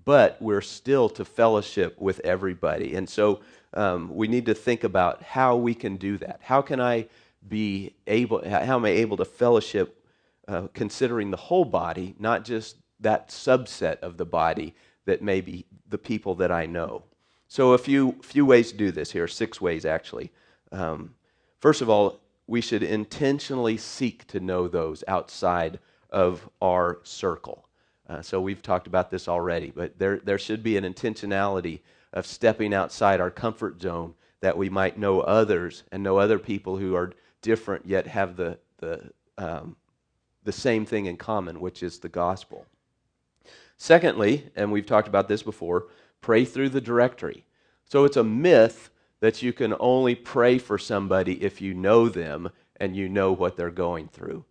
But 0.04 0.42
we're 0.42 0.62
still 0.62 1.10
to 1.10 1.26
fellowship 1.26 2.00
with 2.00 2.20
everybody, 2.22 2.96
and 2.96 3.10
so 3.10 3.42
um, 3.74 4.14
we 4.14 4.28
need 4.28 4.46
to 4.48 4.54
think 4.54 4.84
about 4.84 5.22
how 5.22 5.56
we 5.56 5.74
can 5.74 5.98
do 5.98 6.18
that. 6.18 6.40
How 6.44 6.62
can 6.62 6.80
I 6.80 7.08
be 7.48 7.94
able? 8.08 8.48
How 8.48 8.76
am 8.76 8.86
I 8.86 8.90
able 8.90 9.18
to 9.18 9.26
fellowship, 9.26 10.06
uh, 10.48 10.68
considering 10.74 11.32
the 11.32 11.38
whole 11.38 11.66
body, 11.66 12.16
not 12.20 12.46
just 12.46 12.78
that 13.00 13.30
subset 13.30 14.00
of 14.00 14.18
the 14.18 14.26
body 14.26 14.76
that 15.06 15.22
may 15.22 15.42
be 15.42 15.66
the 15.88 15.98
people 15.98 16.36
that 16.36 16.52
I 16.52 16.66
know? 16.66 17.04
So, 17.52 17.74
a 17.74 17.78
few, 17.78 18.16
few 18.22 18.46
ways 18.46 18.72
to 18.72 18.78
do 18.78 18.92
this 18.94 19.12
here, 19.12 19.28
six 19.28 19.60
ways 19.60 19.84
actually. 19.84 20.32
Um, 20.72 21.16
first 21.60 21.82
of 21.82 21.90
all, 21.90 22.22
we 22.48 22.62
should 22.62 22.82
intentionally 22.82 23.76
seek 23.76 24.26
to 24.28 24.40
know 24.40 24.70
those 24.70 25.04
outside 25.06 25.80
of 26.12 26.50
our 26.62 27.00
circle. 27.04 27.68
Uh, 28.08 28.22
so, 28.22 28.40
we've 28.40 28.62
talked 28.62 28.88
about 28.88 29.12
this 29.12 29.28
already, 29.28 29.70
but 29.70 30.00
there, 30.00 30.20
there 30.20 30.38
should 30.38 30.64
be 30.64 30.78
an 30.78 30.86
intentionality 30.86 31.82
of 32.14 32.26
stepping 32.26 32.74
outside 32.74 33.20
our 33.20 33.30
comfort 33.30 33.82
zone 33.82 34.14
that 34.40 34.58
we 34.58 34.70
might 34.70 34.98
know 34.98 35.20
others 35.20 35.84
and 35.92 36.02
know 36.02 36.16
other 36.16 36.40
people 36.40 36.78
who 36.78 36.96
are 36.96 37.12
different 37.42 37.86
yet 37.86 38.08
have 38.08 38.38
the, 38.38 38.58
the, 38.78 39.12
um, 39.38 39.76
the 40.46 40.54
same 40.54 40.86
thing 40.86 41.08
in 41.08 41.18
common, 41.18 41.60
which 41.60 41.84
is 41.84 42.00
the 42.00 42.08
gospel. 42.08 42.66
Secondly, 43.76 44.50
and 44.56 44.72
we've 44.72 44.86
talked 44.86 45.10
about 45.10 45.28
this 45.28 45.44
before, 45.44 45.88
pray 46.22 46.46
through 46.46 46.70
the 46.70 46.82
directory. 46.82 47.46
So 47.86 48.06
it's 48.06 48.18
a 48.18 48.24
myth 48.24 48.90
that 49.20 49.42
you 49.42 49.54
can 49.54 49.76
only 49.80 50.16
pray 50.16 50.58
for 50.58 50.78
somebody 50.78 51.44
if 51.44 51.62
you 51.62 51.74
know 51.74 52.10
them 52.10 52.50
and 52.78 52.96
you 52.96 53.08
know 53.08 53.32
what 53.32 53.58
they're 53.58 53.70
going 53.70 54.08
through. 54.08 54.46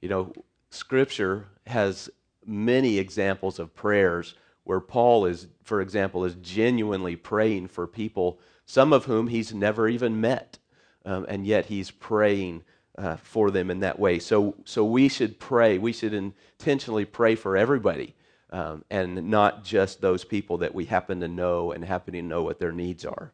You 0.00 0.08
know, 0.08 0.32
Scripture 0.70 1.46
has 1.66 2.10
many 2.44 2.98
examples 2.98 3.58
of 3.58 3.74
prayers 3.74 4.34
where 4.64 4.80
Paul 4.80 5.26
is, 5.26 5.46
for 5.62 5.80
example, 5.80 6.24
is 6.24 6.34
genuinely 6.42 7.14
praying 7.14 7.68
for 7.68 7.86
people, 7.86 8.40
some 8.64 8.92
of 8.92 9.04
whom 9.04 9.28
he's 9.28 9.54
never 9.54 9.88
even 9.88 10.20
met, 10.20 10.58
um, 11.04 11.24
and 11.28 11.46
yet 11.46 11.66
he's 11.66 11.92
praying 11.92 12.64
uh, 12.98 13.16
for 13.16 13.52
them 13.52 13.70
in 13.70 13.78
that 13.80 13.98
way. 13.98 14.18
So, 14.18 14.56
so 14.64 14.84
we 14.84 15.08
should 15.08 15.38
pray. 15.38 15.78
We 15.78 15.92
should 15.92 16.14
intentionally 16.14 17.04
pray 17.04 17.36
for 17.36 17.56
everybody 17.56 18.15
um, 18.50 18.84
and 18.90 19.28
not 19.30 19.64
just 19.64 20.00
those 20.00 20.24
people 20.24 20.58
that 20.58 20.74
we 20.74 20.84
happen 20.84 21.20
to 21.20 21.28
know 21.28 21.72
and 21.72 21.84
happen 21.84 22.14
to 22.14 22.22
know 22.22 22.42
what 22.42 22.58
their 22.58 22.72
needs 22.72 23.04
are. 23.04 23.32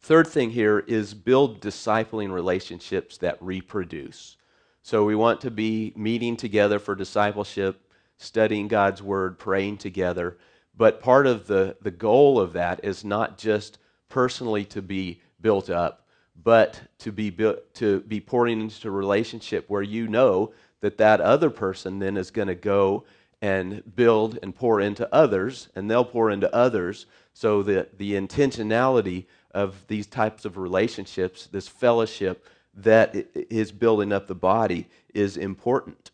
Third 0.00 0.26
thing 0.26 0.50
here 0.50 0.80
is 0.80 1.14
build 1.14 1.60
discipling 1.60 2.32
relationships 2.32 3.18
that 3.18 3.38
reproduce. 3.40 4.36
So 4.82 5.04
we 5.04 5.14
want 5.14 5.40
to 5.42 5.50
be 5.50 5.92
meeting 5.94 6.36
together 6.36 6.80
for 6.80 6.96
discipleship, 6.96 7.80
studying 8.16 8.66
God's 8.66 9.00
word, 9.00 9.38
praying 9.38 9.76
together. 9.76 10.38
But 10.76 11.00
part 11.00 11.26
of 11.28 11.46
the, 11.46 11.76
the 11.82 11.92
goal 11.92 12.40
of 12.40 12.52
that 12.54 12.80
is 12.82 13.04
not 13.04 13.38
just 13.38 13.78
personally 14.08 14.64
to 14.66 14.82
be 14.82 15.20
built 15.40 15.70
up, 15.70 16.06
but 16.42 16.80
to 16.98 17.12
be, 17.12 17.30
built, 17.30 17.72
to 17.74 18.00
be 18.00 18.20
pouring 18.20 18.60
into 18.60 18.88
a 18.88 18.90
relationship 18.90 19.66
where 19.68 19.82
you 19.82 20.08
know 20.08 20.52
that 20.80 20.98
that 20.98 21.20
other 21.20 21.50
person 21.50 22.00
then 22.00 22.16
is 22.16 22.32
going 22.32 22.48
to 22.48 22.56
go 22.56 23.04
and 23.42 23.82
build 23.96 24.38
and 24.42 24.54
pour 24.54 24.80
into 24.80 25.12
others, 25.12 25.68
and 25.74 25.90
they'll 25.90 26.04
pour 26.04 26.30
into 26.30 26.54
others. 26.54 27.04
So 27.34 27.62
that 27.64 27.98
the 27.98 28.12
intentionality 28.12 29.24
of 29.52 29.86
these 29.88 30.06
types 30.06 30.44
of 30.44 30.56
relationships, 30.56 31.46
this 31.46 31.66
fellowship 31.66 32.46
that 32.74 33.14
is 33.34 33.72
building 33.72 34.12
up 34.12 34.26
the 34.26 34.34
body, 34.34 34.88
is 35.12 35.36
important. 35.36 36.10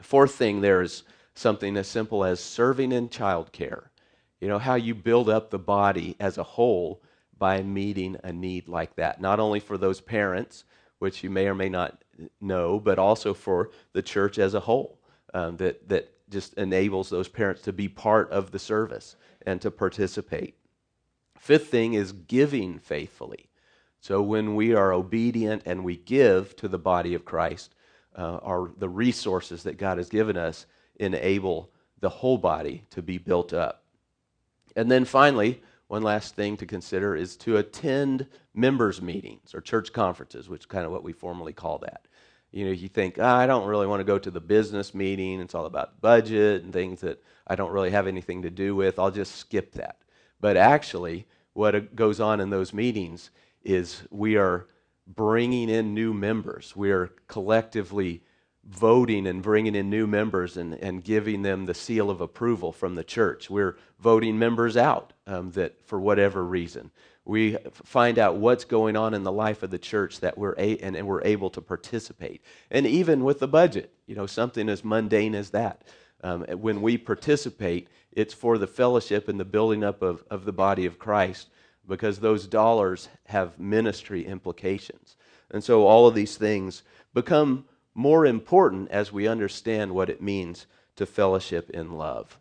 Fourth 0.00 0.34
thing 0.34 0.60
there 0.60 0.82
is 0.82 1.04
something 1.34 1.76
as 1.76 1.88
simple 1.88 2.24
as 2.24 2.40
serving 2.40 2.92
in 2.92 3.08
childcare. 3.08 3.84
You 4.40 4.48
know, 4.48 4.58
how 4.58 4.74
you 4.74 4.94
build 4.94 5.28
up 5.30 5.50
the 5.50 5.58
body 5.58 6.16
as 6.18 6.38
a 6.38 6.42
whole 6.42 7.00
by 7.38 7.62
meeting 7.62 8.16
a 8.24 8.32
need 8.32 8.68
like 8.68 8.96
that, 8.96 9.20
not 9.20 9.40
only 9.40 9.60
for 9.60 9.78
those 9.78 10.00
parents, 10.00 10.64
which 10.98 11.22
you 11.24 11.30
may 11.30 11.46
or 11.46 11.54
may 11.54 11.68
not 11.68 12.02
know, 12.40 12.78
but 12.78 12.98
also 12.98 13.32
for 13.32 13.70
the 13.92 14.02
church 14.02 14.38
as 14.38 14.54
a 14.54 14.60
whole. 14.60 14.98
Um, 15.34 15.56
that, 15.56 15.88
that 15.88 16.12
just 16.32 16.54
enables 16.54 17.10
those 17.10 17.28
parents 17.28 17.62
to 17.62 17.72
be 17.72 17.88
part 17.88 18.30
of 18.30 18.50
the 18.50 18.58
service 18.58 19.16
and 19.46 19.60
to 19.60 19.70
participate. 19.70 20.56
Fifth 21.38 21.68
thing 21.68 21.94
is 21.94 22.12
giving 22.12 22.78
faithfully. 22.78 23.48
So 24.00 24.20
when 24.20 24.56
we 24.56 24.74
are 24.74 24.92
obedient 24.92 25.62
and 25.64 25.84
we 25.84 25.96
give 25.96 26.56
to 26.56 26.68
the 26.68 26.78
body 26.78 27.14
of 27.14 27.24
Christ, 27.24 27.74
uh, 28.16 28.38
our, 28.42 28.72
the 28.76 28.88
resources 28.88 29.62
that 29.62 29.78
God 29.78 29.98
has 29.98 30.08
given 30.08 30.36
us 30.36 30.66
enable 30.96 31.70
the 32.00 32.08
whole 32.08 32.38
body 32.38 32.84
to 32.90 33.02
be 33.02 33.18
built 33.18 33.52
up. 33.52 33.84
And 34.74 34.90
then 34.90 35.04
finally, 35.04 35.62
one 35.88 36.02
last 36.02 36.34
thing 36.34 36.56
to 36.56 36.66
consider 36.66 37.14
is 37.14 37.36
to 37.38 37.58
attend 37.58 38.26
members' 38.54 39.02
meetings 39.02 39.54
or 39.54 39.60
church 39.60 39.92
conferences, 39.92 40.48
which 40.48 40.62
is 40.62 40.66
kind 40.66 40.86
of 40.86 40.92
what 40.92 41.04
we 41.04 41.12
formally 41.12 41.52
call 41.52 41.78
that. 41.78 42.06
You 42.52 42.66
know, 42.66 42.70
you 42.70 42.88
think, 42.88 43.18
oh, 43.18 43.24
I 43.24 43.46
don't 43.46 43.66
really 43.66 43.86
want 43.86 44.00
to 44.00 44.04
go 44.04 44.18
to 44.18 44.30
the 44.30 44.40
business 44.40 44.94
meeting. 44.94 45.40
It's 45.40 45.54
all 45.54 45.66
about 45.66 46.00
budget 46.00 46.62
and 46.62 46.72
things 46.72 47.00
that 47.00 47.22
I 47.46 47.56
don't 47.56 47.72
really 47.72 47.90
have 47.90 48.06
anything 48.06 48.42
to 48.42 48.50
do 48.50 48.76
with. 48.76 48.98
I'll 48.98 49.10
just 49.10 49.36
skip 49.36 49.72
that. 49.72 49.98
But 50.40 50.56
actually, 50.56 51.26
what 51.54 51.96
goes 51.96 52.20
on 52.20 52.40
in 52.40 52.50
those 52.50 52.72
meetings 52.72 53.30
is 53.62 54.02
we 54.10 54.36
are 54.36 54.66
bringing 55.06 55.68
in 55.68 55.94
new 55.94 56.12
members. 56.12 56.76
We 56.76 56.90
are 56.90 57.10
collectively 57.26 58.22
voting 58.64 59.26
and 59.26 59.42
bringing 59.42 59.74
in 59.74 59.90
new 59.90 60.06
members 60.06 60.56
and, 60.56 60.74
and 60.74 61.02
giving 61.02 61.42
them 61.42 61.66
the 61.66 61.74
seal 61.74 62.10
of 62.10 62.20
approval 62.20 62.72
from 62.72 62.94
the 62.94 63.04
church. 63.04 63.50
We're 63.50 63.76
voting 63.98 64.38
members 64.38 64.76
out 64.76 65.12
um, 65.26 65.50
that 65.52 65.84
for 65.86 66.00
whatever 66.00 66.44
reason. 66.44 66.90
We 67.24 67.56
find 67.84 68.18
out 68.18 68.36
what's 68.36 68.64
going 68.64 68.96
on 68.96 69.14
in 69.14 69.22
the 69.22 69.32
life 69.32 69.62
of 69.62 69.70
the 69.70 69.78
church 69.78 70.20
that 70.20 70.36
we're 70.36 70.54
a, 70.58 70.76
and, 70.78 70.96
and 70.96 71.06
we're 71.06 71.22
able 71.22 71.50
to 71.50 71.60
participate. 71.60 72.42
And 72.70 72.86
even 72.86 73.22
with 73.22 73.38
the 73.38 73.48
budget, 73.48 73.92
you 74.06 74.14
know, 74.16 74.26
something 74.26 74.68
as 74.68 74.84
mundane 74.84 75.34
as 75.34 75.50
that. 75.50 75.82
Um, 76.24 76.42
when 76.42 76.82
we 76.82 76.98
participate, 76.98 77.88
it's 78.12 78.34
for 78.34 78.58
the 78.58 78.66
fellowship 78.66 79.28
and 79.28 79.38
the 79.38 79.44
building 79.44 79.82
up 79.84 80.02
of, 80.02 80.24
of 80.30 80.44
the 80.44 80.52
body 80.52 80.86
of 80.86 80.98
Christ 80.98 81.48
because 81.86 82.18
those 82.18 82.46
dollars 82.46 83.08
have 83.26 83.58
ministry 83.58 84.24
implications. 84.24 85.16
And 85.50 85.62
so 85.62 85.86
all 85.86 86.06
of 86.06 86.14
these 86.14 86.36
things 86.36 86.82
become 87.14 87.66
more 87.94 88.24
important 88.24 88.90
as 88.90 89.12
we 89.12 89.26
understand 89.26 89.92
what 89.92 90.08
it 90.08 90.22
means 90.22 90.66
to 90.96 91.06
fellowship 91.06 91.70
in 91.70 91.92
love. 91.92 92.38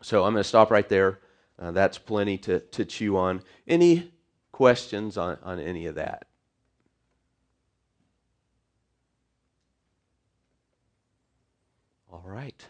So 0.00 0.24
I'm 0.24 0.32
going 0.32 0.42
to 0.42 0.48
stop 0.48 0.70
right 0.70 0.88
there. 0.88 1.20
Uh, 1.62 1.70
that's 1.70 1.96
plenty 1.96 2.36
to, 2.36 2.58
to 2.58 2.84
chew 2.84 3.16
on. 3.16 3.40
Any 3.68 4.12
questions 4.50 5.16
on, 5.16 5.38
on 5.44 5.60
any 5.60 5.86
of 5.86 5.94
that? 5.94 6.26
All 12.10 12.24
right. 12.24 12.66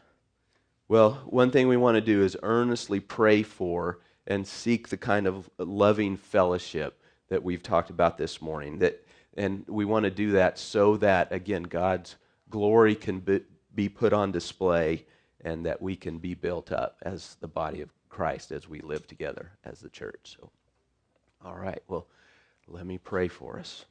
Well, 0.88 1.22
one 1.24 1.50
thing 1.50 1.68
we 1.68 1.78
want 1.78 1.94
to 1.94 2.02
do 2.02 2.22
is 2.22 2.36
earnestly 2.42 3.00
pray 3.00 3.42
for 3.42 4.00
and 4.26 4.46
seek 4.46 4.88
the 4.88 4.98
kind 4.98 5.26
of 5.26 5.48
loving 5.56 6.18
fellowship 6.18 7.00
that 7.28 7.42
we've 7.42 7.62
talked 7.62 7.88
about 7.88 8.18
this 8.18 8.42
morning. 8.42 8.78
That, 8.80 9.06
and 9.38 9.64
we 9.66 9.86
want 9.86 10.04
to 10.04 10.10
do 10.10 10.32
that 10.32 10.58
so 10.58 10.98
that, 10.98 11.32
again, 11.32 11.62
God's 11.62 12.16
glory 12.50 12.94
can 12.94 13.20
be, 13.20 13.40
be 13.74 13.88
put 13.88 14.12
on 14.12 14.32
display 14.32 15.06
and 15.40 15.64
that 15.64 15.80
we 15.80 15.96
can 15.96 16.18
be 16.18 16.34
built 16.34 16.70
up 16.70 16.98
as 17.02 17.36
the 17.40 17.48
body 17.48 17.80
of 17.80 17.88
Christ 18.12 18.52
as 18.52 18.68
we 18.68 18.80
live 18.80 19.06
together 19.06 19.52
as 19.64 19.80
the 19.80 19.88
church. 19.88 20.36
So, 20.38 20.50
all 21.44 21.56
right, 21.56 21.82
well, 21.88 22.06
let 22.68 22.86
me 22.86 22.98
pray 22.98 23.26
for 23.26 23.58
us. 23.58 23.86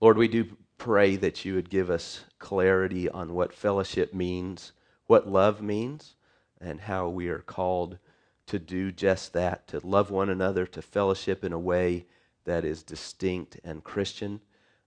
Lord, 0.00 0.16
we 0.16 0.28
do 0.28 0.56
pray 0.78 1.16
that 1.16 1.44
you 1.44 1.56
would 1.56 1.68
give 1.68 1.90
us 1.90 2.24
clarity 2.38 3.08
on 3.08 3.34
what 3.34 3.52
fellowship 3.52 4.14
means, 4.14 4.72
what 5.08 5.28
love 5.28 5.60
means, 5.60 6.14
and 6.60 6.80
how 6.80 7.08
we 7.08 7.28
are 7.28 7.40
called 7.40 7.98
to 8.46 8.58
do 8.60 8.92
just 8.92 9.32
that, 9.32 9.66
to 9.66 9.84
love 9.84 10.10
one 10.10 10.30
another, 10.30 10.64
to 10.66 10.80
fellowship 10.80 11.44
in 11.44 11.52
a 11.52 11.58
way 11.58 12.06
that 12.44 12.64
is 12.64 12.84
distinct 12.84 13.58
and 13.64 13.82
Christian. 13.82 14.40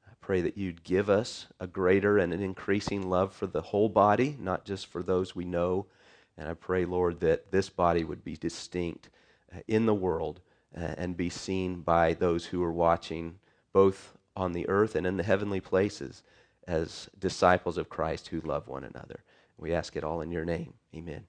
I 0.07 0.13
pray 0.21 0.39
that 0.41 0.57
you'd 0.57 0.85
give 0.85 1.09
us 1.09 1.47
a 1.59 1.67
greater 1.67 2.17
and 2.17 2.33
an 2.33 2.41
increasing 2.41 3.09
love 3.09 3.33
for 3.33 3.45
the 3.45 3.61
whole 3.61 3.89
body, 3.89 4.37
not 4.39 4.63
just 4.63 4.87
for 4.87 5.03
those 5.03 5.35
we 5.35 5.43
know. 5.43 5.85
And 6.37 6.47
I 6.47 6.53
pray, 6.53 6.85
Lord, 6.85 7.19
that 7.19 7.51
this 7.51 7.69
body 7.69 8.03
would 8.03 8.23
be 8.23 8.35
distinct 8.35 9.09
uh, 9.53 9.59
in 9.67 9.85
the 9.85 9.93
world 9.93 10.41
uh, 10.75 10.95
and 10.97 11.15
be 11.15 11.29
seen 11.29 11.81
by 11.81 12.13
those 12.13 12.45
who 12.45 12.63
are 12.63 12.71
watching, 12.71 13.39
both 13.71 14.17
on 14.35 14.53
the 14.53 14.67
earth 14.67 14.95
and 14.95 15.05
in 15.05 15.17
the 15.17 15.23
heavenly 15.23 15.61
places, 15.61 16.23
as 16.67 17.09
disciples 17.19 17.77
of 17.77 17.89
Christ 17.89 18.29
who 18.29 18.41
love 18.41 18.67
one 18.67 18.83
another. 18.83 19.23
We 19.57 19.73
ask 19.73 19.95
it 19.95 20.03
all 20.03 20.21
in 20.21 20.31
your 20.31 20.45
name. 20.45 20.73
Amen. 20.95 21.27